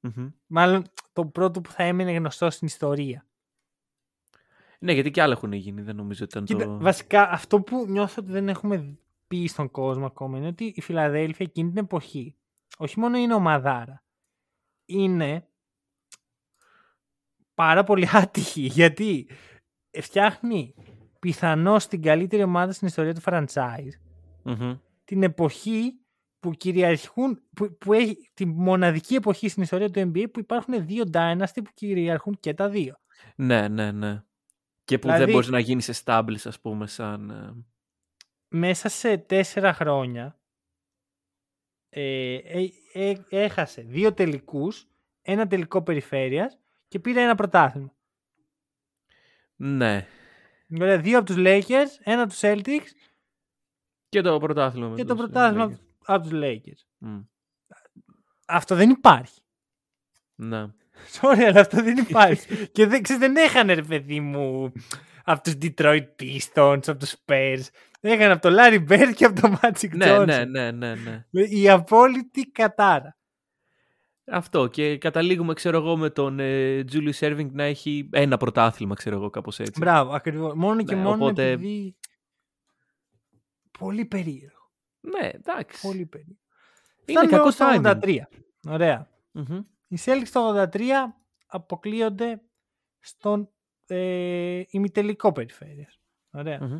Μμμ. 0.00 0.28
Μάλλον 0.46 0.84
το 1.12 1.26
πρώτο 1.26 1.60
που 1.60 1.70
θα 1.70 1.82
έμενε 1.82 2.12
γνωστό 2.12 2.50
στην 2.50 2.66
ιστορία. 2.66 3.26
Ναι, 4.78 4.92
γιατί 4.92 5.10
και 5.10 5.22
άλλα 5.22 5.32
έχουν 5.32 5.52
γίνει. 5.52 5.82
Δεν 5.82 5.96
νομίζω 5.96 6.24
ότι 6.24 6.32
ήταν 6.38 6.44
Κοίτα, 6.44 6.64
το... 6.64 6.78
βασικά 6.78 7.30
αυτό 7.30 7.60
που 7.60 7.86
νιώθω 7.88 8.14
ότι 8.22 8.32
δεν 8.32 8.48
έχουμε 8.48 8.98
πει 9.26 9.46
στον 9.46 9.70
κόσμο 9.70 10.06
ακόμα 10.06 10.38
είναι 10.38 10.46
ότι 10.46 10.72
η 10.76 10.80
Φιλαδέλφια 10.80 11.46
εκείνη 11.48 11.68
την 11.68 11.78
εποχή 11.78 12.36
όχι 12.78 13.00
μόνο 13.00 13.16
είναι 13.16 13.34
ομαδάρα, 13.34 14.04
είναι 14.84 15.48
πάρα 17.54 17.84
πολύ 17.84 18.08
άτυχη 18.12 18.60
γιατί 18.60 19.28
φτιάχνει 20.00 20.74
πιθανώς 21.18 21.86
την 21.86 22.02
καλύτερη 22.02 22.42
ομάδα 22.42 22.72
στην 22.72 22.86
ιστορία 22.86 23.14
του 23.14 23.22
franchise 23.24 24.05
Μμμ. 24.46 24.76
την 25.04 25.22
εποχή 25.22 26.00
που 26.40 26.50
κυριαρχούν, 26.52 27.42
που, 27.54 27.76
που 27.78 27.92
έχει 27.92 28.30
τη 28.34 28.46
μοναδική 28.46 29.14
εποχή 29.14 29.48
στην 29.48 29.62
ιστορία 29.62 29.90
του 29.90 30.00
NBA 30.00 30.24
που 30.32 30.40
υπάρχουν 30.40 30.86
δύο 30.86 31.04
dynasty 31.12 31.54
που 31.64 31.70
κυριαρχούν 31.74 32.36
και 32.40 32.54
τα 32.54 32.68
δύο. 32.68 32.94
Ναι, 33.36 33.68
ναι, 33.68 33.92
ναι. 33.92 34.22
Και 34.84 34.98
που 34.98 35.06
Δηλαδή- 35.06 35.24
δεν 35.24 35.34
μπορεί 35.34 35.50
να 35.50 35.58
γίνεις 35.58 36.02
established, 36.04 36.44
ας 36.44 36.60
πούμε, 36.60 36.86
σαν... 36.86 37.30
ε, 37.30 37.64
Μέσα 38.48 38.88
σε 38.88 39.16
τέσσερα 39.16 39.72
χρόνια 39.72 40.38
ε, 41.88 42.34
ε, 42.34 42.68
ε, 42.92 43.14
έχασε 43.28 43.82
δύο 43.82 44.12
τελικούς, 44.14 44.86
ένα 45.22 45.46
τελικό 45.46 45.82
περιφέρειας 45.82 46.58
και 46.88 46.98
πήρε 46.98 47.22
ένα 47.22 47.34
πρωτάθλημα. 47.34 47.94
Ναι. 49.56 50.06
Δηλαδή 50.66 51.02
δύο 51.08 51.18
από 51.18 51.26
τους 51.26 51.36
Lakers, 51.38 51.88
ένα 52.02 52.22
από 52.22 52.30
τους 52.30 52.40
Celtics 52.42 52.88
Και 54.22 54.28
το 54.28 54.38
πρωτάθλημα. 54.38 54.88
με 54.88 54.94
και 54.94 55.04
το 55.04 55.14
τους, 55.14 55.22
ε, 55.24 55.26
πρωτάθλημα 55.26 55.66
Lakers. 55.70 55.78
από 56.04 56.28
τους 56.28 56.38
Lakers. 56.42 56.86
Μμ. 56.98 57.18
Αυτό 58.46 58.74
δεν 58.74 58.90
υπάρχει. 58.90 59.40
Ναι. 60.34 60.66
Sorry, 61.20 61.40
αλλά 61.48 61.60
αυτό 61.60 61.82
δεν 61.82 61.96
υπάρχει. 61.96 62.46
και 62.72 62.86
δεν, 62.86 63.02
ξέρεις, 63.02 63.20
δεν 63.22 63.36
έχανε 63.36 63.74
ρε 63.74 63.82
παιδί 63.82 64.20
μου 64.20 64.72
από 65.24 65.42
τους 65.42 65.54
Detroit 65.62 66.06
Pistons, 66.20 66.80
από 66.88 66.96
τους 66.96 67.14
Spurs. 67.26 67.60
Έχανε 68.00 68.32
από 68.32 68.42
το 68.48 68.54
Larry 68.58 68.88
Bird 68.88 69.12
και 69.14 69.24
από 69.24 69.40
το 69.40 69.58
Magic 69.62 69.90
Ναι, 69.90 70.16
Johnson. 70.16 70.26
ναι, 70.26 70.44
ναι, 70.44 70.70
ναι, 70.70 70.94
ναι. 70.94 71.24
Η 71.42 71.68
απόλυτη 71.70 72.42
κατάρα. 72.50 73.16
Αυτό. 74.30 74.66
Και 74.66 74.98
καταλήγουμε, 74.98 75.54
ξέρω 75.54 75.76
εγώ, 75.76 75.96
με 75.96 76.10
τον 76.10 76.38
ε, 76.40 76.84
Julius 76.92 77.18
Erving 77.18 77.50
να 77.52 77.62
έχει 77.62 78.08
ένα 78.12 78.36
πρωτάθλημα, 78.36 78.94
ξέρω 78.94 79.16
εγώ, 79.16 79.30
κάπως 79.30 79.58
έτσι. 79.60 79.72
Μπράβο, 79.80 80.12
ακριβώς. 80.12 80.54
Μόνο 80.54 80.82
και 80.84 80.94
Ναι, 80.94 81.02
μόνο 81.02 81.24
οπότε- 81.24 81.50
επειδή... 81.50 81.96
Πολύ 83.78 84.04
περίεργο. 84.04 84.70
Ναι, 85.00 85.28
εντάξει. 85.28 85.86
Πολύ 85.86 86.06
περίεργο. 86.06 86.40
Είναι 87.04 87.18
Φτάνουμε 87.18 87.30
κακό 87.30 87.42
όμως 87.42 87.54
στο 87.54 87.66
timing. 87.68 88.02
83. 88.02 88.20
Ωραία. 88.68 89.10
Μμμ. 89.32 89.62
Οι 89.88 89.98
Celtics 90.04 90.28
το 90.32 90.68
83 90.72 90.82
αποκλείονται 91.46 92.42
στον 93.00 93.50
ε, 93.86 94.62
ημιτελικό 94.68 95.32
περιφέρειας. 95.32 96.00
Ωραία. 96.30 96.62
Μμμ. 96.62 96.78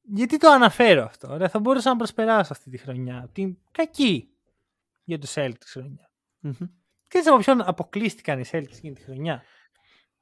Γιατί 0.00 0.36
το 0.36 0.50
αναφέρω 0.50 1.04
αυτό. 1.04 1.32
Ωραία. 1.32 1.48
Θα 1.48 1.58
μπορούσα 1.58 1.90
να 1.90 1.96
προσπεράσω 1.96 2.52
αυτή 2.52 2.70
τη 2.70 2.78
χρονιά. 2.78 3.28
Την 3.32 3.58
κακή 3.70 4.28
για 5.04 5.18
τους 5.18 5.32
Celtics 5.34 5.66
χρονιά. 5.66 6.10
Μμμ. 6.38 6.68
Ξέρεις 7.08 7.28
από 7.28 7.38
ποιον 7.38 7.60
αποκλείστηκαν 7.60 8.40
οι 8.40 8.44
Celtics 8.50 8.76
εκείνη 8.76 8.94
τη 8.94 9.02
χρονιά; 9.02 9.42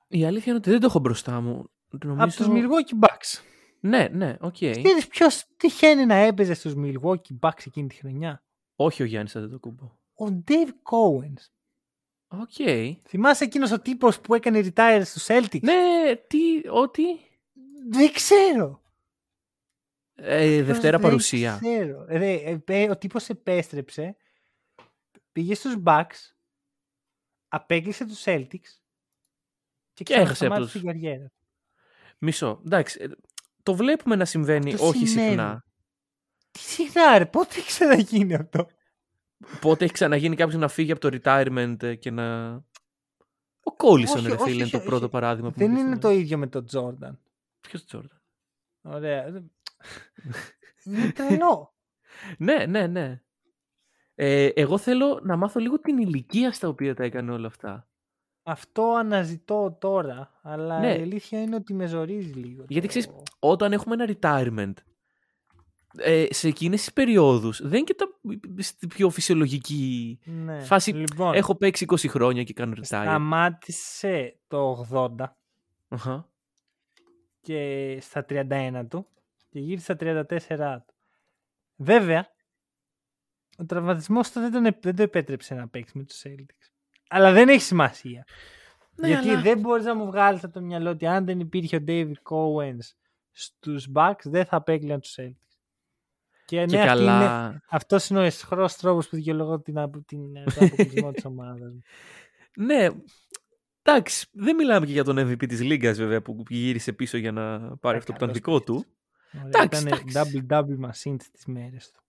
Η 0.08 0.24
αλήθεια 0.24 0.46
είναι 0.46 0.56
ότι 0.56 0.70
δεν 0.70 0.80
το 0.80 0.86
έχω 0.86 0.98
μπροστά 0.98 1.40
μου. 1.40 1.70
Νομίζω... 2.04 2.24
Από 2.24 2.34
τους 2.34 2.46
Milwaukee 2.48 3.06
Bucks. 3.06 3.51
Ναι, 3.84 4.08
ναι, 4.12 4.36
οκ. 4.40 4.52
Ξέρεις 4.54 5.06
ποιος 5.08 5.44
τυχαίνει 5.56 6.06
να 6.06 6.14
έπαιζε 6.14 6.54
στους 6.54 6.72
Milwaukee 6.76 7.38
Bucks 7.40 7.66
εκείνη 7.66 7.88
τη 7.88 7.94
χρονιά; 7.94 8.44
Όχι 8.76 9.02
ο 9.02 9.04
Γιάννης 9.06 9.36
Αντετοκούμπο. 9.36 9.84
Ο 10.14 10.42
Dave 10.48 10.68
Cowens. 10.68 11.46
OK. 12.28 12.52
Θυμάσαι 13.08 13.44
εκείνος 13.44 13.70
ο 13.70 13.80
τύπος 13.80 14.20
που 14.20 14.34
έκανε 14.34 14.60
retire 14.74 15.02
στους 15.04 15.26
Celtics; 15.28 15.60
Ναι, 15.62 16.16
τι, 16.26 16.38
ότι... 16.70 17.02
Δεν 17.88 18.12
ξέρω. 18.12 18.82
Ε, 20.14 20.62
Δευτέρα 20.62 20.98
Δεν 20.98 21.06
παρουσία. 21.06 21.58
ξέρω. 21.60 22.04
Ρε, 22.08 22.32
ε, 22.34 22.60
ε, 22.66 22.90
ο 22.90 22.96
τύπος 22.96 23.28
επέστρεψε, 23.28 24.16
πήγε 25.32 25.54
στους 25.54 25.74
Bucks, 25.84 26.32
απέκλεισε 27.48 28.06
τους 28.06 28.22
Celtics 28.24 28.48
και, 29.92 30.04
Και 30.04 30.14
έχασε 30.14 30.32
ξανασταμάτησε 30.32 30.44
από 30.44 30.60
τους- 30.62 30.72
την 30.72 30.84
καριέρα. 30.86 31.32
Μισό. 32.18 32.60
Εντάξει. 32.64 33.10
Ε, 33.62 33.70
Το 33.70 33.74
βλέπουμε 33.74 34.16
να 34.16 34.24
συμβαίνει 34.24 34.72
Αυτό 34.72 34.86
όχι 34.86 35.06
συνέβη. 35.06 35.28
συχνά. 35.28 35.64
Τι 36.50 36.58
συχνά 36.58 37.18
ρε, 37.18 37.26
πότε 37.26 37.54
έχει 37.58 37.66
ξαναγίνει 37.66 38.34
αυτό; 38.34 38.66
Πότε 39.60 39.84
έχει 39.84 39.92
ξαναγίνει 39.92 40.36
κάποιος 40.36 40.60
να 40.60 40.68
φύγει 40.68 40.92
από 40.92 41.00
το 41.10 41.18
retirement 41.22 41.82
ε, 41.82 41.94
και 41.94 42.10
να. 42.10 42.54
Ο 43.64 43.72
Κόλισον, 43.76 44.18
Όχι, 44.18 44.26
ρε 44.26 44.32
όχι, 44.32 44.42
φίλε, 44.42 44.54
είναι 44.54 44.62
όχι, 44.62 44.72
το 44.72 44.78
πρώτο 44.80 44.96
όχι. 45.04 45.08
παράδειγμα 45.12 45.50
που 45.50 45.58
Δεν 45.58 45.76
είναι 45.76 45.98
το 45.98 46.10
ίδιο 46.10 46.38
με 46.38 46.46
τον 46.46 46.66
Τζόρνταν. 46.66 47.18
Ποιος 47.60 47.84
Τζόρνταν; 47.84 48.20
Ωραία. 48.82 49.26
Είναι 50.84 51.12
τρελό. 51.12 51.74
ναι, 52.38 52.66
ναι, 52.66 52.86
ναι. 52.86 53.20
Ε, 54.14 54.46
εγώ 54.46 54.78
θέλω 54.78 55.20
να 55.22 55.36
μάθω 55.36 55.60
λίγο 55.60 55.80
την 55.80 55.98
ηλικία 55.98 56.52
στα 56.52 56.68
οποία 56.68 56.94
τα 56.94 57.04
έκανε 57.04 57.32
όλα 57.32 57.46
αυτά. 57.46 57.88
Αυτό 58.42 58.94
αναζητώ 58.98 59.76
τώρα, 59.80 60.38
αλλά 60.42 60.78
Ναι. 60.80 60.94
η 60.98 61.02
αλήθεια 61.02 61.42
είναι 61.42 61.54
ότι 61.54 61.74
με 61.74 61.86
ζορίζει 61.86 62.32
λίγο. 62.32 62.64
Γιατί 62.68 62.80
το- 62.80 62.92
ξέρεις, 62.98 63.10
όταν 63.38 63.72
έχουμε 63.72 63.94
ένα 63.94 64.16
retirement, 64.20 64.72
ε, 65.96 66.26
σε 66.30 66.48
εκείνες 66.48 66.80
τις 66.80 66.92
περιόδους 66.92 67.60
δεν 67.62 67.72
είναι 67.72 67.84
και 67.84 67.94
τα 67.94 68.06
στη 68.62 68.86
πιο 68.86 69.10
φυσιολογική 69.10 70.18
Ναι. 70.24 70.60
φάση. 70.60 70.92
Λοιπόν, 70.92 71.34
Έχω 71.34 71.54
παίξει 71.54 71.84
20 71.90 72.08
χρόνια 72.08 72.42
και 72.42 72.52
κάνω 72.52 72.72
retire. 72.76 72.84
σταμάτησε 72.84 74.38
το 74.48 74.70
80 74.90 75.36
Αχα. 75.88 76.28
και 77.40 77.98
στα 78.00 78.24
31 78.28 78.86
του 78.88 79.06
και 79.50 79.58
γύρισε 79.60 79.84
στα 79.84 79.96
34 79.96 80.84
του. 80.86 80.94
Βέβαια, 81.76 82.28
ο 83.58 83.64
τραυματισμός 83.66 84.30
του 84.30 84.40
δεν, 84.40 84.52
τον, 84.52 84.64
επ- 84.66 84.82
δεν 84.82 84.96
το 84.96 85.02
επέτρεψε 85.02 85.54
να 85.54 85.68
παίξει 85.68 85.98
με 85.98 86.04
τους 86.04 86.22
Celtics. 86.26 86.71
Αλλά 87.14 87.32
δεν 87.32 87.48
έχει 87.48 87.60
σημασία. 87.62 88.24
Ναι, 88.96 89.08
γιατί 89.08 89.28
αλλά- 89.30 89.40
δεν 89.40 89.58
μπορείς 89.58 89.84
να 89.84 89.94
μου 89.94 90.06
βγάλεις 90.06 90.44
από 90.44 90.52
το 90.52 90.60
μυαλό 90.60 90.90
ότι 90.90 91.06
αν 91.06 91.24
δεν 91.24 91.40
υπήρχε 91.40 91.76
ο 91.76 91.84
David 91.86 92.12
Cowens 92.30 92.78
στους 93.32 93.88
Bucks 93.94 94.22
δεν 94.24 94.44
θα 94.44 94.56
απέκλειαν 94.56 95.00
τους 95.00 95.14
Celtics. 95.18 95.56
Και, 96.44 96.64
Και 96.64 96.76
ναι, 96.76 96.82
αυτή 96.82 97.02
είναι, 97.02 97.10
καλά. 97.10 97.62
αυτός 97.68 98.08
είναι 98.08 98.18
ο 98.18 98.22
εσχρός 98.22 98.76
τρόπος 98.76 99.08
που 99.08 99.16
δικαιολογώ 99.16 99.60
την, 99.60 99.78
απο- 99.78 100.02
την, 100.06 100.36
ε, 100.36 100.44
τον 100.54 100.64
αποκλεισμό 100.66 101.10
της 101.12 101.24
ομάδας. 101.24 101.72
μου. 101.72 101.80
Ναι, 102.56 102.88
εντάξει, 103.82 104.26
δεν 104.32 104.54
μιλάμε 104.56 104.86
και 104.86 104.92
για 104.92 105.04
τον 105.04 105.18
MVP 105.18 105.46
της 105.48 105.62
Λίγκας 105.62 105.98
βέβαια 105.98 106.22
που 106.22 106.42
γύρισε 106.48 106.92
πίσω 106.92 107.16
για 107.16 107.32
να 107.32 107.76
πάρει 107.76 107.94
Ε, 107.96 107.98
αυτό 107.98 108.12
που 108.12 108.16
ήταν 108.24 108.28
καλός 108.28 108.34
δικό 108.34 108.60
του. 108.62 108.74
παίκτης. 108.74 108.90
Ωραία, 109.34 109.48
Εντάξει, 109.62 109.82
Ήταν 109.86 109.98
εντάξει. 110.08 110.44
double-double 110.48 110.86
machine 110.90 111.16
στις 111.22 111.44
μέρες 111.46 111.90
του. 111.90 112.00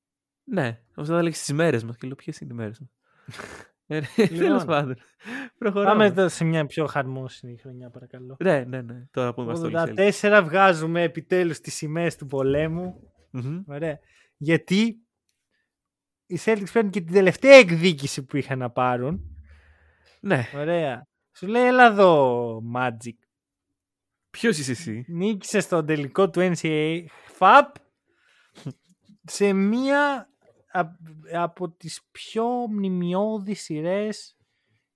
Ναι, 0.44 0.80
αυτό 0.90 1.14
θα 1.14 1.18
έλεγες 1.20 1.38
στις 1.38 1.54
μέρες 1.54 1.84
μας 1.84 1.98
και 1.98 2.08
λέω 2.08 2.16
ποιες 2.16 2.38
είναι 2.40 2.54
οι 2.54 2.56
μέρες 2.56 2.80
μας; 2.80 2.90
Ε, 3.96 4.02
Λοιπόν, 4.22 4.38
Τέλος 4.38 4.66
πάντων. 4.66 4.94
Πάμε 4.96 5.50
Προχωράμε. 5.58 6.06
εδώ 6.06 6.30
σε 6.30 6.44
μια 6.44 6.66
πιο 6.66 6.86
χαρμόσυνη 6.86 7.58
χρονιά 7.58 7.90
παρακαλώ. 7.90 8.36
Ναι, 8.40 8.64
ναι, 8.64 8.82
ναι. 8.82 9.06
Τώρα 9.12 9.34
που 9.34 9.42
είμαστε 9.42 9.66
όλοι 9.66 9.76
Celtics. 9.78 10.12
84 10.22 10.42
βγάζουμε 10.46 11.02
επιτέλους 11.02 11.60
τις 11.60 11.74
σημαίες 11.74 12.16
του 12.16 12.28
πολέμου. 12.28 13.12
Μμμ. 13.32 13.62
Ωραία. 13.68 14.00
Γιατί 14.38 14.98
οι 16.26 16.40
Celtics 16.46 16.72
παίρνουν 16.74 16.92
και 16.92 17.02
την 17.02 17.14
τελευταία 17.14 17.54
εκδίκηση 17.56 18.24
που 18.26 18.38
είχαν 18.38 18.60
να 18.60 18.70
πάρουν. 18.70 19.22
Ναι. 20.20 20.44
Ωραία. 20.56 21.08
Σου 21.36 21.48
λέει 21.48 21.66
έλα 21.66 21.86
εδώ 21.86 22.62
Magic. 22.76 23.18
Ποιος 24.30 24.58
είσαι 24.58 24.72
εσύ; 24.72 25.06
Νίκησες 25.08 25.64
στο 25.64 25.84
τελικό 25.84 26.30
του 26.30 26.52
NCAA 26.54 27.06
FAP 27.40 27.66
σε 29.24 29.54
μία 29.54 30.14
α- 30.14 30.28
από 31.32 31.70
τις 31.70 32.02
πιο 32.12 32.46
μνημειώδεις 32.70 33.62
σειρές 33.62 34.38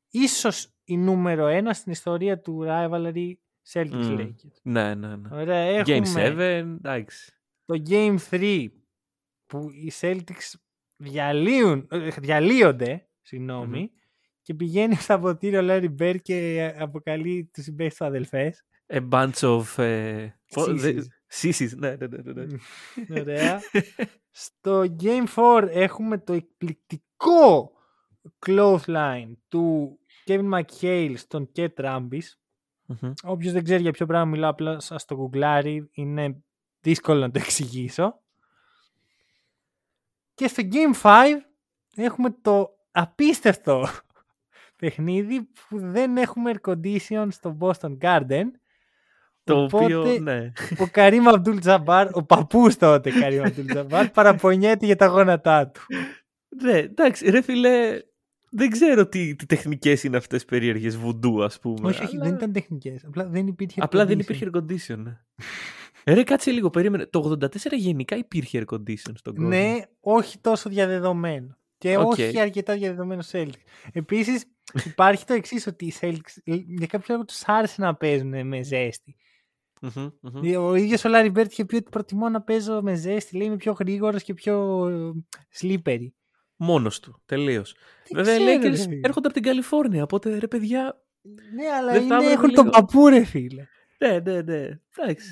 ίσως 0.09 0.73
η 0.83 0.97
νούμερο 0.97 1.47
ένα 1.47 1.73
στην 1.73 1.91
ιστορία 1.91 2.39
του 2.39 2.63
rivalry 2.67 3.31
Celtics 3.73 3.91
Μμ. 3.91 4.15
Lakers. 4.19 4.59
Ναι, 4.61 4.95
ναι, 4.95 5.15
ναι. 5.15 5.29
Ωραία, 5.31 5.83
Game 5.85 5.89
έχουμε 5.89 6.27
7, 6.27 6.37
εντάξει. 6.37 7.33
το 7.65 7.81
Game 7.89 8.17
3 8.29 8.67
που 9.45 9.69
οι 9.69 9.91
Celtics 9.99 10.53
διαλύουν, 10.95 11.87
ε, 11.91 12.09
διαλύονται 12.09 13.07
συγγνώμη, 13.21 13.91
και 14.41 14.53
πηγαίνει 14.53 14.95
στα 14.95 15.19
ποτήρια 15.19 15.59
ο 15.59 15.65
Larry 15.69 15.95
Bird 15.99 16.17
και 16.21 16.73
αποκαλεί 16.77 17.49
τους 17.53 17.63
συμπαίχτες 17.63 17.97
τους 17.97 18.07
αδελφές. 18.07 18.63
A 18.87 19.09
bunch 19.09 19.39
of... 19.39 19.83
ε, 19.83 20.29
πο- 21.27 21.33
δε- 21.35 21.49
Sissies. 21.51 21.71
Sissies, 21.71 21.77
ναι, 21.77 21.95
ναι, 21.95 22.07
ναι, 22.07 22.31
ναι, 22.33 22.43
ναι. 22.45 22.57
Ωραία. 23.21 23.59
Στο 24.31 24.83
Game 24.99 25.25
4 25.35 25.67
έχουμε 25.71 26.17
το 26.17 26.33
εκπληκτικό 26.33 27.71
clothesline 28.45 29.31
του 29.47 29.99
Kevin 30.25 30.53
McHale 30.53 31.13
στον 31.17 31.51
Ket 31.55 31.73
Rambis. 31.75 32.23
Μμμ. 32.85 33.13
Όποιος 33.23 33.53
δεν 33.53 33.63
ξέρει 33.63 33.81
για 33.81 33.91
ποιο 33.91 34.05
πράγμα 34.05 34.25
μιλάω, 34.25 34.49
απλά 34.49 34.79
σας 34.79 35.05
το 35.05 35.15
γκουγκλάρει. 35.15 35.89
Είναι 35.91 36.41
δύσκολο 36.81 37.19
να 37.19 37.31
το 37.31 37.39
εξηγήσω. 37.39 38.21
Και 40.33 40.47
στο 40.47 40.63
Game 40.71 41.01
5 41.01 41.13
έχουμε 41.95 42.29
το 42.41 42.77
απίστευτο 42.91 43.87
παιχνίδι 44.79 45.41
που 45.41 45.79
δεν 45.79 46.17
έχουμε 46.17 46.51
air 46.63 46.71
condition 46.71 47.27
στο 47.29 47.57
Boston 47.59 47.97
Garden. 47.97 48.43
Το 49.47 49.61
Οπότε, 49.63 49.83
οποίο, 49.83 50.19
ναι. 50.19 50.51
ο 50.79 50.87
Καρύμ 50.91 51.27
Αμπτούλ 51.29 51.57
Τζαμπάρ, 51.57 52.07
ο 52.11 52.23
παππούς 52.23 52.75
τότε 52.77 53.11
Καρύμ 53.11 53.43
Αμπτούλ 53.43 53.65
Τζαμπάρ, 53.65 54.09
παραπονιέται 54.09 54.85
για 54.85 54.95
τα 54.95 55.05
γόνατά 55.05 55.67
του. 55.67 55.81
Ναι, 56.63 56.77
εντάξει, 56.77 57.29
ρε 57.29 57.41
φίλε, 57.41 58.01
δεν 58.49 58.69
ξέρω 58.69 59.07
τι, 59.07 59.35
τι 59.35 59.45
τεχνικές 59.45 60.03
είναι 60.03 60.17
αυτές 60.17 60.45
περίεργες 60.45 60.97
βουντού, 60.97 61.43
ας 61.43 61.59
πούμε. 61.59 61.87
όχι, 61.87 62.03
όχι, 62.03 62.15
αλλά 62.15 62.25
δεν 62.25 62.33
ήταν 62.33 62.51
τεχνικές. 62.51 63.03
Απλά 63.05 63.25
δεν 63.25 63.47
υπήρχε 63.47 63.81
Απλά 63.83 64.05
δεν 64.05 64.17
air 64.17 64.21
υπήρχε 64.21 64.49
air 64.53 64.57
condition. 64.57 64.97
ναι. 64.97 65.17
Ε, 66.03 66.13
Ρε, 66.13 66.23
κάτσε 66.23 66.51
λίγο, 66.51 66.69
περίμενε. 66.69 67.05
Το 67.05 67.37
84 67.41 67.55
γενικά 67.71 68.15
υπήρχε 68.15 68.63
air 68.67 68.73
condition 68.75 69.11
στον 69.15 69.35
κόσμο. 69.35 69.49
Ναι, 69.49 69.73
όχι 69.99 70.37
τόσο 70.39 70.69
διαδεδομένο. 70.69 71.57
Και 71.77 71.97
Οκ. 71.97 72.05
όχι 72.11 72.39
αρκετά 72.39 72.73
διαδεδομένο 72.75 73.21
Celtics. 73.31 73.61
Επίσης, 73.91 74.45
υπάρχει 74.91 75.25
το 75.25 75.33
εξής 75.33 75.67
ότι 75.67 75.85
οι 75.85 75.93
Celtics 76.01 76.35
ε, 76.43 76.55
για 76.55 76.87
κάποιο 76.87 77.05
λόγο 77.13 77.25
τους 77.25 77.43
άρεσε 77.45 77.81
να 77.81 77.95
παίζουν 77.95 78.47
με 78.47 78.63
ζέστη. 78.63 79.15
Μμμ, 79.81 80.09
μμμ. 80.21 80.57
Ο 80.57 80.75
ίδιος 80.75 81.05
ο 81.05 81.09
Λάρι 81.09 81.29
Μπέρντ 81.29 81.51
είχε 81.51 81.65
πει 81.65 81.75
ότι 81.75 81.89
προτιμώ 81.91 82.29
να 82.29 82.41
παίζω 82.41 82.81
με 82.81 82.95
ζέστη, 82.95 83.37
λέει 83.37 83.47
είμαι 83.47 83.55
πιο 83.55 83.71
γρήγορος 83.79 84.23
και 84.23 84.33
πιο 84.33 84.83
slippery. 85.61 86.07
Μόνος 86.55 86.99
του, 86.99 87.21
τελείως. 87.25 87.75
Δεν 88.09 88.23
Βέβαια, 88.23 88.53
οι 88.53 88.57
ξέρω, 88.59 88.73
Lakers 88.73 88.75
ρε 88.77 88.81
φίλε. 88.81 88.99
έρχονται 89.03 89.27
από 89.27 89.35
την 89.35 89.43
Καλιφόρνια, 89.43 90.03
οπότε 90.03 90.37
ρε 90.39 90.47
παιδιά. 90.47 91.01
Ναι, 91.55 91.67
αλλά 91.79 91.91
Δεν 91.91 92.07
θα 92.07 92.15
είναι, 92.15 92.15
έπρεπε 92.15 92.31
έχουν 92.33 92.49
λίγο. 92.49 92.61
τον 92.61 92.71
παππού, 92.71 93.07
ρε 93.07 93.23
φίλε. 93.23 93.65
Ναι, 93.99 94.19
ναι, 94.19 94.41
ναι. 94.41 94.79
Εντάξει. 94.97 95.31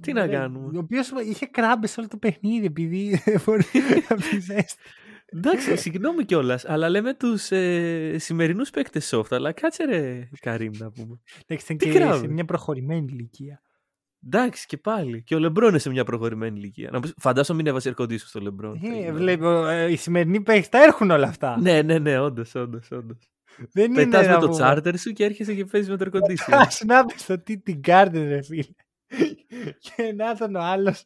Τι 0.00 0.12
να 0.12 0.26
Ναι, 0.26 0.32
κάνουμε. 0.32 0.76
Ο 0.78 0.80
οποίος 0.80 1.10
είχε 1.24 1.46
κράμπες 1.46 1.98
όλο 1.98 2.08
το 2.08 2.16
παιχνίδι 2.16 2.66
επειδή 2.66 3.22
δεν 3.24 3.40
μπορεί 3.46 3.64
να 4.08 4.16
πει 4.16 4.38
ζέστη. 4.38 4.82
Εντάξει, 5.32 5.76
συγγνώμη 5.76 6.24
κιόλας, 6.24 6.64
αλλά 6.64 6.88
λέμε 6.88 7.14
τους 7.14 7.50
ε, 7.50 8.18
σημερινούς 8.18 8.70
παίκτες 8.70 9.14
soft. 9.14 9.30
Αλλά 9.30 9.52
κάτσε 9.52 9.84
ρε, 9.84 10.28
Καρύμ, 10.40 10.72
να 10.78 10.90
πούμε. 10.90 11.20
Εντάξει, 11.46 11.64
ήταν 11.64 11.76
Τι 11.76 11.86
και 11.86 11.98
κράμπε; 11.98 12.18
σε 12.18 12.28
μια 12.28 12.44
προχωρημένη 12.44 13.12
ηλικία. 13.12 13.62
Εντάξει 14.26 14.66
και 14.66 14.76
πάλι. 14.76 15.22
Και 15.22 15.34
ο 15.34 15.38
Λεμπρόν 15.38 15.68
είναι 15.68 15.78
σε 15.78 15.90
μια 15.90 16.04
προχωρημένη 16.04 16.58
ηλικία. 16.58 16.90
Να 16.92 17.00
πεις, 17.00 17.14
φαντάσου 17.16 17.54
μην 17.54 17.66
έβασε 17.66 17.94
air 17.96 18.02
condition 18.02 18.18
στο 18.18 18.40
Λεμπρόν. 18.40 18.80
Ε, 18.82 19.12
βλέπω, 19.12 19.66
ε, 19.66 19.90
οι 19.92 19.96
σημερινοί 19.96 20.40
παίχτε 20.40 20.68
τα 20.78 20.82
έρχουν 20.84 21.10
όλα 21.10 21.26
αυτά. 21.26 21.60
Ναι, 21.60 21.82
ναι, 21.82 21.98
ναι, 21.98 22.18
όντως, 22.18 22.54
όντως. 22.54 22.90
όντως. 22.90 23.30
Δεν 23.72 23.84
είναι 23.84 24.04
Πετάς 24.04 24.26
να 24.26 24.32
με 24.32 24.40
το 24.40 24.48
πούμε. 24.48 24.72
charter 24.76 24.94
σου 24.98 25.12
και 25.12 25.24
έρχεσαι 25.24 25.54
και 25.54 25.64
παίζεις 25.64 25.90
με 25.90 25.96
το 25.96 26.10
air 26.12 26.16
condition. 26.16 26.52
Ας 26.52 26.82
να 26.86 27.04
πεις 27.04 27.26
το 27.26 27.38
τι 27.38 27.58
την 27.58 27.80
Garden 27.86 28.10
ρε 28.12 28.42
φίλε. 28.42 28.62
και 29.96 30.12
να 30.16 30.36
τον 30.36 30.54
ο 30.54 30.60
άλλος 30.60 31.04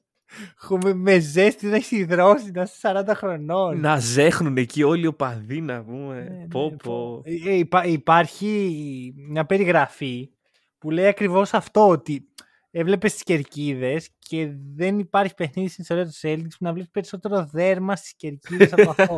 με, 0.82 0.95
με 0.95 1.18
ζέστη 1.18 1.66
να 1.66 1.76
έχει 1.76 1.97
υδρώσει 1.97 2.51
να 2.51 2.62
είσαι 2.62 3.05
40 3.07 3.12
χρονών. 3.14 3.80
να 3.80 3.99
ζέχνουν 3.99 4.57
εκεί 4.57 4.82
όλοι 4.82 5.03
οι 5.03 5.07
οπαδοί 5.07 5.61
να 5.61 5.85
πούμε. 5.85 6.14
Ναι, 6.14 6.37
ναι, 6.37 6.47
πω, 6.47 6.70
πω. 6.70 6.91
πω. 6.91 7.22
Ε, 7.24 7.51
ε, 7.51 7.55
υπά- 7.55 7.87
υπάρχει 7.87 9.14
μια 9.28 9.45
περιγραφή 9.47 10.30
που 10.78 10.91
λέει 10.91 11.07
ακριβώς 11.07 11.55
αυτό 11.55 11.89
ότι 11.89 12.28
έβλεπες 12.70 13.12
τις 13.12 13.22
κερκίδες 13.22 14.09
και 14.18 14.51
δεν 14.74 14.99
υπάρχει 14.99 15.35
παιχνίδι 15.35 15.68
στην 15.68 15.82
ιστορία 15.82 16.05
τους 16.05 16.20
Celtics 16.22 16.57
που 16.59 16.64
να 16.64 16.72
βλέπεις 16.72 16.91
περισσότερο 16.91 17.49
δέρμα 17.53 17.97
στις 17.97 18.14
κερκίδες 18.16 18.72
από 18.72 18.91
αυτό. 18.91 19.16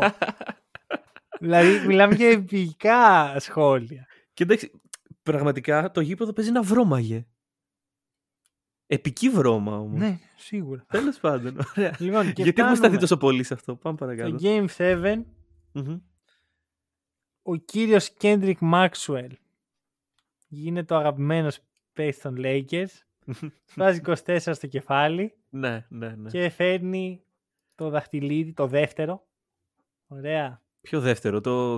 δηλαδή 1.40 1.86
μιλάμε 1.86 2.14
για 2.14 2.28
επικά 2.28 3.34
σχόλια. 3.38 4.06
Και 4.34 4.42
εντάξει, 4.42 4.70
πραγματικά 5.22 5.90
το 5.90 6.00
γήπεδο 6.00 6.32
παίζει 6.32 6.50
να 6.50 6.62
βρώμαγε. 6.62 7.26
Επική 8.86 9.30
βρώμα 9.30 9.78
όμως. 9.78 9.98
ναι, 9.98 10.18
σίγουρα. 10.36 10.84
Τέλος 10.88 11.18
πάντων. 11.18 11.56
Ωραία. 11.76 11.96
Λοιπόν, 11.98 12.32
και 12.32 12.42
Γιατί 12.42 12.60
έχουμε 12.60 12.76
σταθεί 12.76 12.76
φτάνουμε 12.76 12.98
τόσο 12.98 13.16
πολύ 13.16 13.42
σε 13.42 13.54
αυτό. 13.54 13.76
Πάμε 13.76 13.96
στο 13.96 14.06
παρακάτω. 14.06 14.36
Game 14.40 14.66
7 14.76 15.22
Μμμ. 15.72 15.98
ο 17.42 17.54
κύριος 17.56 18.10
Κέντρικ 18.10 18.58
Μάξουελ 18.60 19.36
γίνεται 20.48 20.94
ο 20.94 20.96
αγαπημένος 20.96 21.58
παίκτης 21.92 22.22
των 22.22 22.34
Lakers 22.38 23.06
βάζει 23.76 24.00
24 24.04 24.38
στο 24.38 24.66
κεφάλι 24.66 25.34
ναι, 25.50 25.86
ναι, 25.88 26.08
ναι. 26.08 26.30
και 26.30 26.48
φέρνει 26.48 27.22
το 27.74 27.88
δαχτυλίδι, 27.88 28.52
το 28.52 28.66
δεύτερο 28.66 29.26
ωραία 30.06 30.62
Ποιο 30.88 31.00
δεύτερο, 31.00 31.40
το 31.40 31.74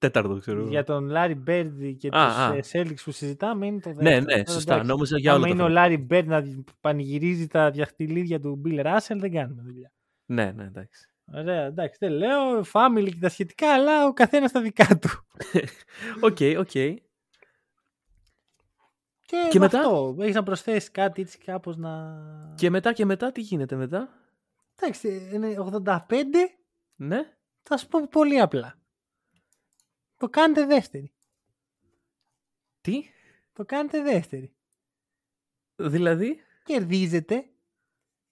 14ο 0.00 0.36
ξέρω. 0.40 0.58
εγώ. 0.60 0.68
για 0.68 0.84
τον 0.84 1.08
Λάρι 1.08 1.34
Μπέρντ 1.34 1.94
και 1.94 2.08
Α, 2.12 2.26
τους 2.26 2.36
α. 2.36 2.54
ε, 2.54 2.60
Celtics 2.72 3.00
που 3.04 3.10
συζητάμε 3.10 3.66
είναι 3.66 3.80
το 3.80 3.88
Ναι, 3.88 3.94
δεύτερο 4.02 4.20
ναι, 4.20 4.32
Τώρα, 4.44 4.50
σωστά. 4.50 4.72
εντάξει, 4.72 4.90
Νόμιζα 4.90 5.18
για 5.18 5.30
άμα 5.32 5.38
όλα 5.40 5.48
είναι 5.48 5.56
τα 5.58 5.62
ο 5.64 5.66
χρόνια. 5.66 5.82
Λάρι 5.82 5.96
Μπέρντ 6.02 6.28
να 6.28 6.42
πανηγυρίζει 6.80 7.46
τα 7.46 7.70
δαχτυλίδια 7.70 8.40
του 8.40 8.56
Μπιλ 8.56 8.80
Ράσελ 8.82 9.20
δεν 9.20 9.32
κάνουμε 9.32 9.62
δουλειά 9.62 9.92
Ναι, 10.26 10.52
ναι, 10.52 10.64
εντάξει. 10.64 11.08
Ωραία, 11.34 11.64
εντάξει, 11.64 11.98
δεν 12.00 12.12
λέω 12.12 12.60
family 12.72 13.08
και 13.08 13.18
τα 13.20 13.28
σχετικά, 13.28 13.72
αλλά 13.74 14.06
ο 14.06 14.12
καθένας 14.12 14.52
τα 14.52 14.60
δικά 14.60 14.98
του. 14.98 15.08
Οκ, 16.28 16.38
οκ. 16.58 16.70
Και, 16.70 16.96
Και 19.50 19.58
με 19.58 19.64
μετά; 19.64 19.78
αυτό. 19.78 20.16
Έχεις 20.20 20.34
να 20.34 20.42
προσθέσεις 20.42 20.90
κάτι 20.90 21.22
έτσι 21.22 21.38
κάπως 21.38 21.76
να... 21.76 22.14
Και 22.56 22.70
μετά 22.70 22.92
και 22.92 23.04
μετά 23.04 23.32
τι 23.32 23.40
γίνεται 23.40 23.76
μετά; 23.76 24.08
Εντάξει, 24.80 25.30
είναι 25.32 25.54
85, 25.84 25.92
Ναι. 26.96 27.18
Θα 27.68 27.76
σου 27.76 27.88
πω 27.88 28.06
πολύ 28.06 28.40
απλά. 28.40 28.78
Το 30.16 30.28
κάνετε 30.28 30.66
δεύτερη. 30.66 31.12
Τι; 32.80 33.02
Το 33.52 33.64
κάνετε 33.64 34.02
δεύτερη. 34.02 34.54
Δηλαδή; 35.76 36.40
Κερδίζετε. 36.64 37.50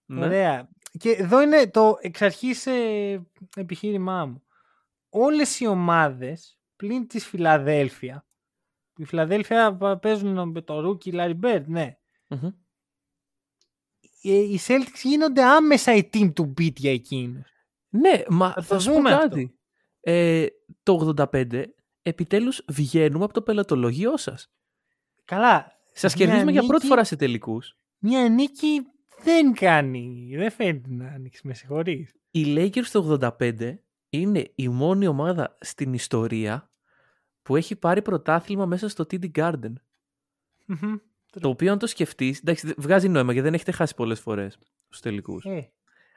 Ναι. 0.07 0.25
Ωραία. 0.25 0.69
Και 0.99 1.11
εδώ 1.11 1.41
είναι 1.43 1.71
το 1.71 1.99
εξ 2.01 2.23
αρχής 2.23 2.67
ε, 2.67 3.27
επιχείρημά 3.57 4.27
μου. 4.27 4.43
Όλες 5.09 5.61
οι 5.61 5.67
ομάδες 5.67 6.59
πλην 6.77 7.07
της 7.07 7.27
Φιλαδέλφια. 7.27 8.27
Η 8.97 9.05
Φιλαδέλφια 9.05 9.77
πα- 9.77 9.99
παίζουν 9.99 10.49
με 10.51 10.61
το 10.63 10.81
Ρούκι 10.81 11.13
Λάρι 11.13 11.35
Μπέρντ, 11.35 11.69
ναι. 11.69 11.99
Μμμ. 12.29 12.47
Ε, 14.23 14.33
Οι 14.39 14.59
Celtics 14.67 15.01
γίνονται 15.03 15.43
άμεσα 15.45 15.95
η 15.95 16.09
team 16.13 16.33
to 16.33 16.43
beat 16.43 16.75
για 16.77 16.93
εκείνους. 16.93 17.53
Ναι, 17.99 18.23
μα 18.29 18.53
Θα 18.53 18.63
θα 18.63 18.75
το 18.75 18.81
σου 18.81 18.89
πω 18.89 18.95
δούμε 18.95 19.11
αυτό. 19.13 19.29
κάτι. 19.29 19.55
Ε, 20.01 20.47
το 20.83 21.15
85 21.33 21.65
επιτέλους 22.03 22.63
βγαίνουμε 22.69 23.25
από 23.25 23.33
το 23.33 23.43
πελατολογιό 23.43 24.17
σας. 24.17 24.51
Καλά. 25.25 25.73
Σας 25.93 26.15
μια 26.15 26.25
κερδίζουμε 26.25 26.51
για 26.53 26.61
πρώτη 26.61 26.75
νίκη- 26.75 26.89
φορά 26.89 27.05
σε 27.05 27.17
τελικούς. 27.17 27.77
Μια 27.99 28.29
νίκη 28.29 28.81
δεν 29.23 29.53
κάνει. 29.53 30.33
Δεν 30.37 30.51
φαίνεται 30.51 30.89
να 30.91 31.09
ανοίξεις. 31.09 31.43
Με 31.43 31.55
συγχωρείς. 31.55 32.15
Οι 32.31 32.45
Lakers 32.57 32.87
το 32.93 32.99
85 32.99 33.79
είναι 34.09 34.51
η 34.55 34.69
μόνη 34.69 35.07
ομάδα 35.07 35.57
στην 35.61 35.93
ιστορία 35.95 36.71
που 37.43 37.57
έχει 37.57 37.77
πάρει 37.77 38.03
πρωτάθλημα 38.03 38.67
μέσα 38.67 38.89
στο 38.89 39.05
TD 39.11 39.31
Garden. 39.35 39.73
Μμμ. 40.67 40.95
Το 41.41 41.49
οποίο 41.49 41.73
αν 41.73 41.79
το 41.79 41.87
σκεφτείς, 41.87 42.39
εντάξει 42.39 42.67
δεν- 42.67 42.75
βγάζει 42.79 43.09
νόημα 43.09 43.33
γιατί 43.33 43.47
δεν 43.47 43.55
έχετε 43.55 43.73
χάσει 43.73 43.95
πολλές 43.95 44.21
φορές 44.21 44.59
στους 44.85 45.01
τελικούς. 45.01 45.45
Ε, 45.45 45.71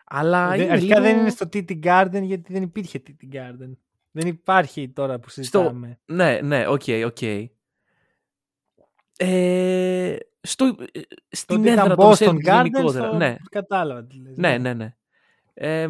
Αλλά 0.10 0.49
δεν- 0.49 0.62
είναι 0.62 0.72
αρχικά 0.72 0.99
λίγο... 0.99 1.08
δεν 1.12 1.20
είναι 1.20 1.30
στο 1.30 1.45
TD 1.53 1.84
Garden 1.84 2.22
γιατί 2.24 2.53
δεν 2.53 2.62
υπήρχε 2.64 3.01
TD 3.07 3.36
Garden. 3.36 3.72
Δεν 4.12 4.28
υπάρχει 4.28 4.89
τώρα 4.89 5.20
που 5.20 5.30
συζητάμε. 5.30 5.99
Ναι, 6.05 6.39
ναι, 6.43 6.68
οκ, 6.68 6.82
οκ. 7.05 7.22
Ε, 9.18 10.16
στο, 10.41 10.66
ε, 10.66 10.99
στην 11.30 11.55
Τότε 11.55 11.70
έδρα 11.72 11.84
ήταν 11.86 11.95
των 11.97 12.05
Boston 12.12 12.28
Celtics 12.30 12.49
Garden, 12.49 12.64
γενικότερα. 12.64 13.08
στο... 13.08 13.16
Ναι, 13.18 13.36
κατάλαβα 13.49 14.05
τι 14.05 14.22
λες. 14.22 14.38
ναι, 14.38 14.58
ναι, 14.58 14.74
ναι. 14.74 14.95
Ε, 15.53 15.88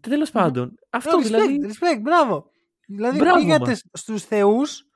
Τέλος 0.00 0.30
πάντων, 0.30 0.74
αυτό 0.90 1.18
No, 1.18 1.22
δηλαδή. 1.22 1.58
respect, 1.62 1.66
respect, 1.66 2.00
μπράβο. 2.00 2.50
Δηλαδή 2.86 3.18
Μπράβο 3.18 3.40
πήγατε 3.44 3.68
μας. 3.70 3.82
στους 3.92 4.22
θεούς, 4.24 4.86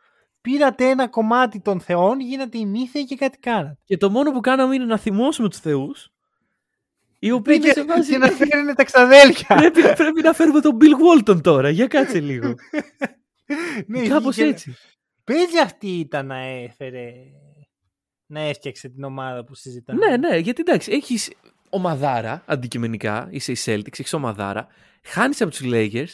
πήρατε 0.40 0.88
ένα 0.88 1.08
κομμάτι 1.08 1.60
των 1.60 1.80
θεών, 1.80 2.20
γίνατε 2.20 2.58
ημίθεοι 2.58 3.04
και 3.04 3.16
κάτι 3.16 3.38
κάνατε. 3.38 3.78
Και 3.84 3.96
το 3.96 4.10
μόνο 4.10 4.32
που 4.32 4.40
κάναμε 4.40 4.74
είναι 4.74 4.84
να 4.84 4.96
θυμώσουμε 4.96 5.48
τους 5.48 5.58
θεούς. 5.58 6.10
Οι 7.26 7.30
οποίοι 7.30 7.58
και, 7.58 7.72
δεν 7.72 7.74
σε 7.74 7.84
βάζει. 7.84 8.10
και 8.10 8.18
να 8.18 8.26
φέρνετε 8.28 8.72
τα 8.72 8.84
ξαδέλφια. 8.84 9.56
πρέπει, 9.56 9.82
πρέπει 9.82 10.22
να 10.22 10.32
φέρουμε 10.32 10.60
τον 10.60 10.78
Bill 10.80 11.24
Walton 11.28 11.42
τώρα. 11.42 11.70
Για 11.70 11.86
κάτσε 11.86 12.20
λίγο. 12.20 12.54
ναι, 13.86 14.08
Κάπως 14.08 14.36
και- 14.36 14.44
έτσι. 14.44 14.74
Παίζει 15.24 15.58
αυτή 15.58 15.86
ήταν 15.98 16.26
να 16.26 16.38
έφερε, 16.38 17.12
να 18.26 18.40
έφτιαξε 18.40 18.88
την 18.88 19.04
ομάδα 19.04 19.44
που 19.44 19.54
συζητάμε. 19.54 20.06
Ναι, 20.06 20.16
ναι, 20.16 20.36
γιατί 20.36 20.60
εντάξει, 20.60 20.92
έχεις 20.92 21.30
ομαδάρα 21.70 22.42
αντικειμενικά, 22.46 23.28
είσαι 23.30 23.52
η 23.52 23.56
Celtics, 23.64 23.98
έχεις 23.98 24.12
ομαδάρα, 24.12 24.66
χάνεις 25.02 25.40
από 25.42 25.50
τους 25.50 25.60
Lakers 25.64 26.08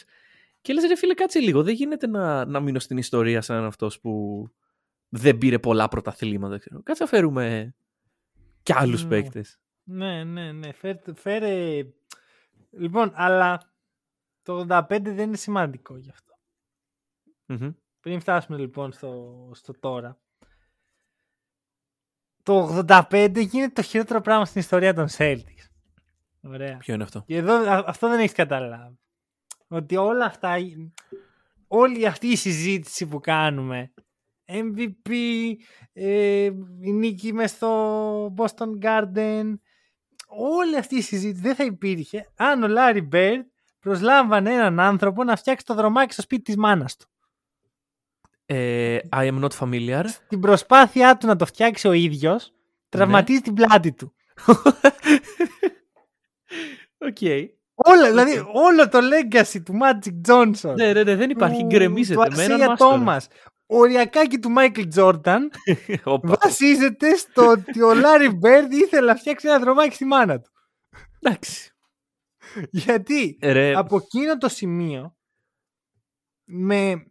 και 0.61 0.73
λες 0.73 0.85
ρε 0.87 0.95
φίλε, 0.95 1.13
κάτσε 1.13 1.39
λίγο. 1.39 1.63
Δεν 1.63 1.73
γίνεται 1.73 2.07
να, 2.07 2.45
να 2.45 2.59
μείνω 2.59 2.79
στην 2.79 2.97
ιστορία 2.97 3.41
σαν 3.41 3.63
αυτός 3.65 3.99
που 3.99 4.43
δεν 5.09 5.37
πήρε 5.37 5.59
πολλά 5.59 5.87
πρωταθλήματα. 5.87 6.57
Ξέρω. 6.57 6.81
Κάτσε 6.83 7.03
να 7.03 7.09
φέρουμε 7.09 7.75
κι 8.63 8.73
άλλους 8.75 9.03
Ναι. 9.03 9.09
παίκτες. 9.09 9.59
Ναι, 9.83 10.23
ναι, 10.23 10.51
ναι. 10.51 10.71
Φέρε, 10.73 10.99
φέρε... 11.15 11.83
Λοιπόν, 12.69 13.11
αλλά 13.15 13.73
το 14.41 14.65
85 14.69 14.85
δεν 14.89 15.19
είναι 15.19 15.37
σημαντικό 15.37 15.97
γι' 15.97 16.09
αυτό. 16.09 16.33
Πριν 17.99 18.19
φτάσουμε 18.19 18.57
λοιπόν 18.57 18.91
στο, 18.91 19.51
στο 19.53 19.73
τώρα. 19.79 20.17
Το 22.43 22.83
85 22.87 23.33
γίνεται 23.49 23.73
το 23.73 23.81
χειρότερο 23.81 24.21
πράγμα 24.21 24.45
στην 24.45 24.61
ιστορία 24.61 24.93
των 24.93 25.07
Celtics. 25.17 25.67
Ωραία. 26.41 26.77
Ποιο 26.77 26.93
είναι 26.93 27.03
αυτό; 27.03 27.23
Και 27.25 27.35
εδώ 27.35 27.53
α- 27.53 27.83
αυτό 27.87 28.09
δεν 28.09 28.19
έχεις 28.19 28.31
καταλάβει. 28.33 28.99
Ότι 29.67 29.95
όλα 29.95 30.25
αυτά, 30.25 30.55
όλη 31.67 32.05
αυτή 32.05 32.27
η 32.27 32.35
συζήτηση 32.35 33.07
που 33.07 33.19
κάνουμε, 33.19 33.93
MVP, 34.45 35.11
ε, 35.93 36.51
η 36.79 36.91
νίκη 36.91 37.33
μες 37.33 37.51
στο 37.51 38.33
Boston 38.37 38.79
Garden, 38.81 39.53
όλη 40.37 40.77
αυτή 40.77 40.95
η 40.95 41.01
συζήτηση 41.01 41.41
δεν 41.41 41.55
θα 41.55 41.63
υπήρχε 41.63 42.29
αν 42.35 42.63
ο 42.63 42.67
Λάρι 42.67 43.01
Μπέρντ 43.01 43.45
προσλάμβανε 43.79 44.53
έναν 44.53 44.79
άνθρωπο 44.79 45.23
να 45.23 45.35
φτιάξει 45.35 45.65
το 45.65 45.73
δρομάκι 45.73 46.13
στο 46.13 46.21
σπίτι 46.21 46.41
της 46.41 46.55
μάνας 46.57 46.95
του. 46.95 47.07
Ε, 48.45 48.97
I 49.15 49.31
am 49.31 49.43
not 49.43 49.49
familiar. 49.59 50.03
Την 50.27 50.39
προσπάθειά 50.39 51.17
του 51.17 51.27
να 51.27 51.35
το 51.35 51.45
φτιάξει 51.45 51.87
ο 51.87 51.91
ίδιος 51.91 52.53
τραυματίζει 52.89 53.41
την 53.41 53.53
πλάτη 53.53 53.91
του. 53.93 54.13
Οκ. 56.97 57.17
Όλα, 57.75 58.07
δηλαδή 58.09 58.43
όλο 58.53 58.89
το 58.89 58.99
legacy 59.01 59.61
του 59.65 59.73
Magic 59.81 60.31
Johnson 60.31 60.73
Ναι, 60.75 60.93
ναι, 60.93 61.03
ναι, 61.03 61.15
δεν 61.15 61.29
υπάρχει. 61.29 61.59
του- 61.61 61.67
Γκρεμίζεται 61.67 62.23
του 62.29 62.35
με 62.35 62.43
έναν 62.43 62.51
Αϊζάια 62.51 62.67
μάστορα. 62.69 62.91
Τόμας, 62.97 63.27
οριακάκι 63.65 64.39
του 64.39 64.49
Μάικλ 64.49 64.87
Τζόρνταν 64.87 65.51
Όπα. 66.03 66.37
βασίζεται 66.41 67.15
στο 67.15 67.47
ότι 67.47 67.81
ο 67.81 67.93
Λάρι 67.93 68.29
Μπέρντ 68.29 68.73
ήθελε 68.73 69.05
να 69.07 69.15
φτιάξει 69.15 69.47
ένα 69.47 69.59
δρομάκι 69.59 69.93
στη 69.95 70.05
μάνα 70.05 70.39
του. 70.39 70.51
Εντάξει. 71.19 71.71
Γιατί 72.69 73.37
Ρε, 73.41 73.73
από 73.75 73.95
εκείνο 73.95 74.37
το 74.37 74.49
σημείο 74.49 75.15
με 76.43 77.05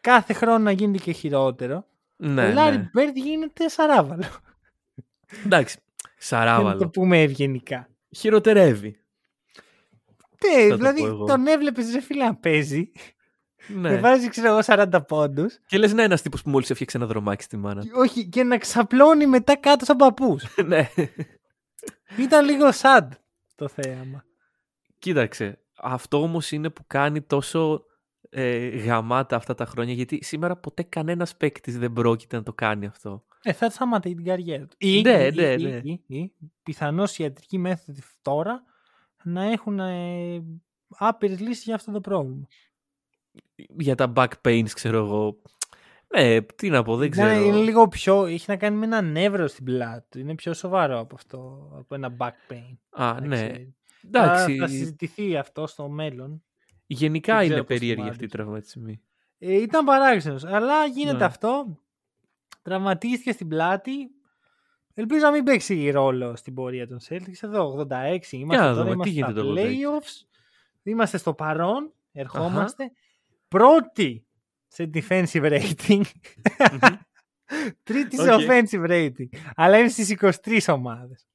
κάθε 0.00 0.32
χρόνο 0.32 0.58
να 0.58 0.70
γίνεται 0.70 1.04
και 1.04 1.12
χειρότερο 1.12 1.86
ναι, 2.16 2.46
ο 2.46 2.52
Λάρι 2.52 2.76
ναι. 2.76 2.90
Μπέρντ 2.92 3.16
γίνεται 3.16 3.68
σαράβαλο. 3.68 4.24
Εντάξει. 5.44 5.76
Για 5.78 5.84
να 6.06 6.10
το 6.10 6.16
Σαράβαλο. 6.26 6.88
πούμε 6.90 7.22
ευγενικά. 7.22 7.88
Χειροτερεύει. 8.16 8.98
Ναι, 10.46 10.68
το 10.68 10.76
δηλαδή 10.76 11.00
πω 11.00 11.06
εγώ. 11.06 11.24
τον 11.24 11.46
έβλεπες 11.46 11.92
ρε 11.92 12.00
φίλε 12.00 12.24
να 12.24 12.36
παίζει 12.36 12.90
και 13.66 13.74
Ναι. 13.74 13.96
βάζει 13.98 14.28
ξέρω 14.28 14.48
εγώ 14.48 14.58
40 14.62 15.06
πόντους. 15.08 15.58
Και 15.66 15.78
λες 15.78 15.92
να 15.92 16.02
ένας 16.02 16.22
τύπος 16.22 16.42
που 16.42 16.50
μόλις 16.50 16.70
έφτιαξε 16.70 16.96
ένα 16.96 17.06
δρομάκι 17.06 17.42
στη 17.42 17.56
μάνα. 17.56 17.82
Όχι, 17.94 18.28
και 18.28 18.42
να 18.42 18.58
ξαπλώνει 18.58 19.26
μετά 19.26 19.56
κάτω 19.56 19.84
σαν 19.84 19.96
παππούς. 19.96 20.44
ναι. 20.66 20.88
Ήταν 22.18 22.44
λίγο 22.44 22.68
sad 22.82 23.08
το 23.54 23.68
θέαμα. 23.68 24.24
Κοίταξε. 24.98 25.58
Αυτό 25.76 26.22
όμως 26.22 26.52
είναι 26.52 26.70
που 26.70 26.84
κάνει 26.86 27.20
τόσο 27.22 27.84
ε, 28.30 28.66
γαμάτα 28.68 29.36
αυτά 29.36 29.54
τα 29.54 29.64
χρόνια 29.66 29.94
γιατί 29.94 30.18
σήμερα 30.22 30.56
ποτέ 30.56 30.82
κανένας 30.82 31.36
παίκτη 31.36 31.70
δεν 31.70 31.92
πρόκειται 31.92 32.36
να 32.36 32.42
το 32.42 32.52
κάνει 32.52 32.86
αυτό. 32.86 33.24
Ε, 33.42 33.52
θα 33.52 33.70
σταματάει 33.70 34.14
την 34.14 34.24
καριέρα 34.24 34.66
του. 34.66 34.76
Ή, 34.78 35.00
Ναι, 35.00 35.26
ή, 35.26 35.30
ναι, 35.34 35.52
ή, 35.52 35.62
ναι. 35.64 35.80
ή, 35.82 36.02
ή, 36.06 36.32
πιθανώς 36.62 37.18
ιατρικοί 37.18 37.58
μέθοδοι 37.58 38.02
τώρα 38.22 38.62
να 39.22 39.44
έχουν 39.44 39.78
ε, 39.78 40.42
άπειρες 40.98 41.40
λύσεις 41.40 41.64
για 41.64 41.74
αυτό 41.74 41.92
το 41.92 42.00
πρόβλημα. 42.00 42.46
Για 43.56 43.94
τα 43.94 44.12
back 44.16 44.28
pains 44.48 44.68
ξέρω 44.74 44.98
εγώ. 44.98 45.36
Ναι, 46.16 46.40
τι 46.42 46.70
να 46.70 46.82
πω, 46.82 46.96
δεν 46.96 47.08
Ναι, 47.08 47.10
ξέρω. 47.10 47.44
είναι 47.44 47.56
λίγο 47.56 47.88
πιο, 47.88 48.24
έχει 48.26 48.44
να 48.48 48.56
κάνει 48.56 48.76
με 48.76 48.84
ένα 48.84 49.00
νεύρο 49.02 49.46
στην 49.46 49.64
πλάτη 49.64 50.06
του. 50.10 50.18
Είναι 50.18 50.34
πιο 50.34 50.54
σοβαρό 50.54 50.98
από 50.98 51.14
αυτό, 51.14 51.68
από 51.78 51.94
ένα 51.94 52.16
back 52.18 52.52
pain. 52.52 52.76
Α, 52.90 53.12
να 53.12 53.20
ναι. 53.20 53.36
ξέρεις. 53.36 53.68
Εντάξει, 54.04 54.56
Θα, 54.58 54.66
θα 54.66 54.72
συζητηθεί 54.72 55.36
αυτό 55.36 55.66
στο 55.66 55.88
μέλλον. 55.88 56.42
γενικά 56.86 57.34
δεν 57.36 57.44
είναι 57.44 57.52
ξέρω 57.54 57.64
πώς 57.66 57.74
το 57.76 57.80
περίεργοι 57.80 58.08
αυτοί 58.08 58.24
οι 58.24 58.26
μάντεψε. 58.26 58.36
τραυματισμοί. 58.36 59.00
Ε, 59.38 59.54
ήταν 59.60 59.84
παράξενος, 59.84 60.44
αλλά 60.44 60.84
γίνεται 60.86 61.16
Ναι. 61.16 61.24
αυτό. 61.24 61.78
Τραυματίστηκε 62.62 63.32
στην 63.32 63.48
πλάτη. 63.48 63.92
Ελπίζω 64.94 65.20
να 65.24 65.30
μην 65.30 65.44
παίξει 65.44 65.90
ρόλο 65.90 66.36
στην 66.36 66.54
πορεία 66.54 66.88
των 66.88 66.98
Celtics. 67.08 67.40
Εδώ 67.42 67.86
86 67.90 68.36
είμαστε 68.36 68.64
να 68.66 68.74
τώρα, 68.74 68.90
δούμε, 68.90 69.04
τι 69.04 69.10
είμαστε 69.10 69.10
γίνεται 69.10 69.32
στα 69.32 69.42
το 69.42 69.52
86. 69.52 69.64
playoffs. 69.64 70.26
Είμαστε 70.82 71.16
στο 71.18 71.34
παρόν, 71.34 71.92
ερχόμαστε. 72.12 72.92
Πρώτη 73.54 74.26
σε 74.66 74.90
defensive 74.94 75.24
rating. 75.32 76.00
Μμμ. 76.72 76.96
Τρίτη 77.82 78.16
σε 78.16 78.32
Οκ. 78.32 78.40
offensive 78.40 78.90
rating. 78.90 79.28
Αλλά 79.54 79.78
είναι 79.78 79.88
στις 79.88 80.16
23 80.44 80.58
ομάδες. 80.66 81.28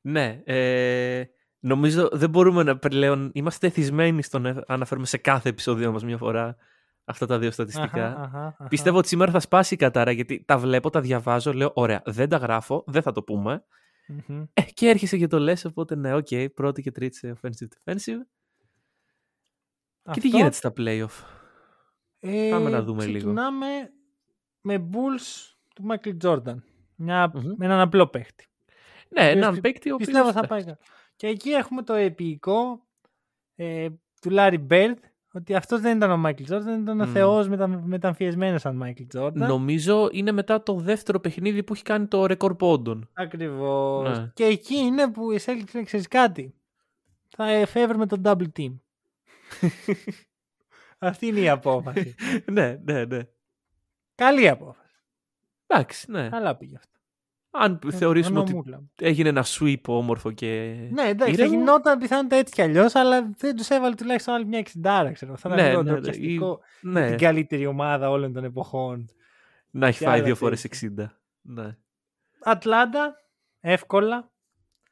Ναι, 0.00 0.40
ε, 0.44 1.24
νομίζω 1.58 2.08
δεν 2.12 2.30
μπορούμε 2.30 2.62
να 2.62 2.78
πλέον. 2.78 3.30
Είμαστε 3.34 3.66
εθισμένοι 3.66 4.22
στο 4.22 4.38
να 4.38 4.64
αναφέρουμε 4.66 5.06
σε 5.06 5.16
κάθε 5.16 5.48
επεισόδιο 5.48 5.92
μας 5.92 6.04
μια 6.04 6.16
φορά 6.16 6.56
αυτά 7.04 7.26
τα 7.26 7.38
δύο 7.38 7.50
στατιστικά. 7.50 8.06
Αχα, 8.06 8.20
αχα, 8.20 8.46
αχα. 8.46 8.68
Πιστεύω 8.68 8.98
ότι 8.98 9.08
σήμερα 9.08 9.32
θα 9.32 9.40
σπάσει 9.40 9.74
η 9.74 9.76
κατάρα 9.76 10.10
γιατί 10.10 10.44
τα 10.44 10.58
βλέπω, 10.58 10.90
τα 10.90 11.00
διαβάζω, 11.00 11.52
λέω 11.52 11.70
ωραία, 11.74 12.02
δεν 12.04 12.28
τα 12.28 12.36
γράφω, 12.36 12.84
δεν 12.86 13.02
θα 13.02 13.12
το 13.12 13.22
πούμε. 13.22 13.64
Μμμ. 14.06 14.44
Ε, 14.52 14.62
και 14.62 14.88
έρχεσαι 14.88 15.16
και 15.16 15.26
το 15.26 15.38
λες, 15.38 15.64
οπότε 15.64 15.96
ναι, 15.96 16.14
οκ, 16.14 16.28
πρώτη 16.54 16.82
και 16.82 16.90
τρίτη 16.90 17.16
σε 17.16 17.38
offensive 17.40 17.68
defensive. 17.92 18.37
Και 20.12 20.20
τι 20.20 20.26
Αυτό. 20.26 20.36
γίνεται 20.38 20.56
στα 20.56 20.72
playoff; 20.76 21.24
Ε, 22.20 22.48
Πάμε 22.50 22.70
να 22.70 22.82
δούμε 22.82 23.04
λίγο. 23.04 23.18
Ξεκινάμε 23.18 23.66
με 24.60 24.88
Bulls 24.92 25.54
του 25.74 25.82
Μάικλ 25.82 26.10
Τζόρνταν. 26.16 26.64
Μια, 26.96 27.30
Μμμ. 27.34 27.54
Με 27.56 27.64
έναν 27.64 27.80
απλό 27.80 28.06
παίχτη. 28.06 28.46
Ναι, 29.08 29.20
οποίος 29.22 29.36
έναν 29.36 29.52
πι- 29.52 29.62
παίκτη 29.62 29.90
ο 29.90 29.94
οποίος... 29.94 30.08
Πιστεύω 30.08 30.32
θα 30.32 30.46
πάει 30.46 30.62
καλά. 30.64 30.78
Και 31.16 31.26
εκεί 31.26 31.50
έχουμε 31.50 31.82
το 31.82 31.94
επικό 31.94 32.86
ε, 33.54 33.88
του 34.20 34.30
Λάρι 34.30 34.58
Μπέρντ 34.58 34.98
ότι 35.32 35.54
αυτός 35.54 35.80
δεν 35.80 35.96
ήταν 35.96 36.10
ο 36.10 36.16
Μάικλ 36.16 36.42
Τζόρνταν, 36.42 36.80
ήταν 36.80 37.00
ο 37.00 37.04
Μμ. 37.06 37.12
Θεός 37.12 37.48
μετα, 37.48 37.66
μεταμφιεσμένος 37.68 38.60
σαν 38.60 38.76
Μάικλ 38.76 39.02
Τζόρνταν. 39.06 39.48
Νομίζω 39.48 40.08
είναι 40.12 40.32
μετά 40.32 40.62
το 40.62 40.74
δεύτερο 40.74 41.20
παιχνίδι 41.20 41.62
που 41.62 41.72
έχει 41.72 41.82
κάνει 41.82 42.06
το 42.06 42.26
ρεκόρ 42.26 42.54
πόντων. 42.54 43.08
Ακριβώς. 43.12 44.18
Ναι. 44.18 44.30
Και 44.34 44.44
εκεί 44.44 44.76
είναι 44.76 45.10
που 45.10 45.32
η 45.32 45.40
Celtics 45.46 45.72
λέει, 45.74 45.84
ξέρεις 45.84 46.08
κάτι. 46.08 46.54
Θα 47.28 47.50
εφεύρουμε 47.50 48.06
τον 48.06 48.20
double 48.24 48.46
team. 48.58 48.74
Αυτή 50.98 51.26
είναι 51.26 51.40
η 51.40 51.48
απόφαση. 51.48 52.14
ναι, 52.52 52.78
ναι, 52.84 53.04
ναι. 53.04 53.20
Καλή 54.14 54.48
απόφαση. 54.48 54.92
Εντάξει, 55.66 56.10
ναι. 56.10 56.28
Καλά 56.28 56.56
πήγε 56.56 56.76
αυτό. 56.76 56.96
Αν 57.50 57.80
θεωρήσουμε 57.92 58.38
ότι 58.38 58.52
Ονομούλα. 58.52 58.82
έγινε 59.00 59.28
ένα 59.28 59.44
sweep 59.46 59.80
όμορφο 59.86 60.32
και. 60.32 60.74
Ναι, 60.92 61.02
εντάξει, 61.02 61.34
θα 61.34 61.42
ήρεμο. 61.42 61.56
γινόταν 61.58 61.98
πιθανότητα 61.98 62.36
έτσι 62.36 62.52
κι 62.54 62.62
αλλιώς, 62.62 62.94
αλλά 62.94 63.30
δεν 63.36 63.56
τους 63.56 63.68
έβαλε 63.68 63.94
τουλάχιστον 63.94 64.34
άλλη 64.34 64.44
μια 64.46 64.62
60, 65.08 65.10
ξέρω. 65.12 65.36
Θα 65.36 65.48
ήταν 65.52 65.64
Ναι, 65.64 65.68
λίγο 65.70 65.82
ναι, 65.82 65.90
ναι, 65.90 65.96
ντροπιαστικό. 65.96 66.60
Ναι, 66.80 67.08
Την 67.08 67.18
καλύτερη 67.18 67.66
ομάδα 67.66 68.10
όλων 68.10 68.32
των 68.32 68.44
εποχών. 68.44 69.08
να 69.70 69.86
έχει 69.86 69.98
και 69.98 70.04
φάει 70.04 70.14
άλλα 70.14 70.24
δύο 70.24 70.34
φορές 70.34 70.60
τέτοια. 70.62 70.90
60. 70.96 71.06
Ναι. 71.40 71.76
Ατλάντα, 72.42 73.16
εύκολα. 73.60 74.30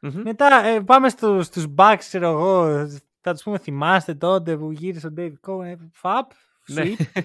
Μμμ. 0.00 0.20
Μετά 0.24 0.64
ε, 0.64 0.80
πάμε 0.80 1.08
στους 1.08 1.46
στους 1.46 1.66
Bucks, 1.76 1.96
ξέρω 1.98 2.28
εγώ. 2.30 2.86
Θα 3.28 3.34
τους 3.34 3.42
πούμε, 3.42 3.58
θυμάστε 3.58 4.14
τότε 4.14 4.56
που 4.56 4.72
γύρισε 4.72 5.06
ο 5.06 5.12
David 5.16 5.32
Cohen. 5.46 5.64
ε, 5.64 5.74
Φαπ, 5.92 6.30
Ναι. 6.66 6.82
sweet. 6.84 7.22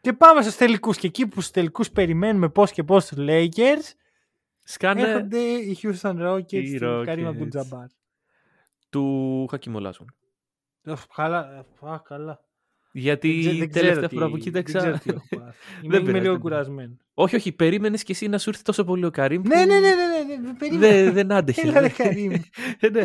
Και 0.00 0.12
πάμε 0.12 0.42
στους 0.42 0.56
τελικούς. 0.56 0.96
Και 0.96 1.06
εκεί 1.06 1.26
που 1.26 1.40
στους 1.40 1.52
τελικούς 1.52 1.90
περιμένουμε 1.90 2.48
πώς 2.48 2.70
και 2.72 2.82
πώς 2.82 3.06
τους 3.06 3.18
Lakers, 3.20 3.92
Σκάνε 4.62 5.02
έρχονται 5.02 5.38
οι 5.38 5.78
Houston 5.82 6.16
Rockets 6.28 6.52
Οι 6.52 6.78
του 6.78 7.04
Kareem 7.06 7.26
Rockets. 7.26 7.38
Abdul-Jabbar. 7.38 7.86
του 8.90 9.46
Χακιμολάσον. 9.50 10.14
Οφ, 10.86 11.06
Καλά, 11.14 11.64
ε, 11.82 11.86
α, 11.90 11.98
καλά. 12.04 12.40
Γιατί 12.92 13.28
Δεν 13.32 13.40
ξέ- 13.40 13.54
η 13.54 13.58
δεν 13.58 13.70
ξέρω 13.70 13.84
τελευταία 13.86 14.08
τι- 14.08 14.14
φορά 14.14 14.26
που 14.26 14.32
δεν 14.32 14.40
κοίταξα. 14.42 14.78
ξέρω 14.78 14.98
τι 14.98 15.10
έχω 15.10 15.26
πάθει. 15.44 15.58
Είμαι, 15.82 15.90
Δεν 15.90 16.00
είμαι 16.00 16.00
πειράζει, 16.00 16.20
λίγο 16.20 16.32
δεν 16.32 16.40
κουρασμένος. 16.40 16.96
όχι, 17.14 17.36
όχι, 17.36 17.52
περίμενες 17.52 18.02
και 18.02 18.12
εσύ 18.12 18.28
να 18.28 18.38
σου 18.38 18.48
έρθει 18.50 18.62
τόσο 18.62 18.84
πολύ 18.84 19.04
ο 19.04 19.10
Καρύμ. 19.10 19.42
που 19.42 19.48
Ναι, 19.48 19.56
ναι, 19.64 19.64
ναι, 19.64 19.78
ναι, 19.78 20.34
ναι, 20.34 20.36
ναι, 20.48 20.54
περίμενα. 20.54 20.92
Δεν, 20.94 21.12
δεν 21.12 21.32
άντεχε. 21.32 21.60
Έλα, 21.68 21.80
ρε, 21.80 21.86
ναι. 21.86 21.88
Καρύμ. 21.88 22.30
ναι. 22.92 23.04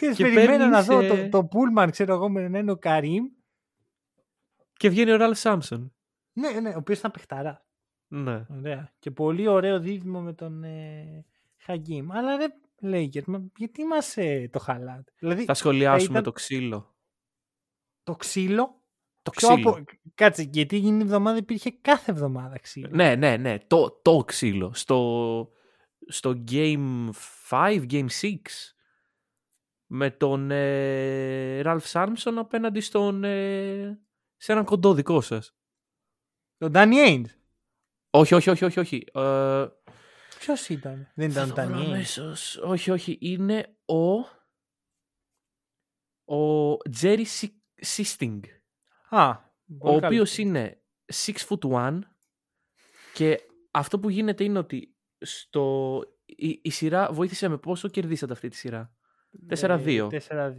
Ξέρεις, 0.00 0.16
Και 0.16 0.24
περιμένω 0.24 0.66
να 0.66 0.82
δω 0.82 0.98
παίρνεις, 0.98 1.18
ε, 1.24 1.28
το, 1.28 1.38
το 1.40 1.48
Pullman, 1.52 1.88
ξέρω 1.90 2.14
εγώ, 2.14 2.28
με 2.28 2.48
να 2.48 2.58
είναι 2.58 2.70
ο 2.70 2.76
Καρύμ. 2.76 3.24
Και 4.72 4.88
βγαίνει 4.88 5.10
ο 5.10 5.16
Ραλφ 5.16 5.38
Σάμψον. 5.38 5.94
Ναι, 6.32 6.50
ναι, 6.60 6.68
ο 6.70 6.78
οποίος 6.78 6.98
ήταν 6.98 7.10
παιχταρά. 7.10 7.66
Ναι. 8.08 8.46
Ωραία. 8.58 8.92
Και 8.98 9.10
πολύ 9.10 9.46
ωραίο 9.48 9.80
δίδυμο 9.80 10.20
με 10.20 10.32
τον 10.32 10.64
ε, 10.64 11.24
Χαγκίμ. 11.56 12.12
Αλλά 12.12 12.36
ρε, 12.36 12.46
Lakers, 12.82 13.24
μα 13.24 13.42
γιατί 13.56 13.84
μας 13.84 14.16
ε, 14.16 14.48
το 14.52 14.58
χαλάτε. 14.58 15.12
Δηλαδή, 15.18 15.44
Θα 15.44 15.54
σχολιάσουμε 15.54 16.10
ήταν- 16.10 16.22
το 16.22 16.32
ξύλο. 16.32 16.94
το 18.02 18.16
ξύλο; 18.16 18.82
Το 19.22 19.30
πιο 19.30 19.48
ξύλο. 19.48 19.70
απο- 19.70 19.84
Κάτσε, 20.14 20.42
γιατί 20.52 20.76
εκείνη 20.76 20.92
την 20.98 21.00
εβδομάδα 21.06 21.36
υπήρχε 21.38 21.70
κάθε 21.80 22.10
εβδομάδα 22.10 22.58
ξύλο. 22.58 22.88
Ναι, 22.92 23.14
ναι, 23.14 23.36
ναι. 23.36 23.58
Το, 23.58 23.90
το 24.02 24.24
ξύλο. 24.24 24.74
Στο, 24.74 25.50
στο 26.06 26.42
Game 26.50 27.08
5, 27.50 27.86
Game 27.90 28.06
6. 28.20 28.36
Με 29.92 30.10
τον 30.10 30.50
ε, 30.50 31.60
Ραλφ 31.60 31.86
Σάμψον 31.88 32.38
απέναντι 32.38 32.80
στον... 32.80 33.24
ε, 33.24 34.00
σε 34.36 34.52
έναν 34.52 34.64
κοντό 34.64 34.94
δικό 34.94 35.20
σας. 35.20 35.54
Το 36.56 36.70
Danny 36.74 37.06
Ainge; 37.08 37.24
Όχι, 38.10 38.34
όχι, 38.34 38.50
όχι, 38.50 38.64
όχι. 38.64 38.80
όχι. 38.80 39.04
Ε, 39.14 39.66
Ποιος 40.38 40.68
ήταν, 40.68 41.10
δεν 41.14 41.30
ήταν 41.30 41.50
ο 41.50 41.54
θα 41.54 41.62
το 41.62 41.68
βρω 41.68 41.76
Danny 41.78 41.82
Ainge. 41.82 41.86
αμέσως. 41.86 42.56
Όχι, 42.56 42.90
όχι. 42.90 43.18
Είναι 43.20 43.76
ο... 43.84 44.18
Ο 46.36 46.76
Jerry 47.00 47.24
Sisting. 47.96 48.40
Α, 49.08 49.28
ο 49.30 49.34
πολύ 49.78 50.00
καλός. 50.00 50.02
οποίος 50.04 50.38
είναι 50.38 50.82
6 51.26 51.32
foot 51.48 51.70
1 51.70 51.98
και 53.14 53.40
αυτό 53.70 53.98
που 54.00 54.10
γίνεται 54.10 54.44
είναι 54.44 54.58
ότι 54.58 54.94
στο, 55.20 56.00
η, 56.24 56.60
η 56.62 56.70
σειρά 56.70 57.12
βοήθησε 57.12 57.48
με 57.48 57.58
πόσο 57.58 57.88
κερδίσατε 57.88 58.32
αυτή 58.32 58.48
τη 58.48 58.56
σειρά; 58.56 58.94
4-2. 59.48 60.08
Ε, 60.12 60.18
4-2. 60.28 60.52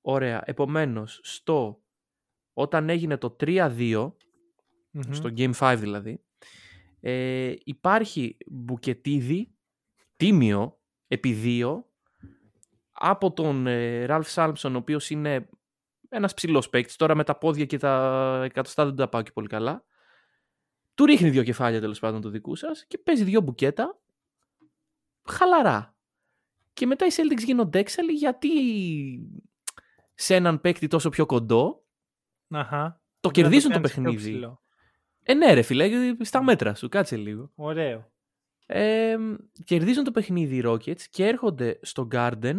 Ωραία. 0.00 0.42
Επομένως, 0.44 1.20
στο, 1.22 1.82
όταν 2.52 2.88
έγινε 2.88 3.16
το 3.16 3.36
3-2, 3.40 4.12
Μμμ. 4.90 5.12
στο 5.12 5.30
Game 5.36 5.52
5 5.52 5.76
δηλαδή, 5.78 6.24
ε, 7.00 7.54
υπάρχει 7.64 8.36
μπουκετίδι 8.46 9.54
τίμιο 10.16 10.80
επί 11.06 11.32
δύο 11.32 11.90
από 12.92 13.32
τον 13.32 13.66
ε, 13.66 14.04
Ραλφ 14.04 14.30
Σάλμψον, 14.30 14.74
ο 14.74 14.78
οποίος 14.78 15.10
είναι 15.10 15.48
ένας 16.08 16.34
ψηλός 16.34 16.68
παίκτης, 16.68 16.96
τώρα 16.96 17.14
με 17.14 17.24
τα 17.24 17.38
πόδια 17.38 17.64
και 17.64 17.78
τα 17.78 18.42
εκατοστά 18.44 18.84
δεν 18.84 18.96
τα 18.96 19.08
πάω 19.08 19.22
και 19.22 19.30
πολύ 19.32 19.48
καλά. 19.48 19.84
Του 20.94 21.04
ρίχνει 21.04 21.30
δύο 21.30 21.42
κεφάλια 21.42 21.80
τέλος 21.80 21.98
πάντων 21.98 22.20
του 22.20 22.28
δικού 22.28 22.56
σας 22.56 22.84
και 22.86 22.98
παίζει 22.98 23.24
δύο 23.24 23.40
μπουκέτα 23.40 24.00
χαλαρά. 25.24 25.94
Και 26.80 26.86
μετά 26.86 27.06
οι 27.06 27.08
Celtics 27.12 27.44
γίνονται 27.44 27.78
έξαλλοι 27.78 28.12
γιατί 28.12 28.48
σε 30.14 30.34
έναν 30.34 30.60
παίκτη 30.60 30.86
τόσο 30.86 31.08
πιο 31.08 31.26
κοντό 31.26 31.84
Αχα. 32.48 33.02
το 33.20 33.28
Πρέπει 33.28 33.36
να 33.36 33.42
κερδίζουν 33.42 33.70
το 33.70 33.76
κάνεις 33.76 33.92
πιο 33.92 34.02
παιχνίδι. 34.02 34.30
ψηλό. 34.30 34.62
Ε, 35.22 35.34
ναι, 35.34 35.52
ρε 35.52 35.62
φίλε, 35.62 36.14
στα 36.20 36.42
μέτρα 36.42 36.74
σου, 36.74 36.88
κάτσε 36.88 37.16
λίγο. 37.16 37.52
Ωραίο. 37.54 38.12
Ε, 38.66 39.16
κερδίζουν 39.64 40.04
το 40.04 40.10
παιχνίδι 40.10 40.56
οι 40.56 40.62
Rockets 40.64 41.00
και 41.10 41.26
έρχονται 41.26 41.78
στο 41.82 42.08
Garden 42.12 42.56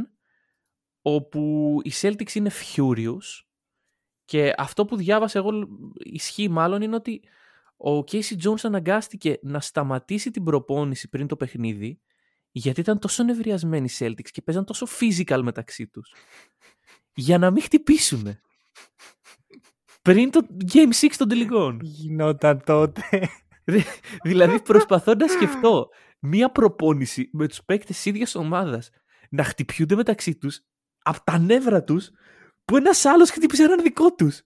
όπου 1.02 1.78
οι 1.84 1.92
Celtics 2.02 2.34
είναι 2.34 2.52
furious 2.76 3.46
και 4.26 4.54
αυτό 4.58 4.86
που 4.86 4.96
διάβασα 4.96 5.40
εγώ 5.40 5.50
ισχύει 5.94 6.50
μάλλον 6.50 6.82
είναι 6.82 6.96
ότι 6.96 7.22
ο 7.78 7.98
Casey 7.98 8.44
Jones 8.44 8.62
αναγκάστηκε 8.62 9.40
να 9.42 9.60
σταματήσει 9.60 10.32
την 10.32 10.44
προπόνηση 10.44 11.10
πριν 11.10 11.28
το 11.28 11.36
παιχνίδι 11.36 12.02
γιατί 12.52 12.80
ήταν 12.80 13.00
τόσο 13.00 13.24
νευριασμένοι 13.24 13.86
οι 13.86 13.96
Celtics 14.00 14.30
και 14.32 14.42
παίζαν 14.42 14.66
τόσο 14.66 14.88
physical 15.00 15.42
μεταξύ 15.44 15.88
τους 15.88 16.14
για 17.14 17.38
να 17.38 17.52
μην 17.52 17.62
χτυπήσουν 17.62 18.40
πριν 20.02 20.32
το 20.32 20.48
Game 20.74 20.94
6 21.02 21.08
των 21.18 21.28
τελικών. 21.28 21.80
Τι 21.80 21.86
γινόταν 21.86 22.64
τότε. 22.66 23.30
Δηλαδή 24.24 24.62
προσπαθώ 24.62 25.14
να 25.14 25.28
σκεφτώ 25.28 25.90
μία 26.20 26.52
προπόνηση 26.52 27.30
με 27.34 27.48
τους 27.48 27.64
παίκτες 27.64 28.06
ίδιας 28.06 28.36
ομάδας 28.36 28.90
να 29.30 29.44
χτυπιούνται 29.44 29.96
μεταξύ 29.96 30.36
τους 30.36 30.62
από 31.04 31.24
τα 31.24 31.40
νεύρα 31.40 31.84
τους 31.84 32.12
που 32.66 32.76
ένας 32.78 33.06
άλλος 33.06 33.30
χτύπησε 33.30 33.64
έναν 33.64 33.82
δικό 33.82 34.14
τους. 34.14 34.42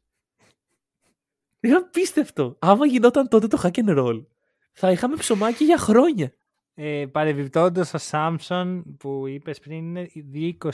Είναι 1.59 1.75
απίστευτο. 1.75 2.57
Άμα 2.59 2.85
γινόταν 2.85 3.27
τότε 3.27 3.47
το 3.47 3.61
hack 3.63 3.85
and 3.85 3.97
roll 3.97 4.25
θα 4.71 4.91
είχαμε 4.91 5.15
ψωμάκι 5.15 5.63
για 5.63 5.77
χρόνια. 5.77 6.33
Ε, 6.77 7.05
Παρεμπιπτόντως, 7.11 7.93
ο 7.93 7.97
Σάμψον 7.97 8.95
που 8.97 9.27
είπες 9.27 9.59
πριν 9.59 9.77
είναι 9.95 10.09
2.24. 10.33 10.69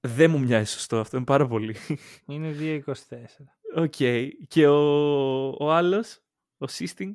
Δεν 0.00 0.30
μου 0.30 0.38
μοιάζει 0.38 0.70
σωστό 0.72 0.98
αυτό, 0.98 1.16
είναι 1.16 1.26
πάρα 1.26 1.46
πολύ. 1.46 1.76
Είναι 2.26 2.54
2.24. 2.58 2.92
Οκ. 3.76 3.94
Και 4.48 4.66
ο, 4.66 4.76
ο 5.48 5.72
άλλος, 5.72 6.20
ο 6.58 6.66
Sichting, 6.78 7.12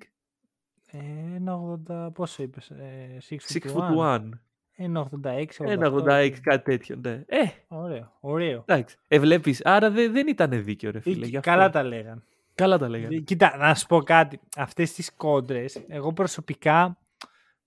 Ε, 0.92 0.98
Ένα 1.36 1.80
80, 1.90 2.10
πόσο 2.14 2.44
είπες, 2.44 2.70
ε, 2.70 3.18
6 3.30 3.36
6 3.36 3.58
foot 3.60 3.72
foot 3.76 3.96
1. 3.96 4.16
one. 4.16 4.30
Ένα 4.76 5.10
86, 5.24 5.46
88. 5.60 5.72
Ένα 5.72 5.92
86, 5.92 6.40
κάτι 6.42 6.64
τέτοιο, 6.64 6.96
ναι. 6.96 7.24
Ε, 7.28 7.44
Ωραίο, 7.68 8.18
ωραίο. 8.20 8.64
εντάξει. 8.68 8.98
Ε, 9.08 9.20
βλέπεις, 9.20 9.66
άρα 9.66 9.92
δεν, 9.92 10.12
δεν 10.12 10.28
ήταν 10.28 10.64
δίκαιο, 10.64 10.92
ρε 10.92 10.98
Ε, 10.98 11.02
φίλε. 11.02 11.26
γι' 11.26 11.38
αυτό. 11.38 11.50
Καλά 11.50 11.70
τα 11.70 11.84
λέγαν. 11.84 12.24
Καλά 12.56 12.78
τα 12.78 12.90
λέγανε. 12.90 13.16
Ε, 13.16 13.20
Κοίτα, 13.20 13.58
να 13.58 13.76
σου 13.76 13.86
πω 13.88 14.02
κάτι. 14.02 14.40
Αυτές 14.56 14.94
τις 14.94 15.14
κόντρες, 15.16 15.84
εγώ 15.88 16.14
προσωπικά 16.14 16.98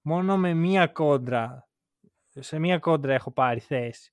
μόνο 0.03 0.37
με 0.37 0.55
μία 0.55 0.87
κόντρα, 0.87 1.68
σε 2.28 2.59
μία 2.59 2.78
κόντρα 2.78 3.14
έχω 3.14 3.30
πάρει 3.30 3.61
θέση. 3.61 4.12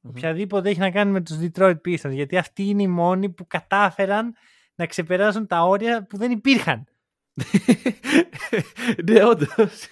Μμμ. 0.00 0.10
Οποιαδήποτε 0.16 0.68
έχει 0.68 0.78
να 0.78 0.90
κάνει 0.90 1.10
με 1.10 1.20
τους 1.20 1.38
Detroit 1.40 1.76
Pistons, 1.86 2.10
γιατί 2.10 2.36
αυτοί 2.36 2.62
είναι 2.64 2.82
οι 2.82 2.88
μόνοι 2.88 3.30
που 3.30 3.46
κατάφεραν 3.46 4.34
να 4.74 4.86
ξεπεράσουν 4.86 5.46
τα 5.46 5.62
όρια 5.62 6.06
που 6.06 6.16
δεν 6.16 6.30
υπήρχαν. 6.30 6.86
ναι, 9.10 9.24
όντως. 9.24 9.86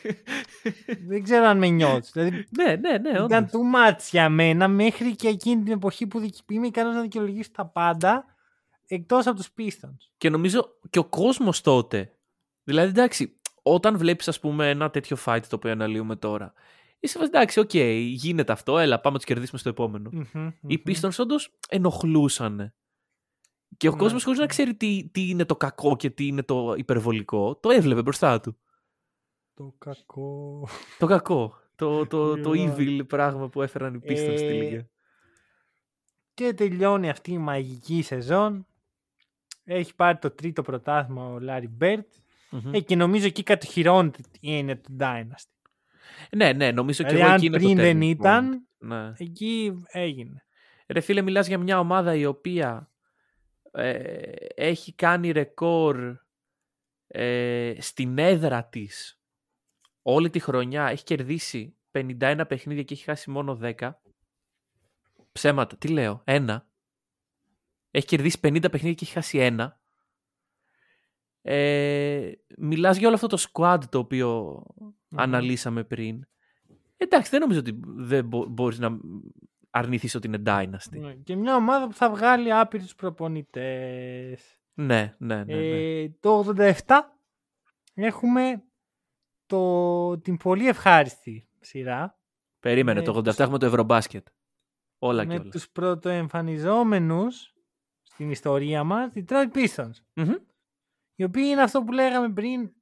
δεν 1.07 1.23
ξέρω 1.23 1.45
αν 1.47 1.59
με 1.59 1.69
νιώθεις. 1.69 2.11
Δηλαδή, 2.13 2.47
ναι, 2.57 2.65
ναι, 2.77 2.99
ναι, 2.99 3.09
ήταν 3.11 3.23
όντως. 3.25 3.51
too 3.51 3.91
much 3.95 3.99
για 4.11 4.29
μένα 4.29 4.69
μέχρι 4.69 5.17
και 5.17 5.29
εκείνη 5.29 5.63
την 5.63 5.73
εποχή 5.73 6.07
που 6.07 6.19
δικ- 6.21 6.51
είμαι 6.51 6.67
ικανός 6.67 6.95
να 6.95 7.01
δικαιολογήσω 7.01 7.51
τα 7.51 7.67
πάντα 7.67 8.25
εκτός 8.95 9.27
από 9.27 9.37
τους 9.37 9.49
Pistons. 9.59 9.97
Και 10.17 10.31
νομίζω 10.31 10.79
και 10.91 10.99
ο 10.99 11.05
κόσμος 11.05 11.61
τότε. 11.61 12.15
Δηλαδή, 12.65 12.89
εντάξει, 12.89 13.41
όταν 13.63 13.99
βλέπεις, 13.99 14.29
ας 14.29 14.41
πούμε, 14.41 14.71
ένα 14.71 14.91
τέτοιο 14.91 15.17
fight 15.25 15.41
το 15.49 15.57
οποίο 15.57 15.71
αναλύουμε 15.71 16.17
τώρα, 16.17 16.53
είσαι 17.01 17.19
βάση, 17.19 17.31
εντάξει, 17.35 17.61
οκ, 17.61 17.75
γίνεται 18.15 18.53
αυτό, 18.53 18.79
έλα, 18.79 18.95
πάμε 19.01 19.13
να 19.13 19.17
τους 19.17 19.25
κερδίσουμε 19.27 19.59
στο 19.59 19.69
επόμενο. 19.69 20.11
Μμμ, 20.13 20.49
Οι 20.67 20.77
μμμ. 20.77 20.83
Pistons 20.87 21.17
όντως 21.19 21.53
ενοχλούσαν. 21.69 22.75
Και 23.77 23.89
ο 23.89 23.93
Ναι. 23.93 23.99
κόσμος 23.99 24.25
χωρίς 24.25 24.39
να 24.39 24.47
ξέρει 24.47 24.75
τι, 24.75 25.09
τι 25.13 25.29
είναι 25.29 25.45
το 25.45 25.57
κακό 25.57 25.97
και 25.97 26.11
τι 26.11 26.27
είναι 26.27 26.43
το 26.43 26.75
υπερβολικό, 26.77 27.57
το 27.57 27.71
έβλεπε 27.71 28.03
μπροστά 28.03 28.41
του. 28.41 28.57
Το 29.55 29.75
κακό. 29.79 30.69
Το 30.99 31.07
κακό. 31.07 31.55
Το, 31.77 32.07
το, 32.07 32.37
το 32.43 32.51
Ακριβώς. 32.51 32.77
evil 32.79 33.01
πράγμα 33.07 33.49
που 33.49 33.63
έφεραν 33.63 33.95
οι 33.95 33.99
Pistons 34.03 34.35
στη 34.37 34.47
Ε, 34.47 34.53
λίγα. 34.53 34.89
Και 36.35 36.53
τελειώνει 36.55 37.11
αυτή 37.11 37.33
η 37.33 37.39
μαγική 37.39 38.03
σεζόν. 38.03 38.67
Έχει 39.73 39.95
πάρει 39.95 40.19
το 40.19 40.31
τρίτο 40.31 40.63
πρωτάθλημα 40.63 41.27
ο 41.27 41.39
Λάρι 41.39 41.69
Μπέρτ. 41.69 42.07
Μμμ. 42.51 42.75
Ε, 42.75 42.81
και 42.81 42.97
νομίζω 42.97 43.27
εκεί 43.27 43.43
κατοχυρώνεται 43.43 44.19
τι 44.31 44.39
είναι 44.41 44.77
το 44.77 44.89
Dynasty. 44.99 45.71
Ναι, 46.37 46.53
ναι, 46.53 46.73
νομίζω 46.73 47.03
και 47.05 47.09
Δηλαδή, 47.15 47.25
εγώ 47.25 47.31
αν 47.33 47.37
εκεί 47.37 47.47
είναι 47.47 47.59
το 47.59 47.65
πριν 47.65 47.77
δεν 47.77 47.97
turning 47.99 48.11
point. 48.11 48.19
ήταν, 48.21 48.67
Ναι. 48.79 49.13
εκεί 49.17 49.83
έγινε. 49.87 50.45
Ρε 50.87 51.01
φίλε, 51.01 51.23
μιλάς 51.23 51.47
για 51.47 51.59
μια 51.59 51.79
ομάδα 51.79 52.15
η 52.15 52.27
οποία 52.27 52.91
ε, 53.73 54.23
έχει 54.55 54.95
κάνει 54.95 55.31
ρεκόρ 55.31 56.17
ε, 57.07 57.75
στην 57.79 58.19
έδρα 58.19 58.65
της 58.65 59.21
όλη 60.03 60.31
τη 60.31 60.39
χρονιά. 60.41 60.87
Έχει 60.87 61.05
κερδίσει 61.05 61.77
51 61.93 62.41
παιχνίδια 62.49 62.83
και 62.83 62.95
έχει 62.95 63.05
χάσει 63.05 63.31
μόνο 63.31 63.59
10. 63.63 63.91
Ψέματα, 65.33 65.77
τι 65.77 65.89
λέω, 65.89 66.23
ένα. 66.25 66.69
Έχει 67.91 68.07
κερδίσει 68.07 68.39
50 68.43 68.61
παιχνίδια 68.71 68.93
και 68.95 69.05
έχει 69.05 69.13
χάσει 69.13 69.39
ένα. 69.39 69.81
Ε, 71.43 72.33
μιλάς 72.59 72.97
για 72.97 73.07
όλο 73.07 73.17
αυτό 73.17 73.27
το 73.27 73.45
squad 73.53 73.79
το 73.89 73.99
οποίο 73.99 74.63
αναλύσαμε 75.15 75.85
πριν. 75.85 76.25
Εντάξει, 76.97 77.31
δεν 77.31 77.41
νομίζω 77.41 77.59
ότι 77.59 77.81
δεν 77.85 78.25
μπο- 78.27 78.47
μπορείς 78.47 78.79
να 78.79 78.99
αρνηθείς 79.71 80.15
ότι 80.15 80.27
είναι 80.27 80.43
Dynasty. 80.47 80.99
Ναι, 81.01 81.15
Και 81.15 81.37
μια 81.37 81.57
ομάδα 81.57 81.87
που 81.87 81.95
θα 81.95 82.11
βγάλει 82.11 82.53
άπειρους 82.53 82.95
προπονητές. 82.95 84.61
Ναι, 84.75 85.15
ναι, 85.19 85.37
ναι. 85.45 85.55
ναι. 85.55 86.01
Ε, 86.03 86.09
το 86.21 86.39
87 86.57 86.83
έχουμε 87.95 88.63
το, 89.47 90.19
την 90.19 90.37
πολύ 90.37 90.69
ευχάριστη 90.69 91.49
σειρά 91.61 92.19
Περίμενε, 92.61 92.99
με 93.01 93.05
το 93.07 93.13
87 93.19 93.25
τους- 93.25 93.39
έχουμε 93.39 93.59
το 93.59 93.67
Ευρωμπάσκετ. 93.67 94.27
Όλα 94.99 95.23
και 95.23 95.29
με 95.29 95.39
όλα. 95.41 95.51
τους 95.51 95.71
πρωτοεμφανιζόμενους 95.71 97.55
στην 98.21 98.33
ιστορία 98.33 98.85
μας, 98.85 99.11
οι 99.15 99.25
Detroit 99.29 99.51
Pistons. 99.55 99.91
Μμμ. 100.15 100.35
Οι 101.15 101.25
οποίοι 101.25 101.43
είναι 101.47 101.63
αυτό 101.63 101.83
που 101.83 101.93
λέγαμε 101.93 102.29
πριν. 102.33 102.73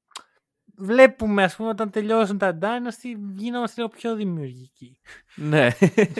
Βλέπουμε, 0.76 1.42
ας 1.42 1.56
πούμε, 1.56 1.68
όταν 1.68 1.90
τελειώσουν 1.90 2.38
τα 2.38 2.58
Dynasty, 2.62 3.14
γίνομαστε 3.34 3.80
λίγο 3.80 3.92
πιο 3.96 4.14
δημιουργικοί. 4.14 4.98
Ναι. 5.34 5.68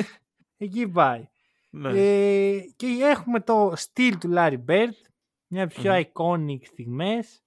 Εκεί 0.57 0.89
πάει. 0.89 1.29
ναι. 1.71 1.91
Ε, 1.95 2.61
και 2.77 2.87
έχουμε 2.87 3.41
το 3.41 3.73
στυλ 3.77 4.19
του 4.19 4.31
Larry 4.35 4.65
Bird, 4.69 4.93
μια 5.47 5.65
από 5.65 5.73
τις 5.75 5.83
πιο 5.83 5.93
Μμμ. 5.93 6.03
iconic 6.13 6.61
στιγμές. 6.67 7.43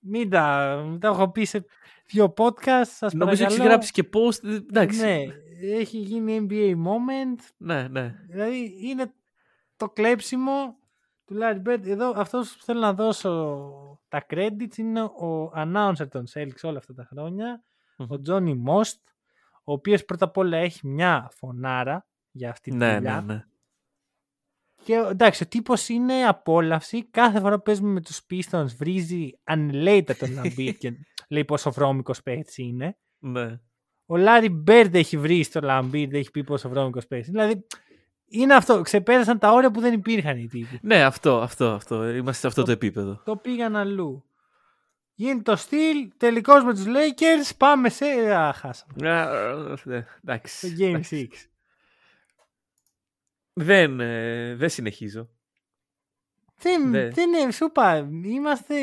Μην 0.00 0.30
τα, 0.30 0.76
μην 0.88 1.00
τα 1.00 1.08
έχω 1.08 1.30
πει 1.30 1.44
σε 1.44 1.64
δύο 2.06 2.34
podcast, 2.36 2.84
σας 2.86 3.12
Νομίζω 3.12 3.32
έχει 3.32 3.42
παρακαλώ. 3.42 3.68
γράψει 3.68 3.92
και 3.92 4.08
post. 4.12 4.44
ε, 4.44 4.54
Εντάξει. 4.54 5.00
Ναι, 5.00 5.24
έχει 5.60 5.98
γίνει 5.98 6.46
NBA 6.50 6.74
moment. 6.86 7.40
ναι, 7.56 7.88
ναι. 7.88 8.14
Δηλαδή 8.28 8.76
είναι 8.88 9.14
το 9.76 9.88
κλέψιμο 9.88 10.76
του 11.24 11.36
Larry 11.40 11.62
Bird. 11.68 11.86
Εδώ 11.86 12.12
αυτός 12.16 12.56
που 12.56 12.62
θέλω 12.62 12.80
να 12.80 12.92
δώσω 12.94 14.00
τα 14.08 14.26
credits 14.30 14.76
είναι 14.76 15.02
ο 15.02 15.52
announcer 15.56 16.08
των 16.10 16.24
Celtics 16.34 16.60
όλα 16.62 16.78
αυτά 16.78 16.94
τα 16.94 17.04
χρόνια, 17.04 17.64
Μμμ. 17.96 18.10
ο 18.12 18.20
Johnny 18.28 18.54
Most, 18.68 19.00
ο 19.64 19.72
οποίος 19.72 20.04
πρώτα 20.04 20.24
απ' 20.24 20.36
όλα 20.36 20.56
έχει 20.56 20.86
μια 20.86 21.28
φωνάρα 21.32 22.06
για 22.30 22.50
αυτή 22.50 22.70
τη 22.70 22.76
Ναι, 22.76 22.94
δουλειά. 22.94 23.20
ναι, 23.20 23.34
ναι. 23.34 23.44
Και 24.84 24.94
εντάξει, 24.94 25.42
ο 25.42 25.46
τύπος 25.46 25.88
είναι 25.88 26.24
απόλαυση. 26.26 27.04
Κάθε 27.10 27.40
φορά 27.40 27.56
που 27.56 27.62
παίζουμε 27.62 27.88
με 27.90 28.00
τους 28.00 28.20
Pistons 28.30 28.66
βρίζει 28.76 29.30
unrelated 29.50 30.14
τον 30.18 30.28
Lambert 30.38 30.74
και 30.78 30.92
λέει 31.28 31.44
πόσο 31.44 31.72
βρώμικος 31.72 32.22
παίχτης 32.22 32.56
είναι. 32.58 32.98
ναι. 33.18 33.60
Ο 34.08 34.14
Larry 34.18 34.62
Bird 34.68 34.90
έχει 34.94 35.16
βρει 35.16 35.42
στο 35.42 35.60
Lambert, 35.62 36.12
έχει 36.12 36.30
πει 36.30 36.44
πόσο 36.44 36.68
βρώμικος 36.68 37.06
παίχτης. 37.06 37.30
Δηλαδή, 37.30 37.66
είναι 38.28 38.54
αυτό. 38.54 38.80
Ξεπέρασαν 38.82 39.38
τα 39.38 39.52
όρια 39.52 39.70
που 39.70 39.80
δεν 39.80 39.92
υπήρχαν 39.92 40.38
οι 40.38 40.46
τύποι. 40.46 40.78
Ναι, 40.82 41.04
αυτό, 41.04 41.40
αυτό, 41.40 41.70
αυτό. 41.70 42.08
Είμαστε 42.08 42.40
σε 42.40 42.46
αυτό 42.46 42.62
το 42.62 42.70
επίπεδο. 42.70 43.22
Το 43.24 43.36
πήγαν 43.36 43.76
αλλού. 43.76 44.24
Γίνεται 45.18 45.50
το 45.50 45.56
στυλ, 45.56 46.10
τελικώς 46.16 46.64
με 46.64 46.74
τους 46.74 46.84
Lakers, 46.86 47.56
πάμε 47.56 47.88
σε... 47.88 48.04
Α, 48.34 48.52
χάσαμε. 48.52 49.10
Α, 49.10 49.54
ναι, 49.84 50.02
Το 50.02 50.06
Εντάξει. 50.24 50.76
Game 50.78 50.82
εντάξει. 50.82 51.28
6. 51.32 51.36
Δεν, 53.52 54.00
ε, 54.00 54.54
δεν 54.54 54.68
συνεχίζω. 54.68 55.28
Δεν, 56.58 56.90
Ναι. 56.90 57.08
δεν 57.08 57.32
είναι, 57.32 57.50
σου 57.52 57.64
είπα, 57.64 58.08
είμαστε 58.24 58.74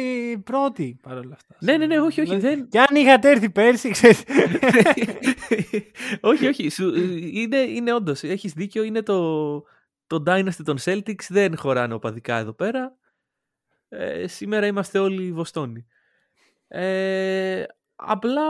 πρώτοι 0.44 0.98
παρόλα 1.02 1.34
αυτά. 1.34 1.56
Ναι, 1.60 1.78
ναι, 1.78 1.86
ναι, 1.86 2.00
όχι, 2.00 2.22
όχι, 2.22 2.36
Δηλαδή, 2.36 2.56
δεν- 2.56 2.68
Και 2.68 2.80
αν 2.80 2.96
είχατε 2.96 3.30
έρθει 3.30 3.50
πέρσι, 3.50 3.90
ξέρεις. 3.90 4.24
όχι, 6.22 6.48
όχι. 6.48 6.70
Σου, 6.70 6.96
είναι, 7.34 7.58
είναι 7.58 7.94
όντως. 7.94 8.24
Έχεις 8.24 8.54
δίκιο. 8.54 8.84
Είναι 8.84 9.02
το, 9.02 9.54
το 10.08 10.24
Dynasty 10.28 10.64
των 10.66 10.78
Celtics. 10.84 11.26
Δεν 11.30 11.58
χωράνε 11.58 11.94
οπαδικά 11.94 12.38
εδώ 12.38 12.54
πέρα. 12.54 12.96
Ε, 13.90 14.28
σήμερα 14.28 14.66
είμαστε 14.66 15.00
όλοι 15.00 15.32
Βοστόνοι. 15.32 15.86
Ε, 16.68 17.64
απλά 17.96 18.42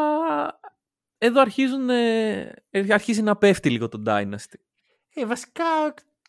εδώ 1.17 1.41
αρχίζουν, 1.41 1.89
ε, 1.89 2.53
αρχίζει 2.89 3.21
να 3.21 3.35
πέφτει 3.35 3.69
λίγο 3.69 3.89
το 3.89 4.03
Dynasty. 4.05 4.59
Ε, 5.13 5.25
βασικά, 5.25 5.63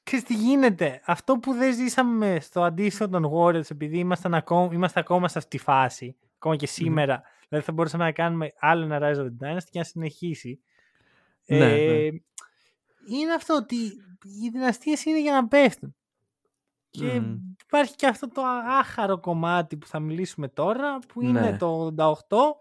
ξέρεις 0.04 0.24
τι 0.24 0.34
γίνεται. 0.34 1.00
Αυτό 1.04 1.38
που 1.38 1.52
δεν 1.52 1.74
ζήσαμε 1.74 2.40
στο 2.40 2.62
αντίστοιχο 2.62 3.08
των 3.08 3.30
Warriors, 3.34 3.70
επειδή 3.70 3.98
ήμασταν 3.98 4.34
ακόμα, 4.34 4.74
είμαστε 4.74 5.00
ακόμα 5.00 5.28
σε 5.28 5.38
αυτή 5.38 5.56
τη 5.56 5.62
φάση, 5.64 6.16
ακόμα 6.34 6.56
και 6.56 6.66
σήμερα, 6.66 7.22
δηλαδή 7.48 7.66
θα 7.66 7.72
μπορούσαμε 7.72 8.04
να 8.04 8.12
κάνουμε 8.12 8.52
άλλο 8.58 8.84
ένα 8.84 8.98
Rise 9.02 9.18
of 9.18 9.24
the 9.24 9.46
Dynasty 9.46 9.68
και 9.70 9.78
να 9.78 9.84
συνεχίσει. 9.84 10.60
Ναι, 11.46 11.56
ε, 11.56 12.10
ναι. 12.10 12.18
Είναι 13.18 13.32
αυτό 13.36 13.54
ότι 13.54 13.76
οι 14.42 14.48
δυναστείες 14.52 15.04
είναι 15.04 15.20
για 15.20 15.32
να 15.32 15.48
πέφτουν. 15.48 15.94
Και 16.90 17.20
Μμμ. 17.20 17.38
υπάρχει 17.64 17.94
και 17.96 18.06
αυτό 18.06 18.28
το 18.28 18.42
άχαρο 18.68 19.20
κομμάτι 19.20 19.76
που 19.76 19.86
θα 19.86 20.00
μιλήσουμε 20.00 20.48
τώρα, 20.48 20.98
που 20.98 21.22
είναι 21.22 21.40
Ναι. 21.40 21.56
το 21.56 21.94
88. 21.96 22.56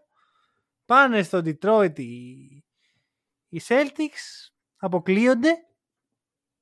Πάνε 0.86 1.22
στο 1.24 1.38
Detroit 1.46 2.00
οι, 2.00 2.32
οι 3.50 3.62
Celtics, 3.68 4.50
αποκλείονται. 4.78 5.66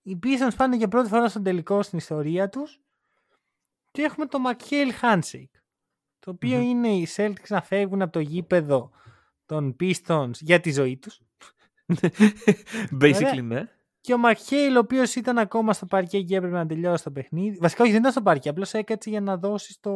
Οι 0.01 0.19
Pistons 0.23 0.55
πάνε 0.57 0.75
για 0.75 0.87
πρώτη 0.87 1.09
φορά 1.09 1.29
στον 1.29 1.43
τελικό 1.43 1.81
στην 1.81 1.97
ιστορία 1.97 2.49
τους. 2.49 2.81
Και 3.91 4.01
έχουμε 4.01 4.25
το 4.25 4.37
McHale 4.47 4.91
Handshake. 5.01 5.59
Το 6.19 6.31
οποιο 6.31 6.57
Μμμ. 6.57 6.67
είναι 6.67 6.87
οι 6.87 7.07
Celtics 7.15 7.47
να 7.49 7.61
φεύγουν 7.61 8.01
από 8.01 8.11
το 8.11 8.19
γήπεδο 8.19 8.91
των 9.45 9.75
Pistons 9.79 10.31
για 10.39 10.59
τη 10.59 10.71
ζωή 10.71 10.97
τους. 10.97 11.21
Basically, 13.01 13.43
ναι. 13.43 13.67
Και 14.01 14.13
ο 14.13 14.17
Μακχέιλ, 14.17 14.75
ο 14.75 14.79
οποίος 14.79 15.15
ήταν 15.15 15.37
ακόμα 15.37 15.73
στο 15.73 15.85
παρκέ 15.85 16.21
και 16.21 16.35
έπρεπε 16.35 16.55
να 16.55 16.65
τελειώσει 16.65 17.03
το 17.03 17.11
παιχνίδι. 17.11 17.57
Βασικά, 17.57 17.81
όχι, 17.81 17.91
δεν 17.91 17.99
ήταν 17.99 18.11
στο 18.11 18.21
παρκέ. 18.21 18.49
Απλώς 18.49 18.73
έκατσε 18.73 19.09
για 19.09 19.21
να 19.21 19.37
δώσει 19.37 19.77
το 19.81 19.91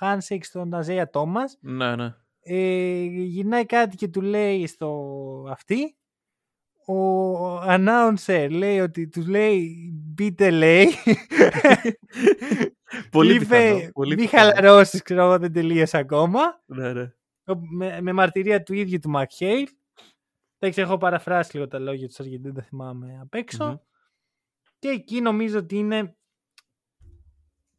handshake 0.00 0.42
στον 0.42 0.74
Αζέα 0.74 1.10
Τόμα. 1.10 1.42
Ναι, 1.60 1.96
ναι. 1.96 2.14
Ε, 2.40 3.02
γυρνάει 3.04 3.66
κάτι 3.66 3.96
και 3.96 4.08
του 4.08 4.20
λέει 4.20 4.66
στο 4.66 5.46
αυτή. 5.50 5.97
Ο 6.88 7.60
announcer 7.62 8.48
λέει 8.50 8.80
ότι 8.80 9.08
τους 9.08 9.26
λέει 9.26 9.90
μπείτε 9.94 10.50
λέει. 10.50 10.88
Πολύ 13.10 13.34
Είπε, 13.34 13.44
πιθανό. 13.46 13.90
Πολύ 13.92 14.14
Μη 14.14 14.22
πιθανό. 14.22 14.52
χαλαρώσεις, 14.52 15.02
ξέρω 15.02 15.22
εγώ, 15.22 15.38
δεν 15.38 15.52
τελείωσε 15.52 15.96
ακόμα. 15.98 16.40
Ναι, 16.66 16.92
ναι. 16.92 17.10
με, 17.76 18.00
με 18.00 18.12
μαρτυρία 18.12 18.62
του 18.62 18.74
ίδιου 18.74 18.98
του 18.98 19.10
Μακχέιλ. 19.10 19.68
Εντάξει, 20.58 20.80
έχω 20.80 20.98
παραφράσει 20.98 21.56
λίγο 21.56 21.68
τα 21.68 21.78
λόγια 21.78 22.08
του 22.08 22.22
γιατί 22.22 22.42
δεν 22.42 22.54
τα 22.54 22.62
θυμάμαι 22.62 23.18
απ' 23.22 23.34
έξω. 23.34 23.64
Μμμ. 23.66 23.76
Και 24.78 24.88
εκεί 24.88 25.20
νομίζω 25.20 25.58
ότι 25.58 25.76
είναι 25.76 26.16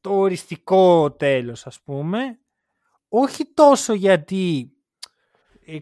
το 0.02 0.14
οριστικό 0.14 1.12
τέλος 1.12 1.66
ας 1.66 1.82
πούμε. 1.82 2.40
Όχι 3.08 3.54
τόσο 3.54 3.94
γιατί 3.94 4.60
ε, 4.60 4.66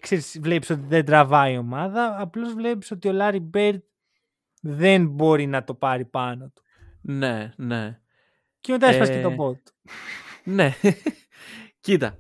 ξέρεις, 0.02 0.40
βλέπεις 0.42 0.70
ότι 0.70 0.82
δεν 0.88 1.06
τραβάει 1.06 1.54
η 1.54 1.58
ομάδα, 1.58 2.22
απλώς 2.22 2.54
βλέπεις 2.54 2.92
ότι 2.92 3.08
ο 3.08 3.12
Λάρι 3.12 3.40
Μπέρντ 3.40 3.84
δεν 4.62 5.08
μπορεί 5.08 5.46
να 5.46 5.64
το 5.64 5.74
πάρει 5.74 6.06
πάνω 6.06 6.52
του. 6.56 6.62
Ναι, 7.02 7.52
ναι. 7.58 8.00
Και 8.60 8.72
μετά 8.72 8.88
έσπασε 8.88 9.12
και 9.12 9.18
Ε, 9.18 9.22
το 9.22 9.36
bot. 9.38 9.72
Ναι. 10.44 10.72
Κοίτα. 11.80 12.18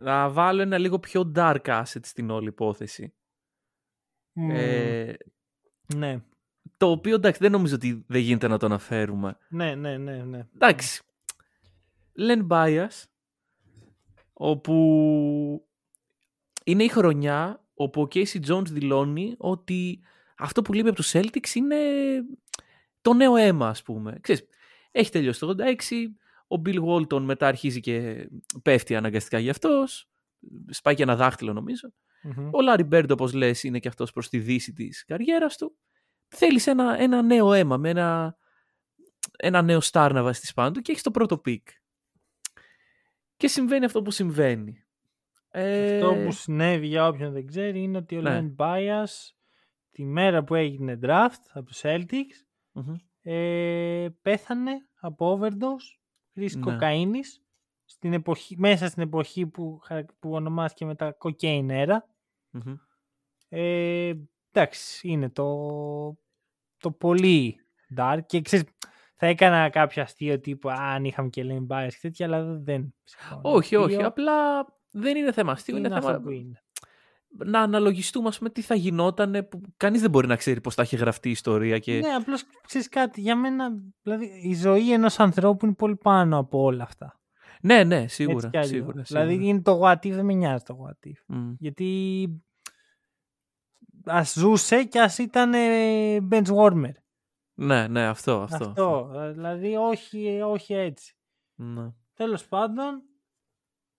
Να 0.00 0.30
βάλω 0.30 0.62
ένα 0.62 0.78
λίγο 0.78 0.98
πιο 0.98 1.32
dark 1.36 1.60
aspect 1.64 2.00
στην 2.02 2.30
όλη 2.30 2.48
υπόθεση. 2.48 3.14
Μμμ, 4.32 4.50
Ε, 4.50 5.16
ναι, 5.94 6.20
το 6.76 6.90
οποίο 6.90 7.14
εντάξει 7.14 7.38
δεν 7.42 7.50
νομίζω 7.50 7.74
ότι 7.74 8.04
δεν 8.08 8.20
γίνεται 8.20 8.48
να 8.48 8.58
το 8.58 8.66
αναφέρουμε. 8.66 9.36
ναι, 9.48 9.74
ναι, 9.74 9.96
ναι, 9.96 10.16
ναι. 10.24 10.46
Εντάξει. 10.54 11.02
Len 12.18 12.46
Bias, 12.48 13.04
όπου 14.32 15.68
είναι 16.64 16.84
η 16.84 16.88
χρονιά 16.88 17.64
όπου 17.74 18.02
ο 18.02 18.08
Casey 18.14 18.40
Jones 18.48 18.66
δηλώνει 18.66 19.34
ότι 19.38 20.00
αυτό 20.36 20.62
που 20.62 20.72
λείπει 20.72 20.88
από 20.88 20.96
τους 20.96 21.12
Celtics 21.14 21.54
είναι 21.54 21.76
το 23.00 23.14
νέο 23.14 23.36
αίμα, 23.36 23.68
ας 23.68 23.82
πούμε. 23.82 24.18
Ξέρεις, 24.20 24.44
έχει 24.90 25.10
τελειώσει 25.10 25.40
το 25.40 25.46
86, 25.46 26.14
Ο 26.48 26.62
Bill 26.64 26.84
Walton 26.84 27.20
μετά 27.20 27.46
αρχίζει 27.46 27.80
και 27.80 28.28
πέφτει 28.62 28.96
αναγκαστικά 28.96 29.38
για 29.38 29.50
αυτός. 29.50 30.10
Σπάει 30.68 30.94
και 30.94 31.02
ένα 31.02 31.16
δάχτυλο 31.16 31.52
νομίζω. 31.52 31.92
Μμμ. 32.22 32.48
Ο 32.52 32.60
Λάρι 32.60 32.84
Μπέρντ, 32.84 33.10
όπως 33.10 33.32
λες, 33.32 33.62
είναι 33.62 33.78
και 33.78 33.88
αυτός 33.88 34.12
προς 34.12 34.28
τη 34.28 34.38
δύση 34.38 34.72
της 34.72 35.04
καριέρας 35.04 35.56
του. 35.56 35.76
Θέλεις 36.28 36.66
ένα, 36.66 36.98
ένα 36.98 37.22
νέο 37.22 37.52
αίμα, 37.52 37.76
με 37.76 37.88
ένα, 37.88 38.36
ένα 39.38 39.62
νέο 39.62 39.80
σταρ 39.80 40.12
να 40.12 40.22
βάζει 40.22 40.54
πάνω 40.54 40.70
του 40.70 40.80
και 40.80 40.90
έχεις 40.90 41.02
το 41.02 41.10
πρώτο 41.10 41.38
pick. 41.38 41.68
Και 43.36 43.48
συμβαίνει 43.48 43.84
αυτό 43.84 44.02
που 44.02 44.10
συμβαίνει. 44.10 44.84
Ε, 45.52 45.94
Αυτό 45.94 46.14
που 46.24 46.32
συνέβη 46.32 46.86
για 46.86 47.06
όποιον 47.08 47.32
δεν 47.32 47.46
ξέρει 47.46 47.82
είναι 47.82 47.96
ότι 47.98 48.16
ο 48.16 48.20
Ναι. 48.20 48.40
Len 48.40 48.56
Bias 48.64 49.06
τη 49.90 50.04
μέρα 50.04 50.44
που 50.44 50.54
έγινε 50.54 50.98
draft 51.02 51.42
από 51.52 51.66
τους 51.66 51.80
Celtics 51.82 52.44
μμμ. 52.72 52.94
ε, 53.22 54.08
πέθανε 54.22 54.72
από 55.00 55.38
overdose 55.40 55.98
χρήσης 56.32 56.56
Ναι. 56.56 56.62
κοκαίνης 56.72 57.42
στην 57.84 58.12
εποχή, 58.12 58.56
μέσα 58.58 58.88
στην 58.88 59.02
εποχή 59.02 59.46
που, 59.46 59.78
χαρακ- 59.84 60.12
που 60.18 60.30
ονομάστηκε 60.32 60.84
μετά 60.84 61.16
cocaine 61.20 61.68
era. 61.86 61.96
Μμμ. 62.50 62.74
Ε, 63.48 64.12
εντάξει, 64.52 65.08
είναι 65.08 65.30
το, 65.30 65.48
το 66.78 66.90
πολύ 66.90 67.56
dark 67.96 68.18
και 68.26 68.40
ξέρεις, 68.40 68.66
θα 69.16 69.26
έκανα 69.26 69.68
κάποιο 69.70 70.02
αστείο 70.02 70.40
τύπου 70.40 70.70
«Α, 70.70 70.74
αν 70.78 71.04
είχαμε 71.04 71.28
και 71.28 71.42
Len 71.46 71.66
Bias 71.66 71.88
και 71.90 71.98
τέτοια, 72.00 72.26
αλλά 72.26 72.44
δεν 72.44 72.94
ψυχώνω. 73.04 73.40
Όχι, 73.44 73.76
όχι. 73.76 73.92
Αστείο. 73.92 74.06
Απλά 74.06 74.64
δεν 74.90 75.16
είναι 75.16 75.32
θέμα 75.32 75.52
αστείου. 75.52 75.76
είναι, 75.76 75.86
Είναι, 75.86 75.96
αυτό 75.96 76.08
θέμα 76.08 76.20
που 76.20 76.30
είναι. 76.30 76.62
να 77.28 77.60
αναλογιστούμε 77.60 78.28
ας 78.28 78.38
πούμε, 78.38 78.50
τι 78.50 78.62
θα 78.62 78.74
γινόταν 78.74 79.46
που 79.50 79.60
κανείς 79.76 80.00
δεν 80.00 80.10
μπορεί 80.10 80.26
να 80.26 80.36
ξέρει 80.36 80.60
πώς 80.60 80.74
θα 80.74 80.82
έχει 80.82 80.96
γραφτεί 80.96 81.28
η 81.28 81.30
ιστορία. 81.30 81.78
Και... 81.78 81.98
Ναι, 81.98 82.08
απλώς 82.08 82.44
ξέρεις 82.66 82.88
κάτι. 82.88 83.20
Για 83.20 83.36
μένα, 83.36 83.70
δηλαδή, 84.02 84.40
η 84.42 84.54
ζωή 84.54 84.92
ενός 84.92 85.20
ανθρώπου 85.20 85.66
είναι 85.66 85.74
πολύ 85.74 85.96
πάνω 85.96 86.38
από 86.38 86.62
όλα 86.62 86.82
αυτά. 86.82 87.20
Ναι, 87.62 87.84
ναι, 87.84 87.96
Έτσι 87.96 88.14
σίγουρα. 88.14 88.48
κι 88.48 88.56
αλλιώς. 88.56 88.70
σίγουρα, 88.70 89.04
σίγουρα. 89.04 89.26
Δηλαδή, 89.26 89.48
είναι 89.48 89.60
το 89.62 89.80
what 89.82 89.96
if, 90.06 90.10
δεν 90.10 90.24
με 90.24 90.32
νοιάζει 90.32 90.64
το 90.64 90.76
what 90.86 91.06
if. 91.08 91.22
Μμ. 91.26 91.52
Γιατί 91.58 92.28
ας 94.04 94.32
ζούσε 94.32 94.84
και 94.84 95.00
ας 95.00 95.18
ήταν 95.18 95.54
ε, 95.54 96.18
bench 96.30 96.46
warmer. 96.56 96.92
Ναι, 97.54 97.86
ναι, 97.88 98.06
αυτό. 98.06 98.40
Αυτό. 98.40 98.64
Αυτό. 98.64 99.10
Δηλαδή, 99.32 99.76
όχι, 99.76 100.40
όχι 100.44 100.74
έτσι. 100.74 101.14
Ναι. 101.54 101.90
Τέλος 102.14 102.46
πάντων, 102.48 103.02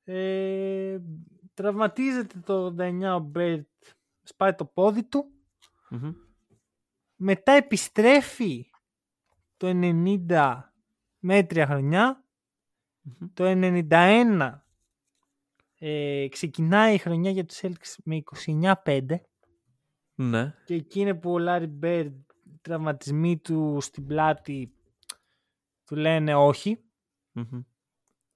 ε, 0.03 0.99
τραυματίζεται 1.53 2.39
το 2.39 2.75
89 2.77 3.15
ο 3.15 3.19
Bird, 3.19 3.67
σπάει 4.23 4.53
το 4.53 4.65
πόδι 4.65 5.03
του. 5.03 5.31
Μμμ. 5.89 6.13
Μετά 7.15 7.51
επιστρέφει 7.51 8.69
το 9.57 9.67
90 10.29 10.61
μέτρια 11.19 11.65
χρονιά. 11.67 12.25
Μμμ. 13.01 13.27
Το 13.33 13.43
91 13.47 14.59
ε, 15.77 16.27
ξεκινάει 16.29 16.93
η 16.93 16.97
χρονιά 16.97 17.31
για 17.31 17.45
τους 17.45 17.59
Celtics 17.61 17.95
με 18.03 18.23
29-5 18.83 19.05
Ναι. 20.15 20.55
και 20.65 20.73
εκεί 20.73 20.99
είναι 20.99 21.13
που 21.13 21.31
ο 21.31 21.37
Λάρι 21.39 21.67
Μπέρντ 21.67 22.13
τραυματισμοί 22.61 23.37
του 23.37 23.77
στην 23.81 24.05
πλάτη 24.07 24.73
του 25.85 25.95
λένε 25.95 26.35
όχι. 26.35 26.83
Μμμ. 27.31 27.61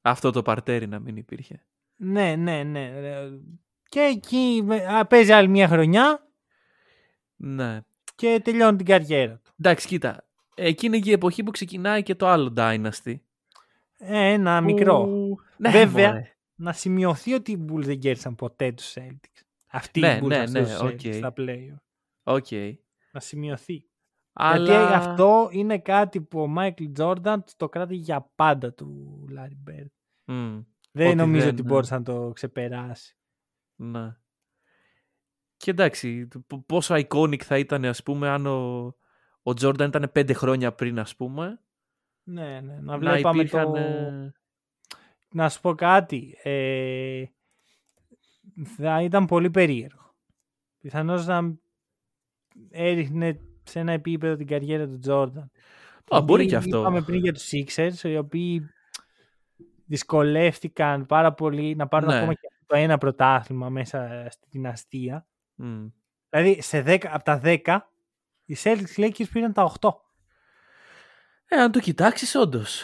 Αυτό 0.08 0.32
το 0.32 0.42
παρτέρι 0.42 0.88
να 0.88 1.00
μην 1.00 1.16
υπήρχε. 1.18 1.66
Ναι, 1.96 2.36
ναι, 2.36 2.64
ναι. 2.64 2.86
ε, 2.86 3.30
Και 3.90 4.00
εκεί 4.00 4.62
με- 4.64 4.86
α, 4.98 5.06
παίζει 5.06 5.32
άλλη 5.32 5.48
μια 5.48 5.68
χρονιά 5.68 6.28
Ναι. 7.36 7.82
και 8.16 8.42
τελειώνει 8.44 8.78
την 8.78 8.86
καριέρα 8.86 9.40
του. 9.44 9.52
Εντάξει, 9.60 9.88
κοίτα. 9.88 10.28
Εκείνη 10.56 11.00
και 11.00 11.10
η 11.10 11.14
εποχή 11.14 11.44
που 11.44 11.52
ξεκινάει 11.52 12.04
και 12.04 12.16
το 12.16 12.28
άλλο 12.28 12.54
Dynasty. 12.58 13.16
Ε, 13.98 14.32
ένα 14.32 14.62
μικρό. 14.62 15.04
Που- 15.04 15.40
Ναι, 15.58 15.70
Βέβαια, 15.70 16.08
μωρέ. 16.08 16.30
Να 16.56 16.74
σημειωθεί 16.74 17.34
ότι 17.34 17.52
οι 17.52 17.66
Bulls 17.70 17.84
δεν 17.84 18.00
κέρδισαν 18.00 18.36
ποτέ 18.36 18.72
τους 18.72 18.94
Celtics. 18.98 19.42
Αυτοί 19.68 20.00
Ναι, 20.00 20.14
οι 20.16 20.20
Bulls 20.24 20.28
ναι, 20.28 20.38
αυτούς 20.38 20.52
ναι, 20.54 20.62
τους 20.64 20.80
OK. 20.80 20.90
Celtics 21.04 21.14
στα 21.16 21.34
play. 21.38 21.74
OK. 22.24 22.52
Να 23.12 23.20
σημειωθεί. 23.20 23.86
Αλλά... 24.38 24.66
Γιατί 24.66 24.94
αυτό 24.94 25.50
είναι 25.52 25.80
κάτι 25.80 26.22
που 26.22 26.42
ο 26.42 26.48
Μάικλ 26.48 26.86
Τζόρνταν 26.92 27.44
το 27.58 27.70
κράτησε 27.70 28.00
για 28.02 28.32
πάντα 28.36 28.74
του 28.74 29.26
Λάρι 29.30 29.56
Μπέρντ. 29.56 29.92
Μμ. 30.26 30.60
Δεν 30.92 31.08
Ότι 31.08 31.16
νομίζω 31.16 31.44
δεν, 31.44 31.54
ότι 31.54 31.62
ναι. 31.62 31.68
μπόρεσε 31.68 31.96
να 31.96 32.02
το 32.02 32.32
ξεπεράσει. 32.34 33.18
Ναι. 33.76 34.18
Και 35.58 35.72
εντάξει, 35.72 36.28
το 36.28 36.40
π- 36.40 36.66
πόσο 36.66 36.96
iconic 36.96 37.44
θα 37.44 37.58
ήταν, 37.58 37.86
ας 37.86 38.04
πούμε, 38.04 38.30
αν 38.30 38.46
ο, 38.46 38.86
ο 39.44 39.54
Τζόρνταν 39.54 39.88
ήταν 39.88 40.10
πέντε 40.12 40.34
χρόνια 40.34 40.74
πριν, 40.74 41.00
ας 41.00 41.16
πούμε. 41.16 41.60
Ναι, 42.24 42.60
ναι. 42.62 42.74
Να 42.74 42.82
Να 42.82 42.98
βλέπαμε 42.98 43.42
υπήρχαν... 43.42 43.72
το... 43.72 43.78
ε, 43.78 44.34
Να 45.30 45.50
σου 45.50 45.62
πω 45.62 45.76
κάτι. 45.76 46.38
Ε... 46.44 47.26
Θα 48.76 49.02
ήταν 49.02 49.26
πολύ 49.26 49.50
περίεργο. 49.50 50.16
Πιθανώς 50.80 51.26
να 51.26 51.56
έριχνε 52.70 53.40
σε 53.66 53.80
ένα 53.80 53.92
επίπεδο 53.92 54.36
την 54.36 54.48
καριέρα 54.48 54.88
του 54.88 55.00
Τζόρνταν. 55.00 55.52
Α, 56.16 56.22
μπορεί 56.22 56.44
Γιατί 56.46 56.50
και 56.50 56.56
αυτό. 56.76 56.80
Είπαμε 56.82 57.02
πριν 57.02 57.20
για 57.20 57.34
τους 57.34 57.50
Sixers, 57.52 58.04
οι 58.04 58.18
οποίοι 58.18 58.70
δυσκολεύτηκαν 59.86 61.06
πάρα 61.06 61.34
πολύ 61.34 61.76
να 61.76 61.88
πάρουν 61.88 62.10
Ναι. 62.10 62.16
ακόμα 62.16 62.34
και 62.34 62.48
το 62.66 62.76
ένα 62.76 62.98
πρωτάθλημα 62.98 63.70
μέσα 63.70 64.28
στη 64.30 64.48
δυναστεία. 64.50 65.28
μ. 65.56 65.86
Δηλαδή, 66.30 66.62
σε 66.62 66.82
10, 66.82 67.08
από 67.12 67.24
τα 67.24 67.42
10, 67.44 67.80
οι 68.46 68.56
Celtics 68.64 68.96
Lakers 68.98 69.30
πήραν 69.32 69.54
τα 69.54 69.64
8. 69.64 69.90
Ε, 71.48 71.62
αν 71.62 71.72
το 71.72 71.80
κοιτάξεις, 71.80 72.36
όντως. 72.36 72.84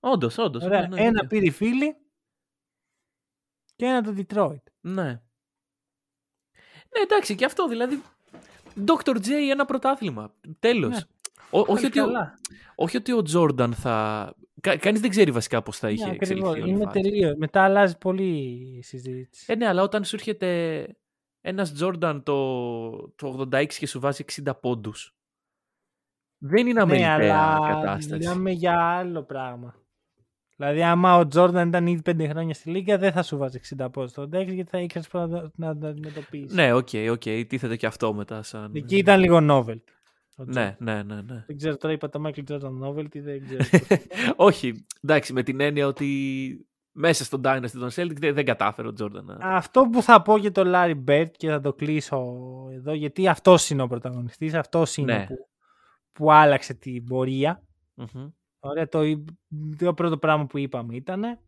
Όντως, 0.00 0.38
όντως. 0.38 0.64
Ωραία, 0.64 0.80
ναι, 0.80 0.86
ναι, 0.88 1.02
ένα 1.02 1.22
ναι. 1.22 1.28
πήρε 1.28 1.44
η 1.46 1.50
Φίλη 1.50 1.96
και 3.76 3.84
ένα 3.84 4.02
το 4.02 4.14
Detroit. 4.16 4.62
Ναι. 4.80 5.20
Ναι, 6.90 7.00
εντάξει, 7.02 7.34
και 7.34 7.44
αυτό 7.44 7.68
δηλαδή. 7.68 8.02
Dr. 8.86 9.16
J 9.16 9.28
ένα 9.50 9.64
πρωτάθλημα. 9.64 10.34
Τέλος. 10.58 10.90
Ναι. 10.90 10.98
Ο- 11.50 11.58
όχι, 11.58 11.66
Πάλι 11.72 11.86
ότι, 11.86 12.00
ο- 12.00 12.04
καλά. 12.04 12.38
όχι 12.74 12.96
ότι 12.96 13.12
ο 13.12 13.22
Τζόρνταν 13.22 13.74
θα. 13.74 14.34
Κα, 14.60 14.76
κανείς 14.76 15.00
δεν 15.00 15.10
ξέρει 15.10 15.30
βασικά 15.30 15.62
πώς 15.62 15.78
θα 15.78 15.90
είχε 15.90 16.04
Ναι, 16.04 16.10
ακριβώς. 16.10 16.28
εξελιχθεί. 16.30 16.60
όλη 16.62 16.70
η 16.70 16.74
Είναι 16.76 16.84
φάση. 16.84 17.00
τελείως. 17.00 17.34
Μετά 17.36 17.62
αλλάζει 17.64 17.98
πολύ 17.98 18.28
η 18.78 18.82
συζήτηση. 18.82 19.44
Ε, 19.48 19.54
ναι, 19.54 19.66
αλλά 19.66 19.82
όταν 19.82 20.04
σου 20.04 20.16
έρχεται 20.16 20.86
ένας 21.40 21.72
Τζόρνταν 21.72 22.22
το, 22.22 22.90
το 23.10 23.26
86 23.52 23.78
και 23.78 23.86
σου 23.86 24.00
βάζει 24.00 24.24
60 24.46 24.54
πόντους. 24.60 25.12
Δεν 26.38 26.66
είναι 26.66 26.72
ναι, 26.72 26.80
αμεληταία 26.80 27.38
αλλά 27.38 27.68
κατάσταση. 27.74 28.18
μιλάμε 28.18 28.50
για 28.50 28.80
άλλο 28.80 29.22
πράγμα. 29.22 29.74
Δηλαδή, 30.60 30.82
άμα 30.82 31.16
ο 31.16 31.26
Τζόρνταν 31.26 31.68
ήταν 31.68 31.86
ήδη 31.86 32.02
5 32.10 32.26
χρόνια 32.28 32.54
στη 32.54 32.70
Λίγκα, 32.70 32.98
δεν 32.98 33.12
θα 33.12 33.22
σου 33.22 33.36
βάζει 33.36 33.60
60 33.78 33.86
πόντους 33.92 34.10
στο 34.10 34.22
86 34.22 34.28
γιατί 34.30 34.64
θα 34.70 34.78
ήξερες 34.78 35.08
πώ 35.08 35.26
να, 35.26 35.50
να 35.54 35.78
το 35.78 35.86
αντιμετωπίσεις. 35.86 36.52
Ναι, 36.52 36.72
OK, 36.72 36.88
OK. 37.10 37.22
Τίθεται 37.22 37.76
και 37.76 37.86
αυτό 37.86 38.14
μετά 38.14 38.42
σαν... 38.42 38.70
Εκεί 38.74 38.96
ήταν 38.96 39.20
λίγο 39.20 39.38
novelty. 39.50 39.82
ο 40.36 40.44
Ναι, 40.44 40.70
Jordan. 40.70 40.76
ναι, 40.78 41.02
ναι, 41.02 41.14
ναι. 41.14 41.44
Δεν 41.46 41.56
ξέρω 41.56 41.76
τώρα, 41.76 41.92
είπα 41.94 42.08
το 42.08 42.22
Michael 42.26 42.42
Jordan 42.52 42.86
novelty, 42.88 43.18
δεν 43.20 43.42
ξέρω. 43.44 43.64
Όχι, 44.36 44.86
εντάξει, 45.02 45.32
με 45.32 45.42
την 45.42 45.60
έννοια 45.60 45.86
ότι 45.86 46.08
μέσα 46.92 47.24
στον 47.24 47.40
Dynasty 47.44 47.70
των 47.72 47.88
Celtics 47.94 48.16
δεν, 48.18 48.34
δεν 48.34 48.44
κατάφερε 48.44 48.88
ο 48.88 48.92
Τζόρνταν 48.92 49.24
να... 49.24 49.36
αυτό 49.40 49.82
που 49.92 50.02
θα 50.02 50.22
πω 50.22 50.36
για 50.36 50.52
τον 50.52 50.72
Larry 50.74 51.04
Bird 51.08 51.26
και 51.36 51.48
θα 51.48 51.60
το 51.60 51.72
κλείσω 51.72 52.36
εδώ, 52.72 52.92
γιατί 52.92 53.28
αυτός 53.28 53.70
είναι 53.70 53.82
ο 53.82 53.86
πρωταγωνιστής, 53.86 54.54
αυτός 54.54 54.96
είναι 54.96 55.12
Ναι. 55.16 55.26
που, 55.26 55.34
που 56.12 56.32
άλλαξε 56.32 56.74
την 56.74 57.04
πορεία. 57.04 57.62
Μμμ. 57.94 58.28
Ωραία, 58.60 58.88
το, 58.88 59.24
το 59.78 59.94
πρώτο 59.94 60.18
πράγμα 60.18 60.46
που 60.46 60.58
είπαμε 60.58 60.94
ήταν 60.94 61.38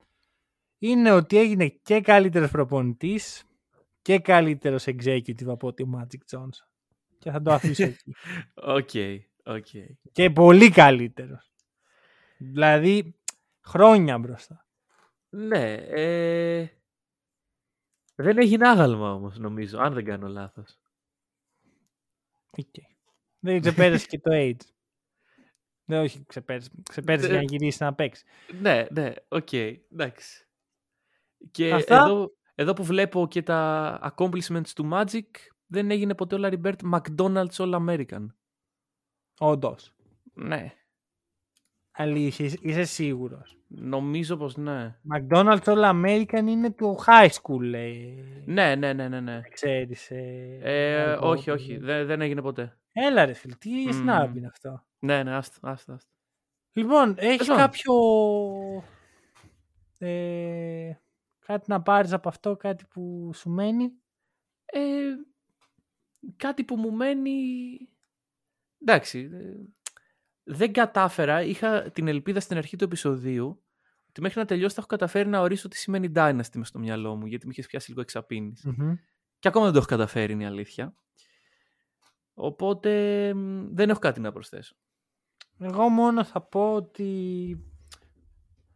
είναι 0.79 1.13
ότι 1.13 1.39
έγινε 1.39 1.69
και 1.69 2.01
καλύτερος 2.01 2.51
προπονητής 2.51 3.45
και 4.03 4.19
καλύτερος 4.19 4.85
executive 4.87 5.47
από 5.47 5.67
ότι 5.67 5.83
ο 5.83 5.89
Magic 5.95 6.37
Johnson. 6.37 6.67
Και 7.19 7.31
θα 7.31 7.43
το 7.43 7.53
αφήσω 7.53 7.85
εκεί. 7.93 8.15
OK, 8.55 8.91
OK. 9.45 9.67
Και 10.13 10.31
πολύ 10.31 10.71
καλύτερος. 10.71 11.53
Δηλαδή, 12.39 13.15
χρόνια 13.61 14.19
μπροστά. 14.19 14.67
Ναι, 15.29 15.75
ε... 15.75 16.69
δεν 18.15 18.39
έγινε 18.39 18.69
άγαλμα 18.69 19.13
όμως 19.13 19.39
νομίζω, 19.39 19.79
αν 19.79 19.95
δεν 19.95 20.05
κάνω 20.05 20.29
λάθος. 20.29 20.79
Οκ. 22.51 22.75
Δεν 23.39 23.61
ξεπέρασε 23.61 24.07
και 24.07 24.19
το 24.19 24.31
age. 24.45 24.65
Δεν, 25.91 26.01
όχι, 26.03 26.25
ξεπέρασε. 26.27 26.71
Ξεπέρασε 26.91 27.27
Δεν- 27.27 27.37
για 27.37 27.47
να 27.47 27.57
γυρίσει 27.57 27.83
να 27.83 27.95
παίξει. 27.95 28.25
Ναι, 28.61 28.87
ναι, 28.91 29.13
οκ, 29.29 29.53
εντάξει. 29.53 30.47
Και 31.51 31.73
Αυτά. 31.73 32.03
εδώ, 32.05 32.31
εδώ 32.55 32.73
που 32.73 32.85
βλέπω 32.85 33.27
και 33.29 33.43
τα 33.43 34.13
accomplishments 34.17 34.69
του 34.75 34.89
Magic, 34.93 35.27
δεν 35.67 35.91
έγινε 35.91 36.15
ποτέ 36.15 36.35
ο 36.35 36.39
Larry 36.43 36.61
Bird 36.65 36.77
McDonald's 36.93 37.57
All 37.57 37.75
American. 37.89 38.27
Όντως. 39.39 39.95
Ναι, 40.35 40.75
Αλήθεια, 41.93 42.45
είσαι- 42.45 42.59
είσαι 42.63 42.85
σίγουρος. 42.85 43.57
νομίζω 43.69 44.37
πως 44.37 44.57
ναι. 44.57 44.97
McDonald's 45.15 45.63
All 45.65 45.85
American 45.91 46.47
είναι 46.47 46.71
του 46.71 46.99
high 47.07 47.29
school, 47.29 47.73
ε, 47.73 47.93
Ναι, 48.45 48.75
ναι, 48.75 48.93
ναι, 48.93 49.09
ναι, 49.09 49.21
ναι. 49.21 49.41
ξέρεις. 49.53 50.11
Ε, 50.11 50.59
Ε, 50.63 51.01
αργό, 51.01 51.29
όχι, 51.29 51.45
παιδί. 51.45 51.63
όχι, 51.63 51.77
δεν, 51.79 52.07
δεν 52.07 52.21
έγινε 52.21 52.43
ποτέ. 52.43 52.79
Έλα 52.93 53.25
ρε 53.25 53.33
φίλε, 53.33 53.55
τι 53.55 53.71
Μμμ. 53.71 54.09
snap 54.09 54.31
είναι 54.37 54.47
αυτό. 54.47 54.85
Ναι, 54.99 55.23
ναι, 55.23 55.35
άστο, 55.35 55.69
άστο, 55.69 55.93
άστο. 55.93 56.11
Λοιπόν, 56.73 57.15
έχεις 57.19 57.37
Πες 57.37 57.49
μας. 57.49 57.57
κάποιο... 57.57 57.95
Ε, 59.99 60.93
κάτι 61.39 61.71
να 61.71 61.83
πάρεις 61.83 62.13
από 62.13 62.29
αυτό, 62.29 62.57
κάτι 62.57 62.85
που 62.85 63.31
σου 63.35 63.51
μένει; 63.51 63.93
Ε, 64.65 64.81
κάτι 66.37 66.65
που 66.65 66.77
μου 66.77 66.91
μένει... 66.93 67.31
Εντάξει, 68.83 69.31
ε, 69.33 69.55
δεν 70.43 70.73
κατάφερα. 70.73 71.43
Είχα 71.43 71.91
την 71.91 72.09
ελπίδα 72.09 72.41
στην 72.41 72.57
αρχή 72.57 72.77
του 72.77 72.85
επεισοδίου 72.85 73.63
ότι 74.09 74.21
μέχρι 74.21 74.39
να 74.39 74.45
τελειώσει 74.45 74.75
θα 74.75 74.81
έχω 74.81 74.89
καταφέρει 74.89 75.29
να 75.29 75.41
ορίσω 75.41 75.69
τι 75.69 75.77
σημαίνει 75.77 76.13
Dynasty 76.15 76.55
μες 76.55 76.69
στο 76.69 76.79
μυαλό 76.79 77.17
μου, 77.17 77.27
γιατί 77.27 77.47
με 77.47 77.53
είχες 77.53 77.67
πιάσει 77.67 77.89
λίγο 77.89 78.01
εξαπίνης. 78.01 78.65
Μμμ. 78.65 78.95
Και 79.39 79.49
ακόμα 79.49 79.65
δεν 79.65 79.73
το 79.73 79.79
έχω 79.79 79.89
καταφέρει, 79.89 80.33
είναι 80.33 80.43
η 80.43 80.47
αλήθεια. 80.47 80.95
Οπότε 82.43 82.91
μ, 83.35 83.69
δεν 83.75 83.91
έχω 83.91 83.99
κάτι 83.99 84.21
να 84.21 84.33
προσθέσω. 84.33 84.75
Εγώ 85.59 85.89
μόνο 85.89 86.25
θα 86.25 86.43
πω 86.43 86.75
ότι 86.75 87.57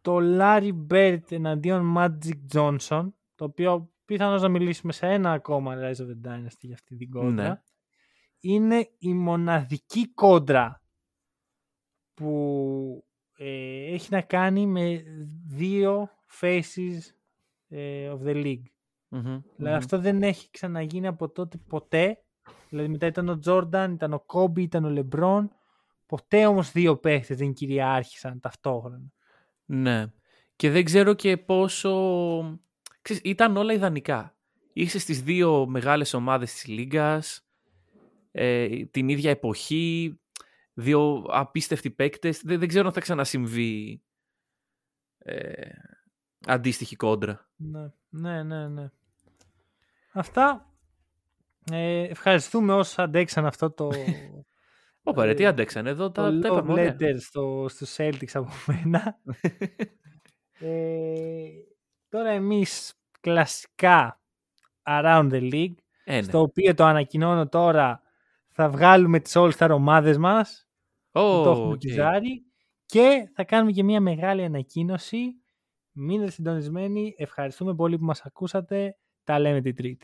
το 0.01 0.17
Larry 0.21 0.71
Bird 0.91 1.19
εναντίον 1.29 1.93
Magic 1.97 2.33
Johnson, 2.53 3.11
το 3.35 3.45
οποίο 3.45 3.93
πιθανώς 4.05 4.41
να 4.41 4.49
μιλήσουμε 4.49 4.91
σε 4.91 5.07
ένα 5.07 5.31
ακόμα 5.31 5.75
Rise 5.75 5.95
of 5.95 6.07
the 6.07 6.27
Dynasty 6.29 6.59
για 6.61 6.73
αυτή 6.73 6.95
την 6.95 7.09
κόντρα, 7.09 7.49
Ναι. 7.49 7.61
είναι 8.39 8.89
η 8.97 9.13
μοναδική 9.13 10.13
κόντρα 10.13 10.81
που 12.13 13.05
ε, 13.37 13.93
έχει 13.93 14.07
να 14.11 14.21
κάνει 14.21 14.65
με 14.65 15.03
δύο 15.47 16.09
faces 16.41 16.97
ε, 17.67 18.11
of 18.13 18.19
the 18.21 18.35
league. 18.45 18.63
Μμμ, 19.09 19.21
Δηλαδή 19.21 19.41
μμμ. 19.57 19.67
αυτό 19.67 19.99
δεν 19.99 20.23
έχει 20.23 20.49
ξαναγίνει 20.51 21.07
από 21.07 21.29
τότε 21.29 21.57
ποτέ. 21.57 22.19
Δηλαδή 22.69 22.89
μετά 22.89 23.05
ήταν 23.07 23.29
ο 23.29 23.39
Τζόρνταν, 23.39 23.93
ήταν 23.93 24.13
ο 24.13 24.19
Κόμπι, 24.19 24.61
ήταν 24.61 24.85
ο 24.85 24.89
Λεμπρόν. 24.89 25.51
Ποτέ 26.05 26.45
όμως 26.45 26.71
δύο 26.71 26.97
παίχτες 26.97 27.37
δεν 27.37 27.53
κυριάρχησαν 27.53 28.39
ταυτόχρονα. 28.39 29.11
Ναι. 29.65 30.05
Και 30.55 30.69
δεν 30.69 30.83
ξέρω 30.83 31.13
και 31.13 31.37
πόσο... 31.37 32.59
Ξέρεις, 33.01 33.21
ήταν 33.25 33.57
όλα 33.57 33.73
ιδανικά. 33.73 34.35
Είσαι 34.73 34.99
στις 34.99 35.21
δύο 35.23 35.67
μεγάλες 35.67 36.13
ομάδες 36.13 36.53
της 36.53 36.67
Λίγκας, 36.67 37.47
ε, 38.31 38.85
την 38.85 39.09
ίδια 39.09 39.29
εποχή, 39.29 40.19
δύο 40.73 41.25
απίστευτοι 41.27 41.91
παίκτες. 41.91 42.41
Δεν, 42.43 42.59
δεν 42.59 42.67
ξέρω 42.67 42.87
αν 42.87 42.93
θα 42.93 42.99
ξανασυμβεί 42.99 44.01
ε, 45.17 45.69
αντίστοιχη 46.45 46.95
κόντρα. 46.95 47.49
Ναι, 47.55 47.91
ναι, 48.09 48.43
ναι. 48.43 48.67
ναι. 48.67 48.91
Αυτά. 50.11 50.74
Ε, 51.71 52.01
ευχαριστούμε 52.03 52.73
όσους 52.73 52.99
αντέξαν 52.99 53.45
αυτό 53.45 53.71
το, 53.71 53.89
Ωπα 55.03 55.25
ρε, 55.25 55.33
τι 55.33 55.43
Ε, 55.43 55.47
αντέξαν 55.47 55.87
εδώ, 55.87 56.11
τα, 56.11 56.23
το 56.31 56.39
τα 56.39 56.49
love 56.49 56.51
είπαμε 56.51 56.71
ωραία. 56.71 56.95
letter 56.99 57.15
στο, 57.19 57.65
στους 57.69 57.95
Celtics 57.97 58.31
από 58.33 58.49
μένα. 58.67 59.19
ε, 60.59 61.47
τώρα 62.09 62.29
εμείς 62.29 62.93
κλασικά 63.19 64.21
around 64.83 65.29
the 65.31 65.51
league, 65.53 65.73
Ε, 66.03 66.15
ναι. 66.15 66.21
στο 66.21 66.41
οποίο 66.41 66.73
το 66.73 66.83
ανακοινώνω 66.83 67.47
τώρα, 67.49 68.01
θα 68.51 68.69
βγάλουμε 68.69 69.19
τις 69.19 69.33
all-star 69.35 69.69
ομάδες 69.71 70.17
μας, 70.17 70.67
που 71.11 71.19
Ω, 71.21 71.43
το 71.43 71.49
έχουμε 71.51 71.71
οκ. 71.73 71.77
τιζάρει, 71.79 72.45
και 72.85 73.29
θα 73.35 73.43
κάνουμε 73.43 73.71
και 73.71 73.83
μια 73.83 74.01
μεγάλη 74.01 74.43
ανακοίνωση. 74.43 75.19
Μείνετε 75.91 76.31
συντονισμένοι. 76.31 77.13
Ευχαριστούμε 77.17 77.75
πολύ 77.75 77.97
που 77.97 78.05
μας 78.05 78.21
ακούσατε. 78.21 78.97
Τα 79.23 79.39
λέμε 79.39 79.61
την 79.61 79.75
Τρίτη. 79.75 80.03